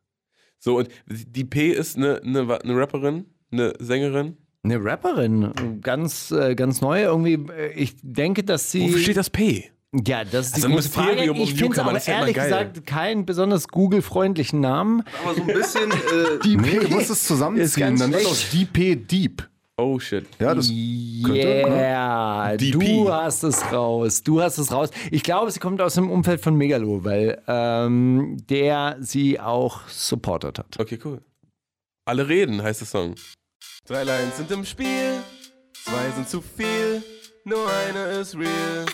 [0.59, 4.37] So, und die P ist eine, eine, eine Rapperin, eine Sängerin.
[4.69, 7.03] Eine Rapperin, ganz, äh, ganz neu.
[7.03, 8.83] Irgendwie, äh, ich denke, dass sie.
[8.87, 9.69] Wofür steht das P?
[10.05, 11.31] Ja, das ist Also die große Frage.
[11.31, 12.45] Um Ich finde ist immer ehrlich geil.
[12.49, 15.03] gesagt keinen besonders Google-freundlichen Namen.
[15.23, 15.89] Aber so ein bisschen.
[15.91, 15.95] Äh,
[16.57, 17.95] Nee, du musst es Ist zusammenziehen.
[17.97, 18.27] Dann wird schlecht.
[18.27, 19.47] aus DP Deep.
[19.79, 20.25] Oh shit.
[20.39, 21.67] Ja, das könnte, ne?
[21.69, 22.79] Yeah, DP.
[22.79, 24.23] du hast es raus.
[24.23, 24.89] Du hast es raus.
[25.11, 30.59] Ich glaube, sie kommt aus dem Umfeld von Megalo, weil ähm, der sie auch supportet
[30.59, 30.79] hat.
[30.79, 31.21] Okay, cool.
[32.05, 33.15] Alle reden, heißt der Song.
[33.85, 35.23] Drei Lines sind im Spiel,
[35.85, 37.01] zwei sind zu viel,
[37.45, 38.85] nur eine ist real.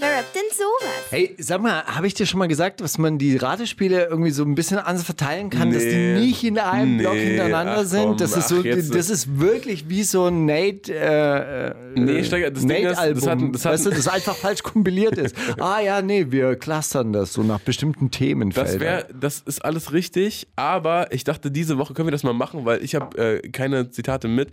[0.00, 1.10] Wer rappt denn sowas?
[1.10, 4.42] Hey, sag mal, habe ich dir schon mal gesagt, dass man die Ratespiele irgendwie so
[4.42, 6.18] ein bisschen anders verteilen kann, dass die Nee.
[6.20, 8.02] nicht in einem Block Nee, hintereinander ach sind?
[8.04, 11.74] komm, Das ist ach, so, jetzt- das ist wirklich wie so ein Nate, äh, äh,
[11.94, 14.62] Nee, Steiger, das Ding ist, das Nate-Album, hat- das hat- weißt du, das einfach falsch
[14.62, 15.36] kompiliert ist.
[15.60, 18.72] Ah ja, nee, wir clustern das so nach bestimmten Themenfeldern.
[18.72, 22.32] Das wäre, das ist alles richtig, aber ich dachte, diese Woche können wir das mal
[22.32, 24.52] machen, weil ich habe äh, keine Zitate mit.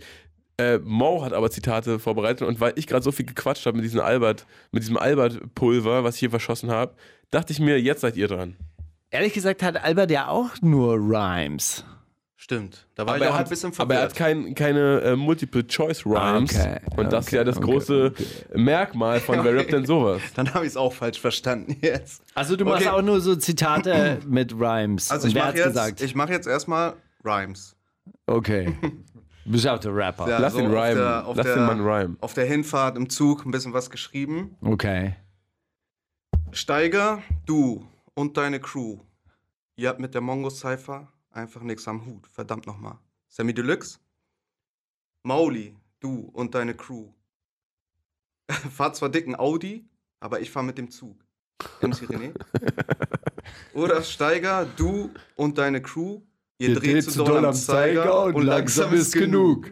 [0.60, 3.84] Äh, Mo hat aber Zitate vorbereitet und weil ich gerade so viel gequatscht habe mit
[3.84, 6.94] diesem Albert, mit diesem Albert-Pulver, was ich hier verschossen habe,
[7.30, 8.56] dachte ich mir, jetzt seid ihr dran.
[9.10, 11.84] Ehrlich gesagt hat Albert ja auch nur Rhymes.
[12.36, 12.86] Stimmt.
[12.94, 14.44] Da war Aber ich er, auch hat, ein bisschen aber er hat verwirrt.
[14.46, 16.54] kein, keine äh, Multiple-Choice-Rhymes.
[16.54, 18.12] Okay, Und das ist ja das okay, große
[18.54, 20.22] Merkmal von Wer rappt denn sowas?
[20.34, 22.22] Dann habe ich es auch falsch verstanden jetzt.
[22.34, 22.94] Also du machst Okay.
[22.96, 25.10] auch nur so Zitate mit Rhymes.
[25.10, 26.00] Also Und ich mache jetzt, gesagt?
[26.00, 26.94] ich mach jetzt erstmal
[27.24, 27.76] Rhymes.
[28.26, 28.74] Okay.
[29.50, 30.28] Du bist auch der Rapper.
[30.28, 30.94] Ja, Lass ihn auf rhymen.
[30.96, 32.16] der- Lass der- den Mann rhymen.
[32.20, 34.56] Auf der Hinfahrt im Zug ein bisschen was geschrieben.
[34.60, 35.16] Okay.
[36.52, 37.84] Steiger, du
[38.14, 39.00] und deine Crew.
[39.74, 42.28] Ihr habt mit der Mongo Cypher einfach nichts am Hut.
[42.28, 42.98] Verdammt nochmal.
[43.28, 43.98] Sammy Deluxe.
[45.24, 47.08] Mauli, du und deine Crew.
[48.70, 49.84] Fahrt zwar dicken Audi,
[50.20, 51.24] aber ich fahr mit dem Zug.
[51.82, 52.32] MC René.
[53.74, 56.20] Oder Steiger, du und deine Crew.
[56.60, 59.70] Ihr, dreht, zu doll am Zeiger und langsam ist genug.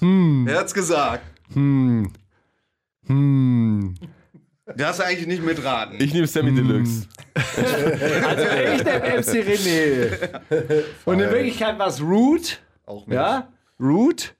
[0.00, 0.42] Hm.
[0.46, 1.24] Wer hat's gesagt?
[1.52, 2.10] Hm.
[3.06, 3.94] Hm.
[4.76, 6.00] Darfst du eigentlich nicht mitraten.
[6.00, 7.06] Ich nehme Sammy Deluxe.
[7.36, 10.40] Also ich nehme MC René.
[11.04, 12.60] Und in Wirklichkeit war es Root.
[12.86, 13.14] Auch nicht.
[13.14, 13.52] Ja?
[13.78, 14.34] Root.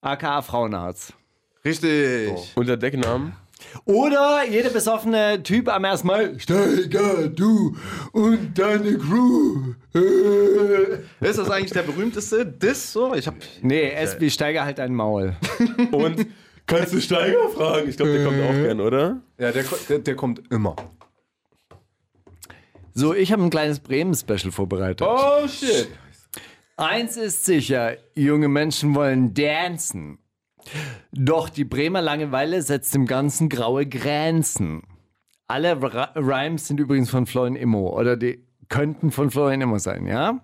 [0.00, 1.14] aka Frauenarzt.
[1.64, 2.52] Richtig.
[2.56, 3.34] Unter Decknamen.
[3.84, 6.38] Oder jeder besoffene Typ am ersten Mal.
[6.38, 7.76] Steiger, du
[8.12, 9.74] und deine Crew.
[11.20, 12.92] Ist das eigentlich der berühmteste Diss?
[12.92, 13.14] So?
[13.14, 13.36] Ich hab.
[13.62, 15.36] Nee, es wie Steiger halt ein Maul.
[15.92, 16.26] Und
[16.66, 17.88] kannst du Steiger fragen?
[17.88, 19.22] Ich glaube, der kommt auch gern, oder?
[19.38, 20.76] Ja, der, der, der kommt immer.
[22.92, 25.06] So, ich habe ein kleines Bremen-Special vorbereitet.
[25.06, 25.88] Oh shit.
[26.78, 30.18] Eins ist sicher, junge Menschen wollen dancen.
[31.12, 34.82] Doch die Bremer Langeweile setzt dem Ganzen graue Grenzen.
[35.48, 40.06] Alle Ra- Rhymes sind übrigens von Florian Immo oder die könnten von Florian Immo sein,
[40.06, 40.40] ja?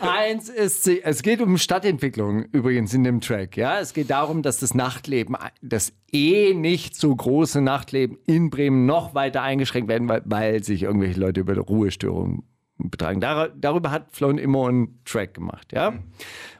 [0.00, 3.80] Eins ist, es geht um Stadtentwicklung übrigens in dem Track, ja?
[3.80, 9.14] Es geht darum, dass das Nachtleben, das eh nicht so große Nachtleben in Bremen noch
[9.14, 12.42] weiter eingeschränkt werden, weil, weil sich irgendwelche Leute über Ruhestörungen
[12.78, 13.20] betragen.
[13.20, 15.94] Dar darüber hat Florian Immo einen Track gemacht, ja?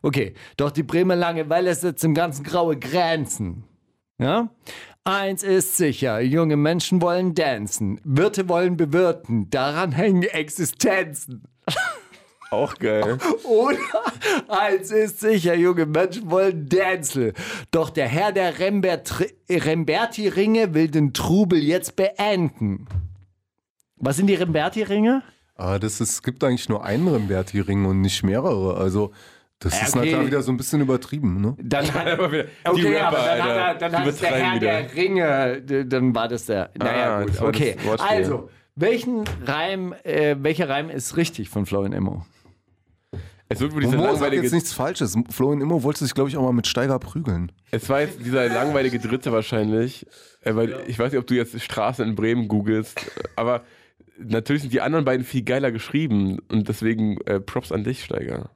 [0.03, 3.65] Okay, doch die Bremer Langeweile setzt im ganzen graue Grenzen.
[4.19, 4.51] Ja?
[5.05, 11.43] Eins ist sicher, junge Menschen wollen dancen, Wirte wollen bewirten, daran hängen Existenzen.
[12.51, 13.19] Auch geil.
[13.43, 13.79] Oder
[14.49, 17.33] eins ist sicher, junge Menschen wollen Dancel.
[17.73, 19.13] Doch der Herr der Rembert
[19.51, 22.87] Remberti-Ringe will den Trubel jetzt beenden.
[23.97, 25.25] Was sind die Remberti-Ringe?
[25.57, 28.77] Aber das ist, es gibt eigentlich nur einen Remberti-Ring und nicht mehrere.
[28.77, 29.13] Also,
[29.61, 30.11] das Ja, ist na okay.
[30.11, 31.57] klar wieder so ein bisschen übertrieben, ne?
[31.63, 34.31] Dann hat, Aber wieder- die okay, Rapper, aber dann hat, er, dann hat es der
[34.31, 34.83] Herr wieder.
[34.83, 36.71] der Ringe, dann war das der.
[36.77, 37.77] Naja, Ah, gut, okay.
[37.99, 42.27] Also, welchen Reim, äh, welcher Reim ist richtig von Florian Immo?
[43.49, 44.43] Es wird wohl dieser Mo sagt langweilige.
[44.43, 45.17] jetzt nichts Falsches.
[45.31, 47.53] Florian Immo wollte sich, glaube ich, auch mal mit Steiger prügeln.
[47.71, 50.07] Es war jetzt dieser langweilige Dritte wahrscheinlich.
[50.41, 52.99] Äh, weil ich weiß nicht, ob du jetzt Straßen in Bremen googelst,
[53.37, 53.63] aber
[54.19, 58.51] natürlich sind die anderen beiden viel geiler geschrieben und deswegen äh, Props an dich, Steiger.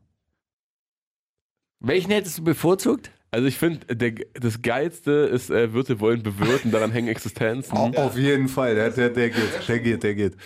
[1.80, 3.10] Welchen hättest du bevorzugt?
[3.30, 7.76] Also ich finde, der- das Geilste ist, äh, Wirte wollen bewirten, daran hängen Existenzen.
[7.76, 10.36] Auf jeden Fall, der, der, der geht, der geht, der geht.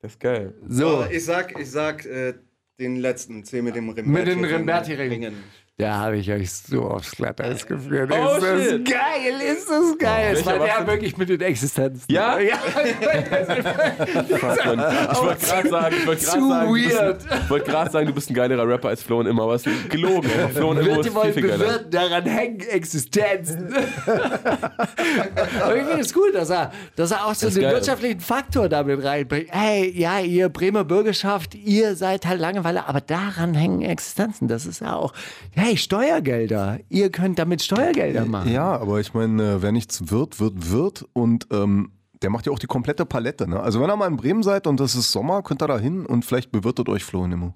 [0.00, 0.54] Das ist geil.
[0.68, 2.34] So, Ich sag, ich sag äh,
[2.78, 4.10] den letzten, zähl mit dem Remberti.
[4.10, 5.34] Mit den Remberti-Ringen.
[5.78, 8.10] Da habe ich euch so aufs Glatteis geführt.
[8.12, 8.84] Oh, ist das shit.
[8.84, 10.30] geil, ist das geil.
[10.32, 10.86] Es Welcher war der das?
[10.88, 12.04] wirklich mit den Existenzen.
[12.12, 12.36] Ja?
[12.40, 12.56] ja.
[14.28, 18.34] Ich wollte gerade sagen, ich wollte gerade sagen, du bist gerade sagen, du bist ein
[18.34, 20.28] geilerer Rapper als Flo und immer, aber es ist gelogen.
[20.52, 21.58] Flo und immer ist viel, viel geiler.
[21.64, 23.72] bewirten, daran hängen Existenzen.
[25.62, 27.74] Aber ich finde es gut, dass er, dass er auch so Das den geil.
[27.74, 29.48] wirtschaftlichen Faktor damit reinbringt.
[29.52, 34.48] Hey, ja, ihr Bremer Bürgerschaft, ihr seid halt Langeweile, aber daran hängen Existenzen.
[34.48, 35.12] Das ist ja auch,
[35.52, 36.80] hey, Steuergelder.
[36.88, 38.52] Ihr könnt damit Steuergelder machen.
[38.52, 41.04] Ja, aber ich meine, äh, wer nichts wird, wird, wird.
[41.12, 41.92] Und ähm,
[42.22, 43.48] der macht ja auch die komplette Palette.
[43.48, 43.60] Ne?
[43.60, 46.06] Also wenn ihr mal in Bremen seid und es ist Sommer, könnt ihr da hin
[46.06, 47.54] und vielleicht bewirtet euch Florian Immo.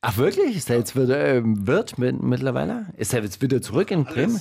[0.00, 0.56] Ach wirklich?
[0.56, 2.86] Ist er jetzt wieder, ähm, Wirt mit, mittlerweile?
[2.96, 4.40] Ist er jetzt wieder zurück in Bremen?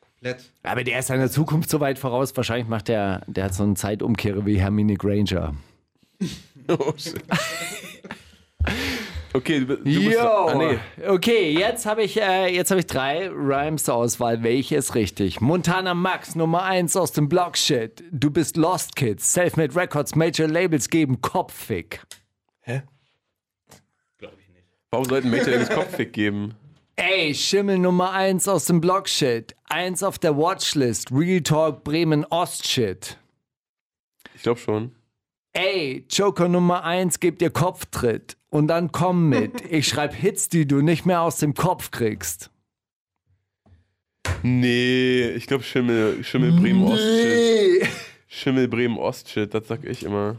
[0.00, 0.52] Komplett.
[0.62, 2.36] Aber der ist seiner Zukunft so weit voraus.
[2.36, 5.54] Wahrscheinlich macht der, der hat so einen Zeitumkehrer wie Hermine Granger.
[6.68, 7.22] Oh, shit.
[9.36, 9.88] Okay, du, du.
[9.90, 10.20] Jo.
[10.20, 10.78] Ah, nee.
[11.06, 14.42] Okay, jetzt habe ich, äh, jetzt hab ich drei Rhymes zur Auswahl.
[14.42, 15.40] Welches richtig?
[15.42, 18.02] Montana Max, Nummer 1 aus dem Block Shit.
[18.10, 19.32] Du bist Lost Kids.
[19.32, 22.00] Selfmade Records, Major Labels geben Kopffick.
[24.90, 26.54] Warum sollten Mädchen das Kopffick geben?
[26.94, 29.54] Ey, Schimmel Nummer 1 aus dem Block Shit.
[29.64, 31.10] Eins auf der Watchlist.
[31.12, 33.18] Real Talk Bremen Ost Shit.
[34.34, 34.94] Ich glaube schon.
[35.52, 38.35] Ey, Joker Nummer 1 gibt dir Kopftritt.
[38.50, 39.60] Und dann komm mit.
[39.70, 42.50] Ich schreib Hits, die du nicht mehr aus dem Kopf kriegst.
[44.42, 47.88] Nee, ich glaube Schimmel, Schimmel Bremen Ost-Shit.
[48.28, 50.36] Schimmel Bremen Ost-Shit, das sag ich immer.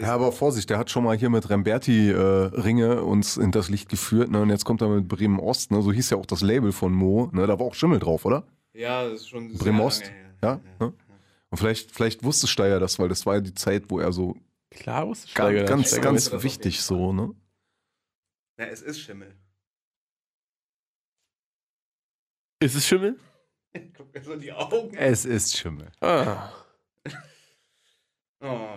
[0.00, 3.68] Ja, aber Vorsicht, der hat schon mal hier mit Remberti äh, Ringe uns in das
[3.68, 4.40] Licht geführt, ne?
[4.40, 5.82] Und jetzt kommt er mit Bremen Ost, ne?
[5.82, 7.46] So hieß ja auch das Label von Mo, ne?
[7.46, 8.44] Da war auch Schimmel drauf, oder?
[8.72, 10.04] Ja, das ist schon sehr Bremen lange Ost.
[10.04, 10.12] her.
[10.42, 10.60] Ja.
[10.80, 10.92] ne?
[11.50, 14.34] Und vielleicht, vielleicht wusste Steiger das, weil das war ja die Zeit, wo er so
[14.70, 15.68] Klar, wusste ganz, Steiger das.
[15.70, 16.42] ganz, ganz das.
[16.42, 17.34] wichtig so, ne?
[18.62, 19.34] Ja, es ist Schimmel.
[22.60, 23.18] Ist es Schimmel?
[23.96, 24.96] Guck mir so in die Augen.
[24.96, 25.90] Es ist Schimmel.
[26.00, 26.52] Ah.
[28.40, 28.68] Oh.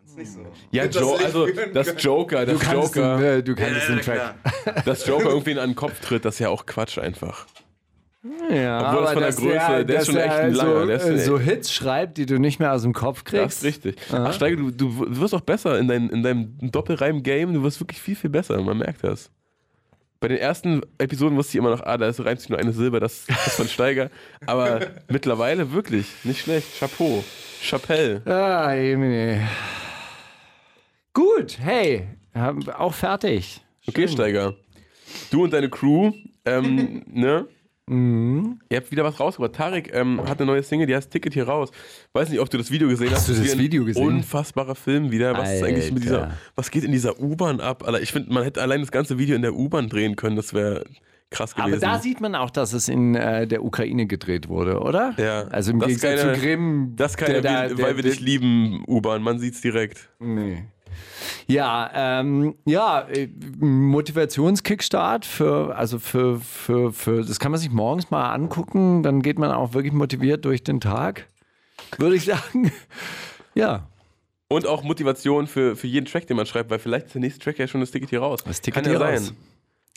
[0.00, 0.52] Das ist nicht so.
[0.70, 1.98] Ja, Das jo also das können.
[1.98, 4.84] Joker, Du das kannst, Joker, den, äh, du kannst Ja, den Track.
[4.86, 7.46] dass Joker irgendwie an den Kopf tritt, das ist ja auch Quatsch einfach.
[8.50, 10.96] Ja, Obwohl das von der Größe, der ist dass schon echt ein so, langer, der
[10.96, 13.58] ist äh, schon so Hits schreibt, die du nicht mehr aus dem Kopf Das kriegst.
[13.58, 13.96] ist richtig.
[14.12, 17.54] Ach, Steiger, du, du wirst auch besser in, dein, in deinem Doppelreim-Game.
[17.54, 18.60] Du wirst wirklich viel, viel besser.
[18.60, 19.30] Man merkt das.
[20.20, 22.72] Bei den ersten Episoden wusste ich immer noch, ah, da ist, reimt sich nur eine
[22.72, 24.10] Silbe, das das ist von Steiger.
[24.46, 26.76] Aber mittlerweile wirklich nicht schlecht.
[26.80, 27.22] Chapeau.
[27.62, 28.22] Chapelle.
[28.26, 29.46] Ah, Jemine.
[31.14, 32.08] Gut, hey,
[32.76, 33.60] auch fertig.
[33.86, 34.54] Okay, Steiger.
[35.30, 36.12] Du und deine Crew,
[36.44, 37.46] ähm, ne?
[37.88, 38.60] Mhm.
[38.68, 39.54] Ihr habt wieder was rausgebracht.
[39.54, 41.70] Tarek ähm, hat eine neue Single, die heißt Ticket hier raus.
[42.12, 43.28] Weiß nicht, ob du das Video gesehen hast.
[43.28, 44.06] du ist das wie ein Video gesehen?
[44.06, 45.36] Unfassbarer Film wieder.
[45.36, 46.38] Was ist eigentlich mit dieser, Alter.
[46.54, 47.84] was geht in dieser U-Bahn ab?
[47.86, 50.36] Alter, ich finde, man hätte allein das ganze Video in der U-Bahn drehen können.
[50.36, 50.84] Das wäre
[51.30, 51.74] krass gewesen.
[51.84, 55.14] Aber da sieht man auch, dass es in äh, der Ukraine gedreht wurde, oder?
[55.18, 55.42] Ja.
[55.48, 56.92] Also im Das Gegensatz keine- zu Grimm.
[56.96, 59.22] das ist keine, der der- weil wir der- dich lieben, U-Bahn.
[59.22, 60.08] Man sieht's direkt.
[60.20, 60.64] Nee.
[61.46, 63.28] Ja, ähm, ja, äh,
[63.58, 69.38] Motivationskickstart für, also für, für, für, das kann man sich morgens mal angucken, dann geht
[69.38, 71.26] man auch wirklich motiviert durch den Tag,
[71.98, 72.70] würde ich sagen.
[73.54, 73.88] Ja,
[74.48, 77.40] Und auch Motivation für, für jeden Track, den man schreibt, weil vielleicht ist der nächste
[77.40, 78.44] Track ja schon das Ticket hier raus.
[78.44, 79.14] Das Ticket Kann ja hier sein.
[79.18, 79.32] raus.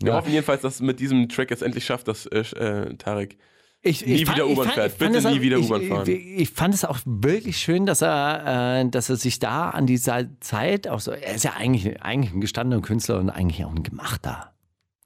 [0.02, 0.16] Wir Ja.
[0.18, 3.38] hoffen jedenfalls, dass es mit diesem Track jetzt endlich schafft, dass äh, äh, Tarek
[3.84, 4.98] Ich, Nie ich wieder U-Bahn fährt.
[5.00, 6.08] Bitte es auch- nie wieder U-Bahn fahren.
[6.08, 9.88] Ich, ich fand es auch wirklich schön, dass er, äh, dass er sich da an
[9.88, 13.72] dieser Zeit auch so, er ist ja eigentlich, eigentlich ein gestandener Künstler und eigentlich auch
[13.74, 14.54] ein gemachter,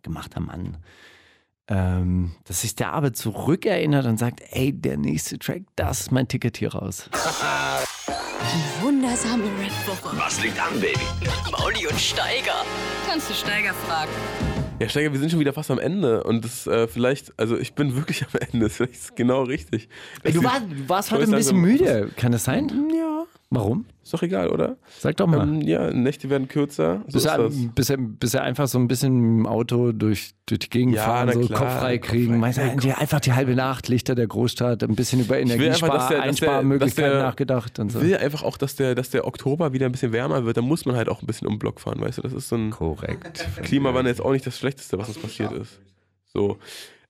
[0.04, 0.78] gemachter Mann.
[1.68, 6.28] Ähm, dass sich der aber zurückerinnert und sagt, ey, der nächste Track, das ist mein
[6.28, 7.10] Ticket hier raus.
[8.82, 10.18] Wundersame Rap-Woche.
[10.18, 11.00] Was liegt an, Baby?
[11.52, 12.64] Mauli und Steiger.
[13.08, 14.12] Kannst du Steiger fragen?
[14.80, 17.76] Ja, Steiger, wir sind schon wieder fast am Ende und das äh, vielleicht, also ich
[17.76, 19.88] bin wirklich am Ende, vielleicht ist genau richtig.
[20.24, 22.70] Ey, du, Das war, du warst heute ein bisschen müde, kann das sein?
[22.94, 23.86] Ja, Warum?
[24.04, 24.76] ist doch egal, oder?
[25.00, 25.42] Sag doch mal.
[25.48, 27.02] Ähm, ja, Nächte werden kürzer.
[27.08, 27.56] So bis, ist er, das.
[27.76, 31.04] bis, er, bis er einfach so ein bisschen im Auto durch, durch die Gegend Ja,
[31.04, 32.32] fahren, so klar, Kopf frei Kopf kriegen.
[32.34, 32.38] frei.
[32.38, 35.54] Meinst du, die, einfach die halbe Nacht, Lichter der Großstadt, ein bisschen über will einfach,
[35.56, 38.00] dass Energiespar, der- dass der- Einsparmöglichkeiten dass der- nachgedacht und so.
[38.00, 40.58] Ich will einfach auch, dass der, dass der Oktober wieder ein bisschen wärmer wird.
[40.58, 42.22] Da muss man halt auch ein bisschen um den Block fahren, weißt du?
[42.24, 43.48] Das ist so ein Korrekt.
[43.64, 45.80] Klimawandel ist auch nicht das Schlechteste, was uns passiert ist.
[46.34, 46.58] So.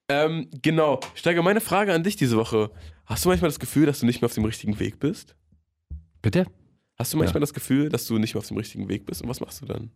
[0.10, 1.00] Ähm, genau.
[1.16, 2.70] Steiger, meine Frage an dich diese Woche.
[3.06, 5.36] Hast du manchmal das Gefühl, dass du nicht mehr auf dem richtigen Weg bist?
[6.26, 6.48] Bitte?
[6.98, 9.22] Hast du manchmal das Gefühl, dass du nicht mehr auf dem richtigen Weg bist?
[9.22, 9.92] Und was machst du dann?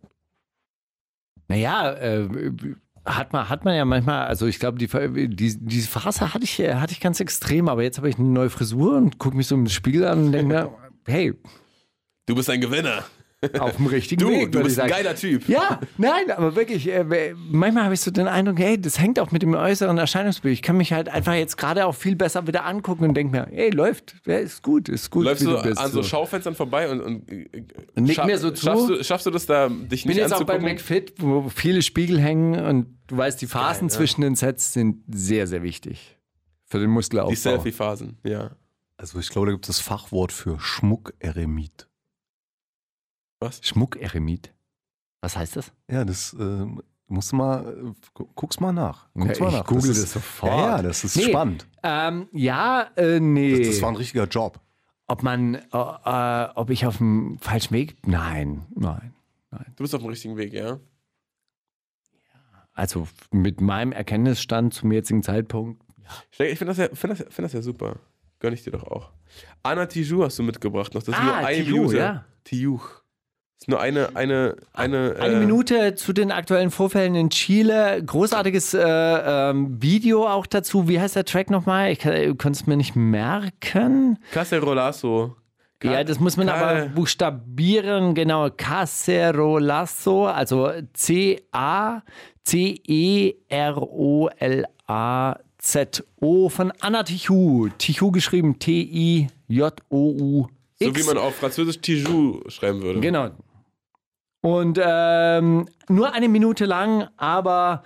[1.48, 2.28] Naja, äh,
[3.04, 4.86] hat, man, hat man ja manchmal, also ich glaube, die,
[5.28, 8.48] die, diese Phase hatte ich, hatte ich ganz extrem, aber jetzt habe ich eine neue
[8.48, 10.72] Frisur und gucke mich so im Spiegel an und denke mir,
[11.04, 11.34] hey,
[12.26, 13.02] Du bist ein Gewinner.
[13.58, 14.52] Auf dem richtigen Du, Weg.
[14.52, 15.48] du bist ich ein geiler Typ.
[15.48, 19.30] Ja, nein, aber wirklich, äh, manchmal habe ich so den Eindruck, hey, das hängt auch
[19.30, 20.52] mit dem äußeren Erscheinungsbild.
[20.52, 23.46] Ich kann mich halt einfach jetzt gerade auch viel besser wieder angucken und denke mir,
[23.50, 25.78] hey, läuft, ja, ist gut, ist gut, Läufst wie du du bist.
[25.78, 26.08] an so so.
[26.08, 27.46] Schaufenstern vorbei und, und äh,
[27.96, 28.62] Nick schaff- mir so zu.
[28.66, 30.74] Schaffst du, schaffst du das da, dich Ich bin nicht jetzt auch bei anzugucken?
[30.76, 33.96] McFit, wo viele Spiegel hängen und du weißt, die Phasen Geil, ja.
[33.96, 36.18] zwischen den Sets sind sehr, sehr wichtig
[36.66, 37.30] für den Muskelaufbau.
[37.30, 38.50] Die Selfie-Phasen, ja.
[38.98, 41.86] Also ich glaube, da gibt es das Fachwort für Schmuckeremit.
[43.40, 43.60] Was?
[43.66, 44.52] Schmuckeremit.
[45.22, 45.72] Was heißt das?
[45.90, 46.66] Ja, das äh,
[47.08, 49.08] musst du mal, äh, gu- guck's mal nach.
[49.14, 49.66] Guck's Ja, mal ich nach.
[49.66, 50.52] google ist, das sofort.
[50.52, 51.24] Ja, ja, das ist Nee.
[51.30, 51.66] spannend.
[51.82, 53.58] Ähm, ja, äh, nee.
[53.58, 54.60] Das, das war ein richtiger Job.
[55.06, 57.96] ob man, äh, äh, ob ich auf dem falschen Weg?
[58.06, 59.12] Nein, nein.
[59.76, 60.78] Du bist auf dem richtigen Weg, ja?
[62.72, 65.82] Also mit meinem Erkenntnisstand zum jetzigen Zeitpunkt.
[66.30, 67.96] Steiger, Ich finde das, ja, find das, find das ja super.
[68.38, 69.10] Gönn ich dir doch auch.
[69.62, 71.02] Anna Tijoux hast du mitgebracht noch.
[71.02, 71.98] Das ist Ah, nur ein Tijoux, User.
[71.98, 72.24] ja.
[72.44, 72.80] Tijoux.
[73.60, 75.16] Ist nur eine, eine, eine.
[75.20, 78.02] Eine äh, Minute zu den aktuellen Vorfällen in Chile.
[78.02, 80.88] Großartiges äh, ähm, Video auch dazu.
[80.88, 81.92] Wie heißt der Track nochmal?
[81.92, 84.18] Ich kann es mir nicht merken.
[84.32, 85.36] Cacerolazo.
[85.82, 88.14] Ja, das muss man Ka- aber buchstabieren.
[88.14, 90.70] Genau, Cacerolazo, also
[95.10, 97.68] C-A-C-E-R-O-L-A-Z-O von Anna Tijoux.
[97.78, 100.46] Tijoux geschrieben T-I-J-O-U.
[100.82, 103.00] So wie man auf Französisch Tijou schreiben würde.
[103.00, 103.28] Genau.
[104.42, 107.82] Und ähm, nur eine Minute lang, aber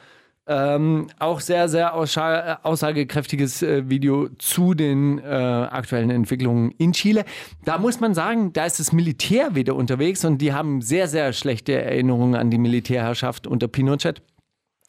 [0.47, 7.25] ähm, auch sehr, sehr ausscha- aussagekräftiges äh, Video zu den äh, aktuellen Entwicklungen in Chile.
[7.65, 11.33] Da muss man sagen, da ist das Militär wieder unterwegs und die haben sehr, sehr
[11.33, 14.23] schlechte Erinnerungen an die Militärherrschaft unter Pinochet.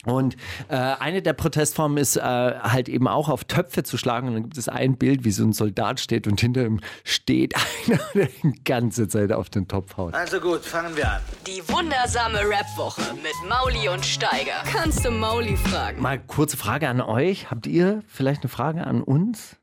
[0.06, 0.36] Und
[0.70, 4.28] äh, eine der Protestformen ist äh, halt eben auch auf Töpfe zu schlagen.
[4.28, 7.54] Und dann gibt es ein Bild, wie so ein Soldat steht und hinter ihm steht
[7.88, 10.14] einer, der die ganze Zeit auf den Topf haut.
[10.14, 11.22] Also gut, fangen wir an.
[11.48, 14.64] Die wundersame Rap-Woche mit Mauli und Steiger.
[14.72, 16.02] Kannst du Mauli fragen?
[16.02, 17.52] Mal kurze Frage an euch.
[17.52, 19.58] Habt ihr vielleicht eine Frage an uns?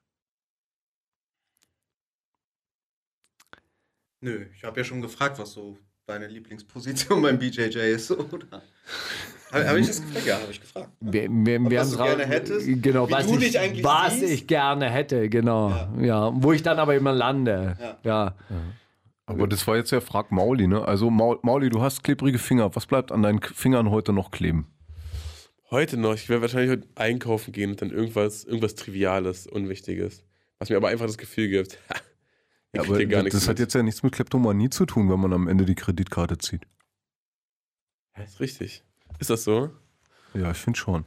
[4.20, 8.62] Nö, ich habe ja schon gefragt, was so deine Lieblingsposition beim BJJ ist, oder?
[9.52, 10.26] Habe hab ich das gefragt?
[10.26, 10.88] Ja, habe ich gefragt.
[11.00, 12.66] Wir, wir, wir was haben du gerne hättest?
[12.82, 14.32] Genau, Wie was, du ich, dich eigentlich was siehst?
[14.32, 15.70] ich gerne hätte, genau.
[16.00, 16.32] Ja.
[16.34, 17.76] Wo ich dann aber immer lande.
[18.02, 18.34] Ja.
[19.26, 20.86] Aber das war jetzt ja Frag Mauli, ne?
[20.86, 22.74] Also Maul, Mauli, du hast klebrige Finger.
[22.74, 24.66] Was bleibt an deinen Fingern heute noch kleben?
[25.70, 26.14] Heute noch.
[26.14, 30.24] Ich werde wahrscheinlich heute einkaufen gehen und dann irgendwas, irgendwas Triviales, Unwichtiges.
[30.58, 31.96] Was mir aber einfach das Gefühl gibt, ihr
[32.74, 35.46] Ja, aber das nichts hat jetzt ja nichts mit Kleptomanie zu tun, wenn man am
[35.46, 36.62] Ende die Kreditkarte zieht.
[38.16, 38.82] Ja, ist richtig.
[39.22, 39.70] Ist das so?
[40.34, 41.04] Ja, ich finde schon.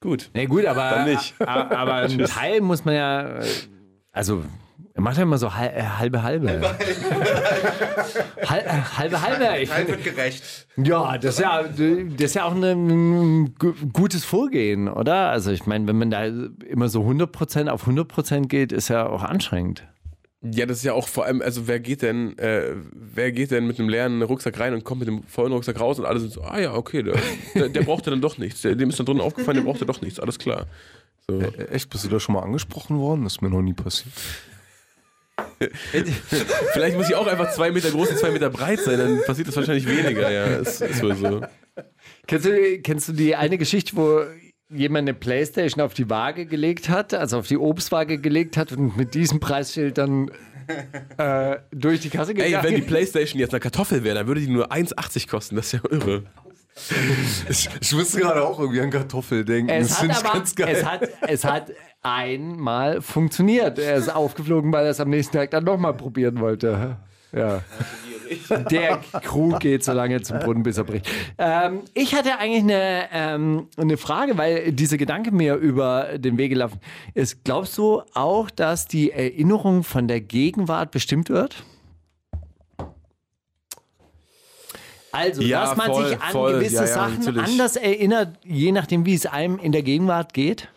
[0.00, 0.30] Gut.
[0.34, 1.34] Nee, gut, aber, Dann nicht.
[1.40, 3.38] a- aber ein Teil muss man ja.
[3.40, 3.44] äh,
[4.12, 4.44] Also,
[4.92, 6.48] er macht ja immer so äh, halbe, halbe.
[8.46, 9.58] Hal- äh, halbe, halbe.
[9.62, 10.68] Ich Teil wird gerecht.
[10.76, 15.30] ja, das ist ja, das ist ja auch ein, ein gu- gutes Vorgehen, oder?
[15.30, 19.24] Also, ich meine, wenn man da immer so 100% auf 100% geht, ist ja auch
[19.24, 19.84] anstrengend.
[20.52, 23.66] Ja, das ist ja auch vor allem, also wer geht denn, äh, wer geht denn
[23.66, 26.32] mit einem leeren Rucksack rein und kommt mit dem vollen Rucksack raus und alle sind
[26.32, 27.16] so, ah ja, okay, der,
[27.54, 28.60] der, der brauchte dann doch nichts.
[28.60, 30.66] Dem ist dann drin aufgefallen, der brauchte doch nichts, alles klar.
[31.26, 31.40] So.
[31.40, 33.24] Äh, echt, bist du da schon mal angesprochen worden?
[33.24, 34.12] Das ist mir noch nie passiert.
[36.74, 39.48] Vielleicht muss ich auch einfach zwei Meter groß und zwei Meter breit sein, dann passiert
[39.48, 40.44] das wahrscheinlich weniger, ja.
[40.44, 41.40] Ist, ist wohl so.
[42.26, 44.24] Kennst du, kennst du die eine Geschichte, wo
[44.70, 48.96] jemand eine Playstation auf die Waage gelegt hat, also auf die Obstwaage gelegt hat und
[48.96, 50.30] mit diesem Preisschild dann
[51.18, 54.40] äh, durch die Kasse Ey, gegangen wenn die Playstation jetzt eine Kartoffel wäre, dann würde
[54.40, 56.24] die nur 1,80 kosten, das ist ja irre.
[57.48, 59.70] Ich, ich musste gerade auch irgendwie an Kartoffel denken.
[59.70, 60.76] es das hat finde ich ganz geil.
[60.76, 61.72] es hat, es hat
[62.02, 63.78] einmal funktioniert.
[63.78, 66.98] Er ist aufgeflogen, weil er es am nächsten Tag dann nochmal probieren wollte.
[67.32, 67.62] Ja.
[68.70, 71.08] Der Krug geht so lange zum Brunnen, bis er bricht.
[71.38, 76.50] Ähm, ich hatte eigentlich eine, ähm, eine Frage, weil dieser Gedanke mir über den Weg
[76.50, 76.80] gelaufen
[77.14, 77.44] ist.
[77.44, 81.64] Glaubst du auch, dass die Erinnerung von der Gegenwart bestimmt wird?
[85.12, 86.52] Also, Ja, dass man voll, sich an voll.
[86.54, 87.42] gewisse Ja, ja, Sachen natürlich.
[87.44, 90.68] anders erinnert, je nachdem, wie es einem in der Gegenwart geht?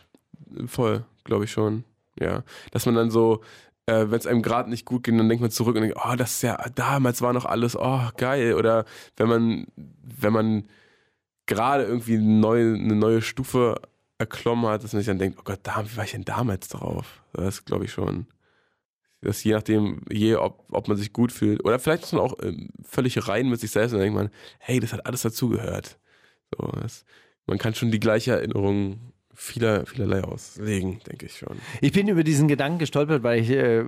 [0.68, 1.84] Voll, glaube ich schon.
[2.20, 2.44] Ja.
[2.72, 3.42] Dass man dann so,
[3.88, 6.16] äh, wenn es einem gerade nicht gut geht, dann denkt man zurück und denkt, oh,
[6.16, 8.54] das ist ja, damals war noch alles, oh, geil.
[8.54, 8.86] Oder
[9.16, 10.70] wenn man, wenn man
[11.48, 13.82] gerade irgendwie eine neue, eine neue Stufe
[14.20, 16.68] erklommen hat, dass man sich dann denkt, oh Gott, da, wie war ich denn damals
[16.68, 17.24] drauf?
[17.34, 18.28] Das glaube ich schon.
[19.22, 21.64] Das je nachdem, je, ob, ob man sich gut fühlt.
[21.66, 24.30] Oder vielleicht ist man auch ähm, völlig rein mit sich selbst und dann denkt man,
[24.60, 25.98] hey, das hat alles dazugehört.
[26.56, 27.06] So, das,
[27.46, 31.58] man kann schon die gleiche Erinnerung vieler, vielerlei auslegen, denke ich schon.
[31.80, 33.86] Ich bin über diesen Gedanken gestolpert, weil ich äh,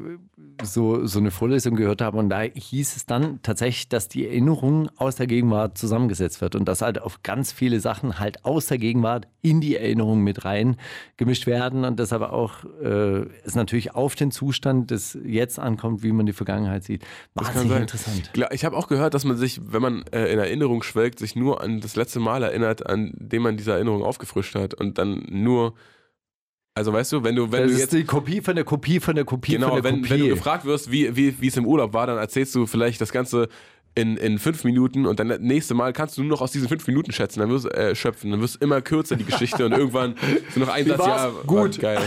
[0.61, 4.89] so, so eine Vorlesung gehört habe und da hieß es dann tatsächlich, dass die Erinnerung
[4.97, 8.77] aus der Gegenwart zusammengesetzt wird und dass halt auf ganz viele Sachen halt aus der
[8.77, 10.77] Gegenwart in die Erinnerung mit rein
[11.17, 16.11] gemischt werden und deshalb auch äh, es natürlich auf den Zustand des Jetzt ankommt, wie
[16.11, 17.03] man die Vergangenheit sieht.
[17.33, 18.31] Wahnsinnig interessant.
[18.51, 21.61] Ich habe auch gehört, dass man sich, wenn man äh, in Erinnerung schwelgt, sich nur
[21.61, 25.73] an das letzte Mal erinnert, an dem man diese Erinnerung aufgefrischt hat und dann nur,
[26.75, 29.15] also weißt du, wenn du, wenn Das du jetzt die Kopie von der Kopie von
[29.15, 30.09] der Kopie Genau, von der wenn, Kopie.
[30.11, 33.01] wenn du gefragt wirst, wie, wie, wie es im Urlaub war, dann erzählst du vielleicht
[33.01, 33.49] das Ganze
[33.95, 36.69] in, in fünf Minuten und dann das nächste Mal kannst du nur noch aus diesen
[36.69, 39.71] fünf Minuten schätzen, dann wirst äh, schöpfen, dann wirst du immer kürzer die Geschichte und
[39.73, 40.15] irgendwann
[40.53, 41.79] so noch ein Satz, ja, Gut.
[41.79, 41.99] geil.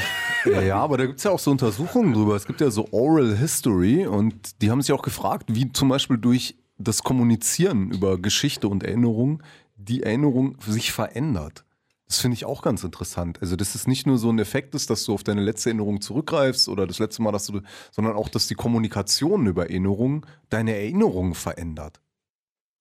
[0.44, 2.34] Ja, ja, aber da gibt es ja auch so Untersuchungen drüber.
[2.36, 6.18] Es gibt ja so Oral History und die haben sich auch gefragt, wie zum Beispiel
[6.18, 9.42] durch das Kommunizieren über Geschichte und Erinnerung
[9.76, 11.64] die Erinnerung sich verändert.
[12.12, 13.38] Das finde ich auch ganz interessant.
[13.40, 16.02] Also, dass es nicht nur so ein Effekt ist, dass du auf deine letzte Erinnerung
[16.02, 20.74] zurückgreifst oder das letzte Mal, dass du, sondern auch, dass die Kommunikation über Erinnerung deine
[20.76, 22.02] Erinnerung verändert.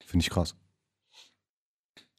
[0.06, 0.54] Finde ich krass.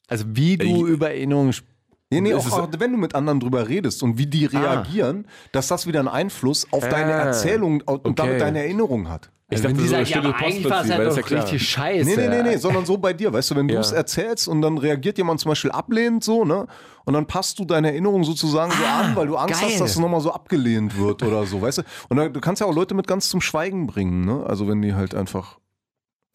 [0.07, 0.91] Also wie du Ey.
[0.91, 1.69] über Erinnerungen sp-
[2.09, 5.67] Nee, nee, auch, auch wenn du mit anderen drüber redest und wie die reagieren, dass
[5.67, 8.13] das wieder einen Einfluss auf deine Ah, Erzählung und okay.
[8.15, 9.31] damit deine Erinnerung hat.
[9.59, 11.43] Ich wenn die so sagen, ja, aber eigentlich war es ja das doch ist klar.
[11.43, 12.09] richtig scheiße.
[12.09, 13.79] Nee, nee, nee, nee, sondern so bei dir, weißt du, wenn du Ja.
[13.81, 16.67] es erzählst und dann reagiert jemand zum Beispiel ablehnend so, ne?
[17.05, 19.69] Und dann passt du deine Erinnerung sozusagen so an, weil du Angst geil.
[19.71, 21.81] hast, dass es nochmal so abgelehnt wird oder so, weißt du?
[22.09, 24.45] Und dann, du kannst ja auch Leute mit ganz zum Schweigen bringen, ne?
[24.45, 25.59] Also wenn die halt einfach.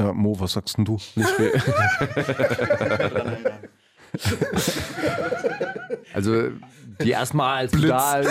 [0.01, 0.99] Ja, Mo, was sagst denn du?
[6.15, 6.49] Also
[7.03, 8.23] die erstmal, als du, da,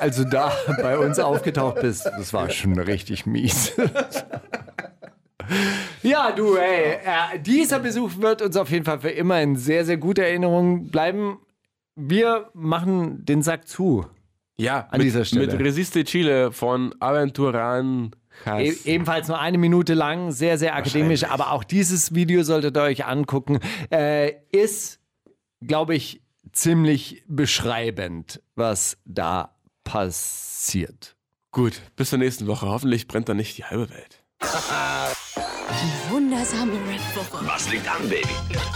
[0.00, 3.72] als du da bei uns aufgetaucht bist, das war schon richtig mies.
[6.02, 9.84] ja, du, ey, äh, dieser Besuch wird uns auf jeden Fall für immer in sehr,
[9.84, 11.38] sehr guter Erinnerung bleiben.
[11.94, 14.06] Wir machen den Sack zu.
[14.56, 15.46] Ja, An mit, dieser Stelle.
[15.46, 18.12] Mit Resiste Chile von Aventuran
[18.46, 22.82] E ebenfalls nur eine Minute lang, sehr, sehr akademisch, aber auch dieses Video solltet ihr
[22.82, 23.60] euch angucken.
[23.90, 25.00] Äh, ist,
[25.64, 26.22] glaube ich,
[26.52, 31.16] ziemlich beschreibend, was da passiert.
[31.50, 32.66] Gut, bis zur nächsten Woche.
[32.66, 34.22] Hoffentlich brennt da nicht die halbe Welt.
[36.08, 37.46] Wundersame Rap-Woche.
[37.46, 38.28] Was liegt an, Baby?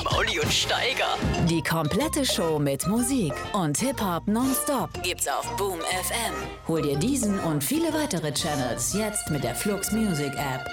[0.05, 1.17] Mauli und Steiger.
[1.49, 6.35] Die komplette Show mit Musik und Hip-Hop nonstop gibt's auf Boom FM.
[6.69, 10.67] Hol dir diesen und viele weitere Channels jetzt mit der Flux Music App.